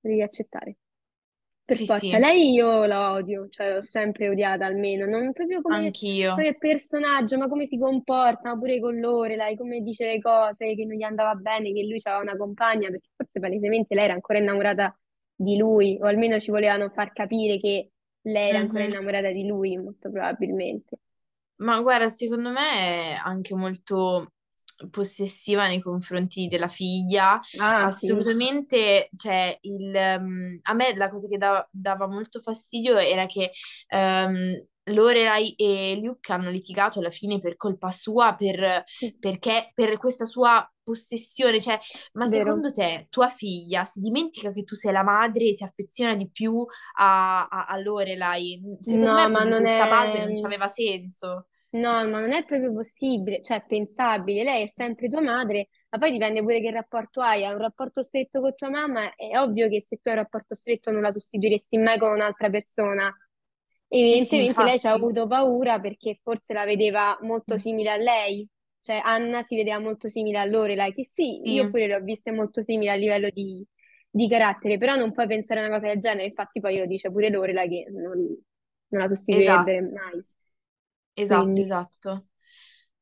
devi 0.00 0.22
accettare. 0.22 0.76
Per 1.70 1.78
Sì, 1.78 1.86
forza, 1.86 2.18
sì, 2.18 2.18
lei 2.18 2.50
io 2.52 2.84
la 2.86 3.12
odio, 3.12 3.48
cioè 3.48 3.72
l'ho 3.74 3.82
sempre 3.82 4.28
odiata 4.28 4.66
almeno, 4.66 5.06
non 5.06 5.32
proprio 5.32 5.60
come, 5.62 5.94
anch'io. 5.94 6.32
come 6.32 6.56
personaggio, 6.56 7.38
ma 7.38 7.46
come 7.48 7.66
si 7.68 7.78
comporta, 7.78 8.48
ma 8.50 8.58
pure 8.58 8.80
con 8.80 8.98
loro, 8.98 9.32
lei 9.36 9.56
come 9.56 9.80
dice 9.80 10.04
le 10.06 10.20
cose, 10.20 10.74
che 10.74 10.84
non 10.84 10.96
gli 10.96 11.02
andava 11.04 11.34
bene, 11.34 11.72
che 11.72 11.82
lui 11.84 12.00
aveva 12.02 12.22
una 12.22 12.36
compagna, 12.36 12.88
perché 12.90 13.08
forse 13.16 13.38
palesemente 13.38 13.94
lei 13.94 14.04
era 14.04 14.14
ancora 14.14 14.38
innamorata 14.40 14.98
di 15.34 15.56
lui, 15.56 15.96
o 16.00 16.06
almeno 16.06 16.40
ci 16.40 16.50
volevano 16.50 16.90
far 16.90 17.12
capire 17.12 17.58
che 17.60 17.90
lei 18.22 18.48
era 18.50 18.58
ancora 18.58 18.82
Mhm. 18.82 18.84
innamorata 18.84 19.30
di 19.30 19.46
lui, 19.46 19.76
molto 19.76 20.10
probabilmente. 20.10 20.98
Ma 21.56 21.80
guarda, 21.82 22.08
secondo 22.08 22.50
me 22.50 23.12
è 23.12 23.20
anche 23.22 23.54
molto 23.54 24.32
possessiva 24.90 25.66
nei 25.66 25.80
confronti 25.80 26.48
della 26.48 26.68
figlia. 26.68 27.38
Ah, 27.58 27.90
sì. 27.90 28.08
Assolutamente, 28.08 29.10
cioè, 29.16 29.56
il, 29.62 29.94
ehm, 29.94 30.58
a 30.62 30.74
me 30.74 30.94
la 30.96 31.10
cosa 31.10 31.28
che 31.28 31.36
dava, 31.38 31.66
dava 31.70 32.06
molto 32.06 32.40
fastidio 32.40 32.96
era 32.96 33.26
che 33.26 33.50
ehm, 33.88 34.66
Lorelai 34.84 35.54
e 35.54 35.98
Luke 36.02 36.32
hanno 36.32 36.50
litigato 36.50 36.98
alla 36.98 37.10
fine 37.10 37.38
per 37.38 37.56
colpa 37.56 37.90
sua, 37.90 38.34
per, 38.34 38.84
Sì, 38.98 39.16
perché 39.18 39.70
per 39.74 39.96
questa 39.98 40.24
sua 40.24 40.68
possessione. 40.82 41.60
Cioè, 41.60 41.78
ma 42.14 42.26
vero. 42.26 42.26
secondo 42.26 42.70
te 42.72 43.06
tua 43.10 43.28
figlia 43.28 43.84
si 43.84 44.00
dimentica 44.00 44.50
che 44.50 44.64
tu 44.64 44.74
sei 44.74 44.92
la 44.92 45.02
madre 45.02 45.48
e 45.48 45.54
si 45.54 45.62
affeziona 45.64 46.14
di 46.16 46.28
più 46.30 46.64
a, 46.98 47.46
a, 47.46 47.66
a 47.66 47.80
Lorelai? 47.80 48.60
Secondo 48.80 49.12
No, 49.12 49.14
me 49.14 49.28
ma 49.28 49.44
non 49.44 49.64
questa 49.64 49.86
base 49.86 50.18
è... 50.18 50.24
non 50.24 50.34
ci 50.34 50.44
aveva 50.44 50.68
senso. 50.68 51.46
No, 51.72 51.92
ma 52.08 52.18
non 52.20 52.32
è 52.32 52.44
proprio 52.44 52.72
possibile, 52.72 53.40
cioè 53.42 53.64
pensabile, 53.64 54.42
lei 54.42 54.64
è 54.64 54.66
sempre 54.74 55.08
tua 55.08 55.20
madre, 55.20 55.68
ma 55.90 55.98
poi 55.98 56.10
dipende 56.10 56.40
pure 56.42 56.60
che 56.60 56.70
rapporto 56.72 57.20
hai, 57.20 57.44
hai 57.44 57.52
un 57.54 57.60
rapporto 57.60 58.02
stretto 58.02 58.40
con 58.40 58.54
tua 58.56 58.70
mamma, 58.70 59.14
è 59.14 59.38
ovvio 59.38 59.68
che 59.68 59.80
se 59.80 59.96
tu 59.98 60.08
hai 60.08 60.14
un 60.16 60.22
rapporto 60.22 60.54
stretto 60.56 60.90
non 60.90 61.02
la 61.02 61.12
sostituiresti 61.12 61.78
mai 61.78 61.96
con 61.98 62.10
un'altra 62.10 62.50
persona. 62.50 63.14
Sì, 64.04 64.24
sì, 64.24 64.42
Evidentemente 64.42 64.64
lei 64.64 64.78
ci 64.80 64.86
ha 64.88 64.92
avuto 64.92 65.26
paura 65.28 65.78
perché 65.80 66.18
forse 66.22 66.52
la 66.54 66.64
vedeva 66.64 67.16
molto 67.22 67.56
Mm. 67.56 67.60
simile 67.60 67.90
a 67.90 67.96
lei, 67.96 68.48
cioè 68.80 69.00
Anna 69.04 69.42
si 69.44 69.54
vedeva 69.56 69.78
molto 69.78 70.08
simile 70.08 70.38
a 70.38 70.44
Lorelai, 70.46 70.92
che 70.92 71.04
sì, 71.06 71.52
io 71.52 71.66
Sì, 71.66 71.70
pure 71.70 71.86
le 71.86 71.94
ho 71.96 72.00
viste 72.00 72.32
molto 72.32 72.62
simili 72.62 72.90
a 72.90 72.94
livello 72.94 73.30
di, 73.30 73.64
di 74.10 74.28
carattere, 74.28 74.76
però 74.78 74.96
non 74.96 75.12
puoi 75.12 75.26
pensare 75.28 75.60
a 75.60 75.64
una 75.66 75.74
cosa 75.74 75.86
del 75.88 76.00
genere, 76.00 76.26
infatti 76.26 76.58
poi 76.60 76.78
lo 76.78 76.86
dice 76.86 77.10
pure 77.12 77.28
Lorelai 77.30 77.68
che 77.68 77.86
non, 77.90 78.18
non 78.88 79.00
la 79.02 79.08
esatto, 79.28 79.74
sostituirebbe 79.74 79.80
mai. 79.82 80.24
Esatto, 81.22 81.52
Quindi, 81.52 81.62
esatto. 81.62 82.26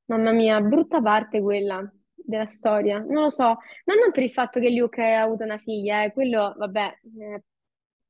mamma 0.06 0.32
mia, 0.32 0.60
brutta 0.60 1.00
parte 1.00 1.40
quella 1.40 1.82
della 2.14 2.46
storia. 2.46 2.98
Non 2.98 3.24
lo 3.24 3.30
so, 3.30 3.44
ma 3.84 3.94
non 3.94 4.12
per 4.12 4.22
il 4.22 4.32
fatto 4.32 4.60
che 4.60 4.70
Luke 4.70 5.02
ha 5.02 5.22
avuto 5.22 5.44
una 5.44 5.58
figlia, 5.58 6.04
eh, 6.04 6.12
quello, 6.12 6.54
vabbè, 6.56 6.98
eh, 7.20 7.42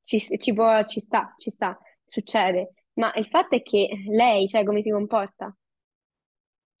ci, 0.03 0.19
ci 0.19 0.53
può, 0.53 0.83
ci 0.85 0.99
sta, 0.99 1.33
ci 1.37 1.49
sta, 1.49 1.77
succede. 2.05 2.73
Ma 2.93 3.13
il 3.15 3.27
fatto 3.27 3.55
è 3.55 3.61
che 3.61 3.89
lei, 4.09 4.47
cioè, 4.47 4.63
come 4.65 4.81
si 4.81 4.89
comporta? 4.91 5.55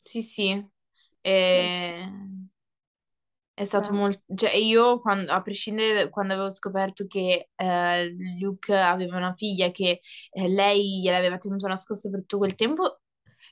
Sì, 0.03 0.21
sì. 0.21 0.69
E- 1.21 2.05
È 3.53 3.65
stato 3.65 3.91
cioè, 3.91 3.97
molto... 3.97 4.21
Cioè, 4.35 4.55
io, 4.55 4.99
quando- 5.01 5.31
a 5.33 5.41
prescindere 5.41 5.93
da 5.93 6.09
quando 6.09 6.33
avevo 6.33 6.49
scoperto 6.49 7.05
che 7.07 7.49
eh, 7.55 8.15
Luke 8.39 8.73
aveva 8.75 9.17
una 9.17 9.33
figlia 9.33 9.69
che 9.71 9.99
eh, 10.31 10.47
lei 10.47 11.01
gliel'aveva 11.01 11.37
tenuto 11.37 11.67
nascosto 11.67 12.09
per 12.09 12.21
tutto 12.21 12.37
quel 12.37 12.55
tempo, 12.55 12.98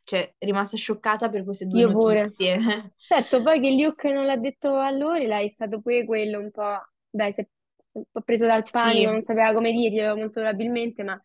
cioè, 0.07 0.33
rimasta 0.39 0.77
scioccata 0.77 1.27
per 1.29 1.43
queste 1.43 1.67
due 1.67 1.81
io 1.81 1.91
pure. 1.91 2.19
notizie. 2.21 2.57
Certo, 2.95 3.41
poi 3.41 3.59
che 3.61 3.71
Luke 3.71 4.11
non 4.11 4.25
l'ha 4.25 4.37
detto 4.37 4.75
a 4.75 4.89
Lorelai 4.91 5.45
è 5.45 5.49
stato 5.49 5.81
pure 5.81 6.05
quello 6.05 6.39
un 6.39 6.49
po', 6.51 6.77
dai, 7.09 7.33
si 7.33 7.41
è 7.41 7.47
un 7.91 8.03
po' 8.11 8.21
preso 8.21 8.45
dal 8.45 8.67
panico, 8.69 9.09
Sì. 9.09 9.11
non 9.11 9.21
sapeva 9.21 9.53
come 9.53 9.71
dirglielo 9.71 10.15
molto 10.15 10.39
probabilmente, 10.41 11.03
ma 11.03 11.21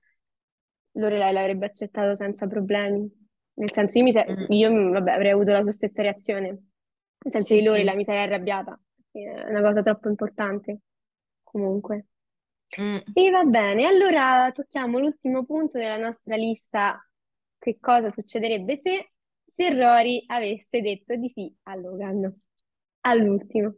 Lorelai 0.92 1.32
l'avrebbe 1.32 1.66
accettato 1.66 2.14
senza 2.14 2.46
problemi. 2.46 3.10
Nel 3.54 3.72
senso, 3.72 3.98
io, 3.98 4.04
mi 4.04 4.12
se- 4.12 4.24
Mm, 4.28 4.44
io, 4.48 4.90
vabbè, 4.90 5.12
avrei 5.12 5.30
avuto 5.32 5.52
la 5.52 5.62
sua 5.62 5.72
stessa 5.72 6.02
reazione. 6.02 6.48
Nel 6.48 7.32
senso 7.32 7.54
Sì, 7.54 7.58
sì. 7.58 7.64
Lorelai 7.64 7.96
mi 7.96 8.04
sarei 8.04 8.22
arrabbiata. 8.24 8.78
È 9.10 9.18
una 9.50 9.62
cosa 9.62 9.82
troppo 9.82 10.08
importante. 10.08 10.80
Comunque. 11.42 12.06
Mm. 12.78 12.98
E 13.14 13.30
va 13.30 13.44
bene, 13.44 13.86
allora 13.86 14.50
tocchiamo 14.52 14.98
l'ultimo 14.98 15.44
punto 15.44 15.78
della 15.78 15.96
nostra 15.98 16.36
lista. 16.36 16.98
Che 17.62 17.78
cosa 17.80 18.10
succederebbe 18.10 18.80
se, 18.82 19.12
se 19.52 19.70
Rory 19.74 20.24
avesse 20.26 20.80
detto 20.80 21.14
di 21.16 21.30
sì 21.34 21.54
a 21.64 21.74
Logan? 21.76 22.32
All'ultimo. 23.02 23.74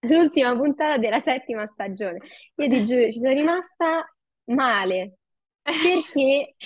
L'ultima 0.00 0.54
puntata 0.56 0.98
della 0.98 1.20
settima 1.20 1.66
stagione. 1.66 2.18
Io 2.56 2.68
ti 2.68 2.84
giuro, 2.84 3.10
ci 3.10 3.18
sono 3.18 3.32
rimasta 3.32 4.04
male. 4.46 5.18
Perché, 5.80 6.56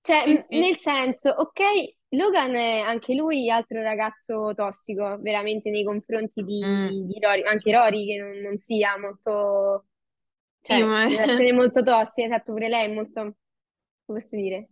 cioè, 0.00 0.24
Sì, 0.24 0.36
sì. 0.42 0.56
nel 0.56 0.78
senso, 0.78 1.30
ok, 1.30 1.60
Logan 2.10 2.54
è 2.54 2.78
anche 2.80 3.14
lui 3.14 3.50
altro 3.50 3.82
ragazzo 3.82 4.52
tossico, 4.54 5.18
veramente 5.20 5.68
nei 5.70 5.82
confronti 5.84 6.42
Mm. 6.62 6.90
di, 6.90 7.04
di 7.06 7.18
Rory, 7.20 7.42
anche 7.42 7.72
Rory 7.72 8.06
che 8.06 8.16
non, 8.18 8.30
non 8.38 8.56
sia 8.56 8.96
molto, 8.98 9.86
Sì, 10.62 10.74
cioè, 10.74 10.82
ma- 10.82 11.06
relazione 11.08 11.52
molto 11.52 11.82
tossica, 11.82 12.26
esatto, 12.26 12.52
pure 12.52 12.68
lei 12.68 12.90
è 12.90 12.94
molto, 12.94 13.20
come 13.20 13.34
posso 14.20 14.28
dire, 14.36 14.68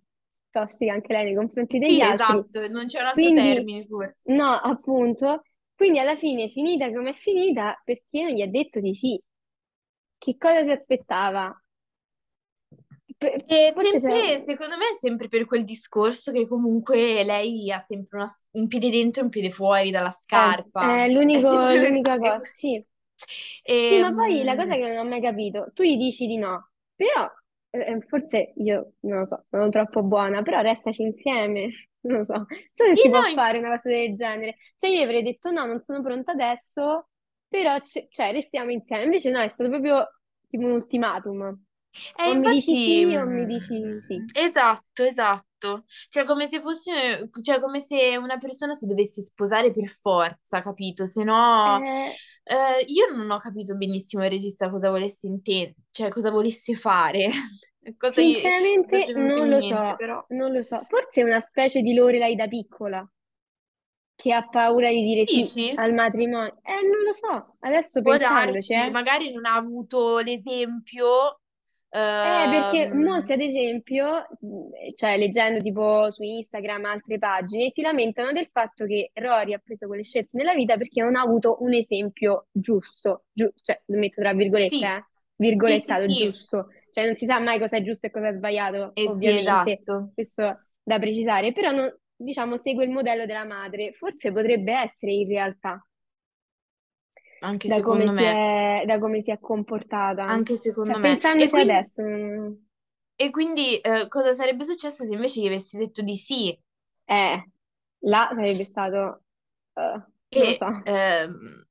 tossica 0.61 0.93
anche 0.93 1.13
lei 1.13 1.25
nei 1.25 1.35
confronti 1.35 1.79
degli 1.79 1.99
Sì, 1.99 2.01
altri. 2.01 2.45
esatto, 2.45 2.67
non 2.69 2.87
c'è 2.87 3.01
un 3.01 3.07
altro 3.07 3.31
Quindi, 3.31 3.33
termine 3.33 3.87
forse. 3.87 4.17
no, 4.29 4.53
appunto, 4.61 5.43
quindi 5.75 5.99
alla 5.99 6.17
fine 6.17 6.45
è 6.45 6.49
finita 6.51 6.91
come 6.93 7.11
è 7.11 7.13
finita 7.15 7.81
perché 7.85 8.23
non 8.23 8.33
gli 8.33 8.43
ha 8.43 8.49
detto 8.49 8.81
di 8.81 8.95
sì. 8.95 9.21
Che 10.19 10.37
cosa 10.39 10.63
si 10.65 10.71
aspettava? 10.71 11.55
Pe- 13.19 13.45
E 13.47 13.73
Forse 13.73 13.99
c'è... 14.01 14.11
sempre, 14.11 14.39
secondo 14.43 14.77
me, 14.77 14.85
è 14.91 14.95
sempre 14.99 15.29
per 15.29 15.45
quel 15.45 15.65
discorso 15.65 16.33
che 16.33 16.47
comunque 16.47 17.25
lei 17.25 17.71
ha 17.71 17.79
sempre 17.79 18.19
una- 18.19 18.33
un 18.53 18.67
piede 18.69 18.91
dentro 18.91 19.21
e 19.23 19.25
un 19.25 19.31
piede 19.31 19.51
fuori 19.51 19.91
dalla 19.91 20.11
Eh, 20.31 20.59
scarpa. 20.61 21.05
è 21.05 21.09
È 21.31 21.41
l'unico- 21.41 21.49
per 21.67 21.69
l'unica 21.77 22.19
cosa, 22.19 22.47
sì. 22.51 22.85
Sì, 23.81 23.99
ma 23.99 24.13
poi 24.15 24.43
la 24.45 24.57
cosa 24.57 24.75
Ehm, 24.75 24.77
che 24.77 24.89
non 24.89 25.07
ho 25.07 25.09
mai 25.09 25.21
capito, 25.21 25.71
tu 25.75 25.83
gli 25.83 25.97
dici 25.97 26.27
di 26.27 26.37
no, 26.39 26.71
però 26.95 27.31
eh, 27.81 28.01
forse 28.07 28.53
io 28.57 28.93
non 29.01 29.21
lo 29.21 29.27
so, 29.27 29.45
sono 29.51 29.69
troppo 29.71 30.03
buona, 30.03 30.43
però 30.43 30.61
restaci 30.61 31.03
insieme, 31.03 31.69
non 32.03 32.19
lo 32.19 32.25
so, 32.25 32.33
non 32.35 32.47
so 32.49 32.85
se 32.85 32.97
sì, 32.97 33.01
si 33.01 33.09
può 33.09 33.23
no, 33.23 33.27
inf- 33.27 33.45
fare 33.45 33.59
una 33.59 33.69
cosa 33.77 33.89
del 33.89 34.15
genere. 34.17 34.57
Cioè 34.77 34.91
io 34.91 35.03
avrei 35.03 35.23
detto 35.23 35.51
no, 35.51 35.67
non 35.67 35.81
sono 35.81 36.03
pronta 36.03 36.33
adesso, 36.33 37.09
però 37.49 37.79
c- 37.81 38.09
cioè, 38.09 38.33
restiamo 38.33 38.71
insieme. 38.71 39.05
Invece 39.05 39.31
no, 39.31 39.41
è 39.41 39.49
stato 39.49 39.69
proprio 39.71 40.07
tipo 40.49 40.65
un 40.65 40.73
ultimatum. 40.73 41.64
Eh, 42.17 42.29
O 42.29 42.35
mi 42.35 42.49
dici 42.49 42.75
infatti, 42.77 43.05
sì 43.05 43.15
o 43.17 43.25
mi 43.27 43.47
dici 43.47 44.01
sì. 44.03 44.17
esatto, 44.33 45.03
esatto. 45.05 45.85
Cioè, 46.09 46.25
come 46.25 46.47
se 46.47 46.61
fosse, 46.61 47.29
cioè, 47.43 47.61
come 47.61 47.81
se 47.81 48.17
una 48.17 48.39
persona 48.39 48.75
si 48.75 48.87
dovesse 48.87 49.23
sposare 49.23 49.73
per 49.73 49.89
forza, 49.89 50.63
capito? 50.63 51.07
Se 51.07 51.25
no, 51.25 51.81
Eh, 51.85 52.11
eh, 52.45 52.85
io 52.87 53.15
non 53.17 53.31
ho 53.31 53.39
capito 53.39 53.77
benissimo 53.77 54.25
il 54.25 54.31
regista 54.31 54.69
cosa 54.71 54.91
volesse 54.91 55.27
intendere, 55.27 55.75
cioè 55.91 56.11
cosa 56.11 56.31
volesse 56.31 56.75
fare, 56.75 57.31
cosa 57.97 58.21
sinceramente 58.21 59.05
venuto 59.13 59.45
non 59.45 59.49
lo 59.49 59.61
so, 59.61 59.95
però. 59.97 60.25
non 60.29 60.53
lo 60.53 60.63
so. 60.63 60.85
Forse 60.89 61.21
è 61.21 61.25
una 61.25 61.41
specie 61.41 61.83
di 61.83 61.95
Lorelai 61.95 62.35
da 62.35 62.47
piccola. 62.49 63.07
che 64.17 64.33
ha 64.33 64.49
paura 64.49 64.89
di 64.91 65.03
dire 65.03 65.25
sì 65.27 65.37
Dici? 65.37 65.71
al 65.75 65.93
matrimonio. 65.93 66.59
Eh, 66.63 66.81
non 66.87 67.03
lo 67.05 67.13
so, 67.13 67.57
adesso 67.61 68.03
Può 68.03 68.17
pensandoci, 68.17 68.73
darsi, 68.73 68.73
eh. 68.73 68.91
magari 68.91 69.33
non 69.33 69.45
ha 69.47 69.55
avuto 69.55 70.19
l'esempio. 70.19 71.41
Eh, 71.97 72.49
perché 72.49 72.89
ehm, 72.89 73.03
molti, 73.05 73.33
ad 73.33 73.41
esempio, 73.41 74.27
cioè 74.95 75.17
leggendo 75.19 75.61
tipo 75.61 76.11
su 76.11 76.23
Instagram, 76.23 76.85
altre 76.87 77.19
pagine, 77.19 77.71
si 77.71 77.83
lamentano 77.83 78.33
del 78.33 78.49
fatto 78.51 78.87
che 78.87 79.11
Rory 79.13 79.53
ha 79.53 79.59
preso 79.63 79.87
quelle 79.87 80.03
scelte 80.03 80.31
nella 80.39 80.55
vita 80.55 80.77
perché 80.77 81.03
non 81.03 81.17
ha 81.17 81.21
avuto 81.21 81.59
un 81.63 81.75
esempio 81.75 82.47
giusto, 82.51 83.25
giu- 83.33 83.53
cioè 83.63 83.81
lo 83.87 83.99
metto 83.99 84.21
tra 84.23 84.33
virgolette, 84.33 84.77
sì, 84.77 84.85
eh, 84.87 85.05
sì, 85.65 85.81
sì, 85.81 85.95
virgolettato, 85.97 86.07
sì, 86.07 86.15
giusto, 86.15 86.69
cioè 86.91 87.05
non 87.05 87.15
si 87.15 87.27
sa 87.27 87.39
mai 87.41 87.59
cosa 87.59 87.77
è 87.77 87.83
giusto 87.83 88.07
e 88.07 88.11
cosa 88.11 88.29
è 88.29 88.33
sbagliato, 88.35 88.97
eh 88.97 89.03
ovviamente, 89.05 89.39
esatto. 89.39 90.15
questo 90.15 90.67
da 90.83 90.99
precisare, 90.99 91.53
però 91.53 91.73
non- 91.73 91.95
diciamo 92.17 92.57
segue 92.57 92.85
il 92.85 92.91
modello 92.91 93.27
della 93.27 93.45
madre, 93.45 93.93
forse 93.93 94.33
potrebbe 94.33 94.73
essere 94.73 95.13
in 95.13 95.29
realtà. 95.29 95.85
Anche 97.45 97.71
da 97.71 97.81
secondo 97.81 98.11
me, 98.13 98.43
è, 98.81 98.85
da 98.87 98.99
come 98.99 99.23
si 99.23 99.31
è 99.31 99.39
comportata. 99.41 100.27
anche 100.27 100.57
Cioè, 100.81 100.97
secondo 100.97 100.99
me. 100.99 101.29
E 101.35 101.49
pensandoci 101.49 101.57
quindi, 101.57 101.83
adesso, 101.83 102.03
e 103.17 103.31
quindi 103.31 103.79
eh, 103.81 104.07
cosa 104.09 104.33
sarebbe 104.35 104.65
successo 104.65 105.05
se 105.05 105.13
invece 105.15 105.41
gli 105.41 105.47
avessi 105.47 105.77
detto 105.79 106.03
di 106.03 106.17
sì? 106.17 106.57
eh, 107.07 107.45
là 108.01 108.31
sarebbe 108.35 108.65
stato, 108.65 109.23
lo 110.35 110.47
E 110.47 110.47
so. 110.53 110.67
ehm, 110.85 111.65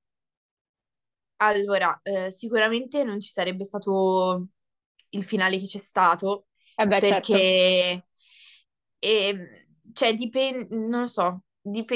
allora, 1.37 1.99
eh, 2.03 2.31
sicuramente 2.31 3.03
non 3.03 3.19
ci 3.19 3.29
sarebbe 3.31 3.63
stato 3.65 4.47
il 5.09 5.23
finale 5.23 5.57
che 5.57 5.65
c'è 5.65 5.77
stato, 5.79 6.47
Eh 6.77 6.85
beh, 6.85 7.01
certo. 7.03 7.37
perché, 7.37 8.07
ehm, 8.99 9.45
cioè, 9.93 10.15
dipende, 10.15 10.67
non 10.75 11.01
lo 11.01 11.07
so, 11.07 11.43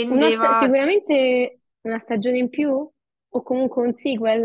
Una 0.10 0.32
sta- 0.32 0.52
dipendeva. 0.52 0.52
sicuramente 0.54 1.62
una 1.84 2.00
stagione 2.00 2.38
in 2.40 2.50
più? 2.50 2.90
O 3.38 3.42
comunque 3.50 3.84
un 3.88 3.94
sequel? 4.04 4.44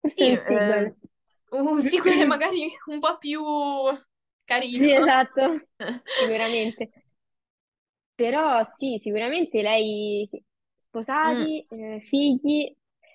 Forse 0.00 0.22
Sì, 0.22 0.30
un 0.30 0.36
eh, 0.36 0.36
sequel. 0.36 0.96
un 1.50 1.82
sequel 1.82 2.26
magari 2.26 2.68
un 2.86 3.00
po' 3.00 3.18
più 3.18 3.40
carino. 4.44 4.86
Sì, 4.86 4.92
esatto, 4.92 5.68
sicuramente. 6.16 6.90
Però 8.14 8.62
sì, 8.76 8.98
sicuramente 9.00 9.62
lei, 9.62 10.26
sì, 10.30 10.42
sposati, 10.78 11.64
Mm. 11.64 11.66
eh, 11.70 12.00
figli, 12.06 12.74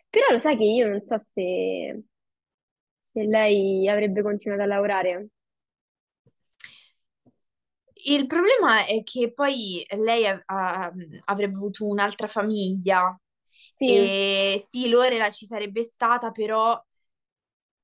però 0.10 0.30
lo 0.32 0.40
sai 0.40 0.58
che 0.58 0.64
io 0.64 0.88
non 0.88 1.02
so 1.02 1.18
se, 1.18 2.04
se 3.14 3.24
lei 3.26 3.90
avrebbe 3.90 4.22
continuato 4.22 4.62
a 4.64 4.66
lavorare. 4.66 5.30
Il 8.06 8.28
problema 8.28 8.86
è 8.86 9.04
che 9.04 9.34
poi 9.34 9.86
lei 9.98 10.26
ha- 10.26 10.92
avrebbe 11.26 11.56
avuto 11.56 11.86
un'altra 11.86 12.28
famiglia 12.28 13.20
Sì, 13.80 13.86
e 13.86 14.62
sì, 14.64 14.90
Lorela 14.90 15.32
ci 15.32 15.46
sarebbe 15.46 15.84
stata, 15.84 16.32
però 16.32 16.80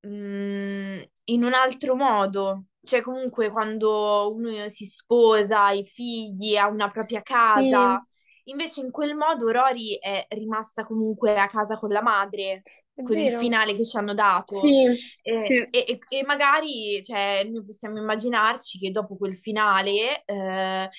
mm, 0.08 1.02
in 1.26 1.44
un 1.44 1.54
altro 1.54 1.96
modo. 1.96 2.64
Cioè, 2.84 3.02
comunque, 3.02 3.50
quando 3.50 4.34
uno 4.36 4.68
si 4.70 4.86
sposa, 4.86 5.66
ha 5.68 5.72
i 5.74 5.86
figli, 5.86 6.56
ha 6.58 6.68
una 6.68 6.90
propria 6.90 7.22
sì, 7.54 7.62
casa, 7.62 8.04
invece 8.46 8.82
in 8.82 8.92
quel 8.92 9.16
modo 9.16 9.50
Rory 9.50 9.98
è 10.00 10.26
rimasta 10.32 10.84
comunque 10.86 11.34
a 11.40 11.48
casa 11.48 11.78
con 11.78 11.90
la 11.92 12.02
madre, 12.02 12.66
è 12.94 13.02
con 13.02 13.18
il 13.18 13.30
finale 13.30 13.74
che 13.76 13.86
ci 13.86 13.96
hanno 13.98 14.14
dato. 14.14 14.76
Sì, 14.76 14.88
E, 15.22 15.40
sì, 15.40 15.68
e- 15.72 16.00
e 16.10 16.24
magari, 16.26 17.02
cioè, 17.04 17.44
noi 17.50 17.64
possiamo 17.64 17.98
immaginarci 18.00 18.78
che 18.80 18.92
dopo 18.92 19.16
quel 19.16 19.36
finale 19.36 20.24
eh, 20.26 20.90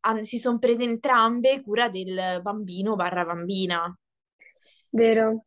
han- 0.00 0.24
si 0.24 0.38
sono 0.38 0.58
prese 0.58 0.84
entrambe 0.84 1.62
cura 1.62 1.88
del 1.88 2.40
bambino 2.42 2.94
barra 2.96 3.24
bambina. 3.24 3.96
vero. 4.92 5.44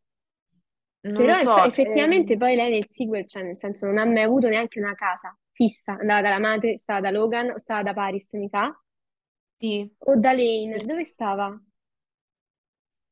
Non 1.04 1.34
Però 1.34 1.36
so, 1.36 1.58
ehm, 1.84 2.12
effettivamente 2.12 2.36
poi 2.38 2.56
lei 2.56 2.70
nel 2.72 2.86
sequel, 2.90 3.26
cioè 3.28 3.44
nel 3.44 3.58
senso 3.60 3.86
non 3.86 3.98
ha 3.98 4.06
mai 4.06 4.24
avuto 4.24 4.48
neanche 4.50 4.80
una 4.80 4.94
casa 4.96 5.34
fissa, 5.54 5.94
andava 5.94 6.22
dalla 6.22 6.40
madre, 6.40 6.80
stava 6.80 7.00
da 7.02 7.12
Logan, 7.12 7.58
stava 7.60 7.82
da 7.84 7.94
Paris, 7.94 8.28
mi 8.34 8.50
sa, 8.50 8.78
sì. 9.60 9.92
o 10.10 10.16
da 10.24 10.34
Lane, 10.34 10.86
dove 10.86 11.04
Forse- 11.04 11.14
stava? 11.14 11.48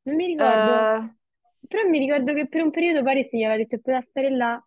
Non 0.03 0.15
mi 0.15 0.25
ricordo, 0.25 0.91
eh, 0.97 1.09
però 1.67 1.87
mi 1.87 1.99
ricordo 1.99 2.33
che 2.33 2.47
per 2.49 2.61
un 2.61 2.71
periodo 2.71 3.03
Paris 3.03 3.29
gli 3.31 3.43
aveva 3.43 3.57
detto 3.57 3.75
che 3.77 3.81
poteva 3.81 4.01
stare 4.01 4.29
là, 4.29 4.61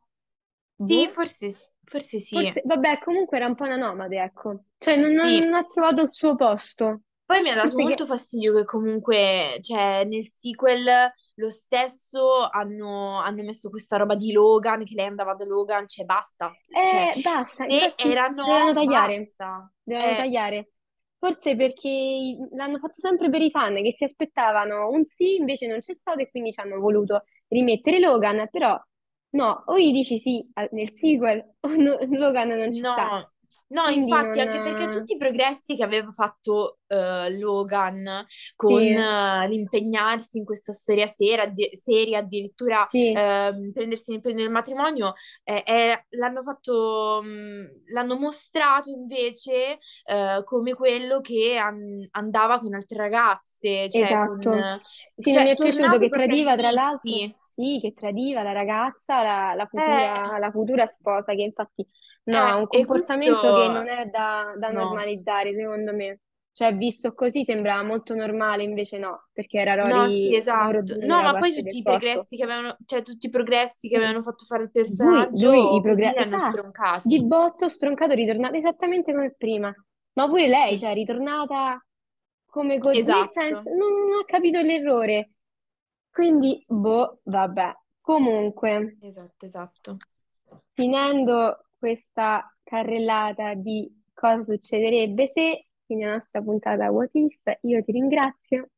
sì, 0.84 1.08
boh, 1.08 1.08
forse, 1.08 1.71
forse 1.84 2.18
sì. 2.20 2.36
forse, 2.36 2.62
vabbè, 2.64 2.98
comunque 3.00 3.36
era 3.36 3.46
un 3.46 3.54
po' 3.54 3.64
una 3.64 3.76
nomade, 3.76 4.20
ecco, 4.22 4.64
cioè 4.78 4.96
non, 4.96 5.18
Sì. 5.20 5.38
non 5.38 5.54
ha 5.54 5.64
trovato 5.66 6.02
il 6.02 6.12
suo 6.12 6.34
posto, 6.36 7.02
Poi 7.24 7.40
mi 7.40 7.48
ha 7.50 7.54
dato 7.54 7.70
forse 7.74 7.76
molto 7.78 8.04
fastidio 8.04 8.52
che 8.54 8.64
comunque, 8.64 9.56
cioè, 9.60 10.04
nel 10.04 10.24
sequel 10.26 10.84
lo 11.36 11.50
stesso 11.50 12.46
hanno, 12.50 13.18
hanno 13.20 13.42
messo 13.42 13.70
questa 13.70 13.96
roba 13.96 14.14
di 14.16 14.32
Logan, 14.32 14.84
che 14.84 14.94
lei 14.94 15.06
andava 15.06 15.34
da 15.34 15.44
Logan, 15.44 15.86
cioè 15.88 16.04
basta. 16.04 16.58
Cioè, 16.82 17.10
eh, 17.14 17.20
basta, 17.22 17.64
se 17.66 17.74
infatti 17.74 18.08
era 18.10 18.28
dovevano 18.28 18.72
no, 18.72 18.74
tagliare, 18.74 19.16
basta. 19.16 19.72
dovevano 19.82 20.12
Eh, 20.12 20.16
tagliare. 20.16 20.70
Forse 21.18 21.54
perché 21.56 22.36
l'hanno 22.54 22.78
fatto 22.78 22.94
sempre 23.00 23.30
per 23.30 23.40
i 23.42 23.50
fan 23.50 23.74
che 23.76 23.94
si 23.94 24.04
aspettavano 24.04 24.88
un 24.90 25.04
sì, 25.04 25.36
invece 25.36 25.68
non 25.68 25.78
c'è 25.80 25.94
stato 25.94 26.18
e 26.20 26.30
quindi 26.30 26.50
ci 26.52 26.60
hanno 26.60 26.78
voluto 26.80 27.24
rimettere 27.48 28.00
Logan, 28.00 28.48
però 28.50 28.78
no, 29.32 29.62
o 29.66 29.78
gli 29.78 29.92
dici 29.92 30.18
sì 30.18 30.48
al- 30.54 30.68
nel 30.72 30.92
sequel 30.94 31.56
o 31.60 31.68
no- 31.74 31.98
Logan 32.10 32.48
non 32.48 32.72
ci 32.72 32.84
sta. 32.84 33.14
No, 33.14 33.30
no, 33.68 33.88
Quindi 33.88 34.14
infatti, 34.14 34.38
anche 34.38 34.60
perché 34.60 34.88
non... 34.88 34.88
tutti 34.88 35.14
i 35.14 35.16
progressi 35.16 35.74
che 35.76 35.82
aveva 35.82 36.10
fatto 36.12 36.78
eh, 36.86 37.36
Logan 37.38 38.24
con 38.54 38.84
Sì, 38.86 38.96
eh, 38.96 39.48
l'impegnarsi 39.48 40.38
in 40.38 40.44
questa 40.44 40.72
storia 40.72 41.06
sera, 41.08 41.42
addi- 41.42 41.70
seria, 41.74 42.18
addirittura 42.18 42.86
sì, 42.90 43.08
ehm, 43.10 43.72
prendersi 43.72 44.12
l'impegno 44.12 44.36
del 44.42 44.50
matrimonio, 44.50 45.14
eh, 45.42 45.62
è- 45.64 46.04
l'hanno 46.10 46.42
fatto, 46.42 47.20
mh, 47.24 47.92
l'hanno 47.92 48.16
mostrato 48.18 48.90
invece 48.90 49.78
eh, 50.04 50.42
come 50.44 50.74
quello 50.74 51.20
che 51.20 51.56
an- 51.56 52.06
andava 52.12 52.60
con 52.60 52.74
altre 52.74 52.98
ragazze, 52.98 53.88
cioè 53.90 54.16
con, 54.18 54.38
esatto. 54.40 54.70
Sì, 55.18 55.32
non 55.32 55.42
mi 55.42 55.48
cioè 55.48 55.52
è 55.52 55.56
piaciuto 55.56 55.96
tornato 55.96 55.98
che 55.98 56.08
proprio 56.08 56.34
agli 56.34 56.44
tradiva, 56.44 56.56
tra 56.56 56.70
l'altro, 56.70 57.20
inizi. 57.20 57.34
Sì, 57.52 57.78
che 57.80 57.92
tradiva 57.94 58.42
la 58.42 58.52
ragazza, 58.52 59.22
la, 59.22 59.54
la 59.54 59.66
Eh, 59.76 60.12
futura, 60.16 60.38
la 60.38 60.50
futura 60.50 60.86
sposa, 60.86 61.34
che 61.34 61.42
infatti 61.42 61.86
no, 62.24 62.38
ha 62.44 62.56
eh, 62.56 62.56
un 62.56 62.66
e 62.68 62.84
questo 62.86 63.30
comportamento 63.30 63.52
che 63.52 63.68
non 63.68 63.88
è 63.88 64.06
da, 64.06 64.54
da 64.58 64.70
no. 64.70 64.88
normalizzare, 64.88 65.54
secondo 65.54 65.94
me. 65.94 66.20
Cioè, 66.52 66.74
visto 66.76 67.14
così 67.14 67.44
sembrava 67.44 67.82
molto 67.82 68.14
normale, 68.14 68.62
invece 68.62 68.98
no, 68.98 69.28
perché 69.32 69.58
era 69.60 69.74
No, 69.80 70.08
sì, 70.08 70.34
Rory 70.34 70.42
oro 70.56 70.82
esatto. 70.82 70.96
No, 71.00 71.22
ma 71.22 71.36
poi 71.36 71.52
tutti 71.52 71.78
i 71.78 71.82
progressi 71.84 72.36
che 72.36 72.44
avevano, 72.44 72.76
cioè 72.84 73.02
tutti 73.02 73.26
i 73.26 73.30
progressi 73.30 73.88
che 73.88 73.96
Sì. 73.96 73.96
avevano 73.96 74.22
fatto 74.22 74.44
fare 74.44 74.62
il 74.64 74.70
Lui, 74.98 75.28
lui 75.32 75.74
i 75.76 75.80
personaggio, 75.80 75.80
progressi, 75.80 76.20
hanno 76.20 76.38
esatto, 76.38 76.68
di 77.02 77.20
stroncati. 77.20 77.24
botto 77.24 77.68
stroncato, 77.68 78.14
ritornato 78.14 78.56
esattamente 78.56 79.12
come 79.12 79.34
prima. 79.36 79.74
Ma 80.14 80.26
pure 80.28 80.48
lei, 80.48 80.78
Sì, 80.78 80.78
cioè, 80.78 80.90
è 80.90 80.94
ritornata 80.94 81.84
come 82.46 82.78
così, 82.78 83.04
nel 83.12 83.30
senso, 83.32 83.70
esatto, 83.70 83.74
non, 83.74 83.92
non 84.08 84.20
ha 84.20 84.24
capito 84.24 84.60
l'errore. 84.60 85.31
Quindi, 86.12 86.64
boh, 86.68 87.18
vabbè. 87.24 87.74
Comunque, 88.00 88.98
esatto, 89.00 89.46
esatto. 89.46 89.98
finendo 90.74 91.66
questa 91.78 92.54
carrellata 92.62 93.54
di 93.54 93.90
cosa 94.12 94.44
succederebbe 94.44 95.26
se, 95.28 95.66
quindi 95.84 96.04
la 96.04 96.16
nostra 96.16 96.42
puntata 96.42 96.90
What 96.90 97.10
If, 97.14 97.40
io 97.62 97.82
ti 97.82 97.92
ringrazio 97.92 98.70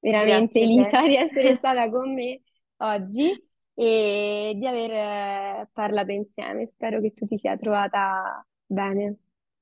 veramente 0.00 0.60
Grazie 0.60 0.64
a. 0.76 0.88
Elisa 0.88 1.02
di 1.02 1.16
essere 1.16 1.54
stata 1.58 1.88
con 1.90 2.14
me 2.14 2.42
oggi 2.78 3.42
e 3.74 4.54
di 4.56 4.66
aver 4.66 4.90
eh, 4.90 5.68
parlato 5.72 6.12
insieme. 6.12 6.68
Spero 6.74 7.00
che 7.00 7.12
tu 7.14 7.26
ti 7.26 7.38
sia 7.38 7.56
trovata 7.56 8.44
bene. 8.66 9.16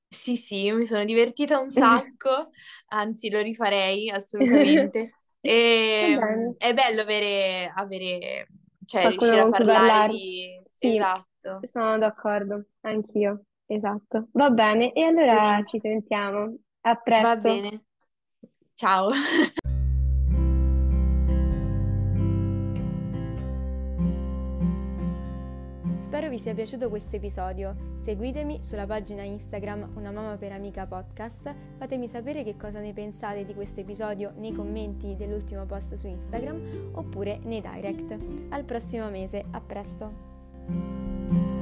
Sì, 0.09 0.35
sì, 0.37 0.63
io 0.63 0.75
mi 0.77 0.85
sono 0.85 1.03
divertita 1.05 1.59
un 1.59 1.69
sacco, 1.71 2.49
anzi 2.87 3.29
lo 3.29 3.41
rifarei 3.41 4.09
assolutamente. 4.09 5.11
Va 5.99 6.07
E, 6.07 6.19
bene, 6.19 6.55
è 6.57 6.73
bello 6.73 7.01
avere, 7.01 7.71
avere, 7.75 8.47
cioè 8.85 9.07
qualcuno 9.07 9.31
riuscire 9.31 9.41
a 9.41 9.47
parlare 9.47 10.03
parlare. 10.03 10.03
di... 10.03 10.61
Sì, 10.77 11.01
Esatto, 11.01 11.67
sono 11.67 11.97
d'accordo, 11.97 12.65
anch'io. 12.81 13.45
Esatto. 13.65 14.29
Va 14.33 14.49
bene, 14.49 14.93
e 14.93 15.03
allora 15.03 15.61
ci 15.63 15.79
benissimo. 15.79 15.79
sentiamo. 15.79 16.55
A 16.81 16.95
Va 17.23 17.35
presto. 17.35 17.47
bene. 17.47 17.83
Ciao. 18.75 19.11
Spero 26.07 26.29
vi 26.29 26.39
sia 26.39 26.53
piaciuto 26.53 26.87
questo 26.87 27.17
episodio. 27.17 27.75
Seguitemi 27.99 28.63
sulla 28.63 28.85
pagina 28.85 29.23
Instagram 29.23 29.91
Una 29.95 30.09
Mamma 30.09 30.37
per 30.37 30.53
Amica 30.53 30.87
Podcast. 30.87 31.53
Fatemi 31.77 32.07
sapere 32.07 32.45
che 32.45 32.55
cosa 32.55 32.79
ne 32.79 32.93
pensate 32.93 33.43
di 33.43 33.53
questo 33.53 33.81
episodio 33.81 34.31
nei 34.37 34.53
commenti 34.53 35.17
dell'ultimo 35.17 35.65
post 35.65 35.95
su 35.95 36.07
Instagram 36.07 36.91
oppure 36.93 37.41
nei 37.43 37.59
direct. 37.59 38.17
Al 38.51 38.63
prossimo 38.63 39.09
mese, 39.09 39.43
a 39.51 39.59
presto! 39.59 41.56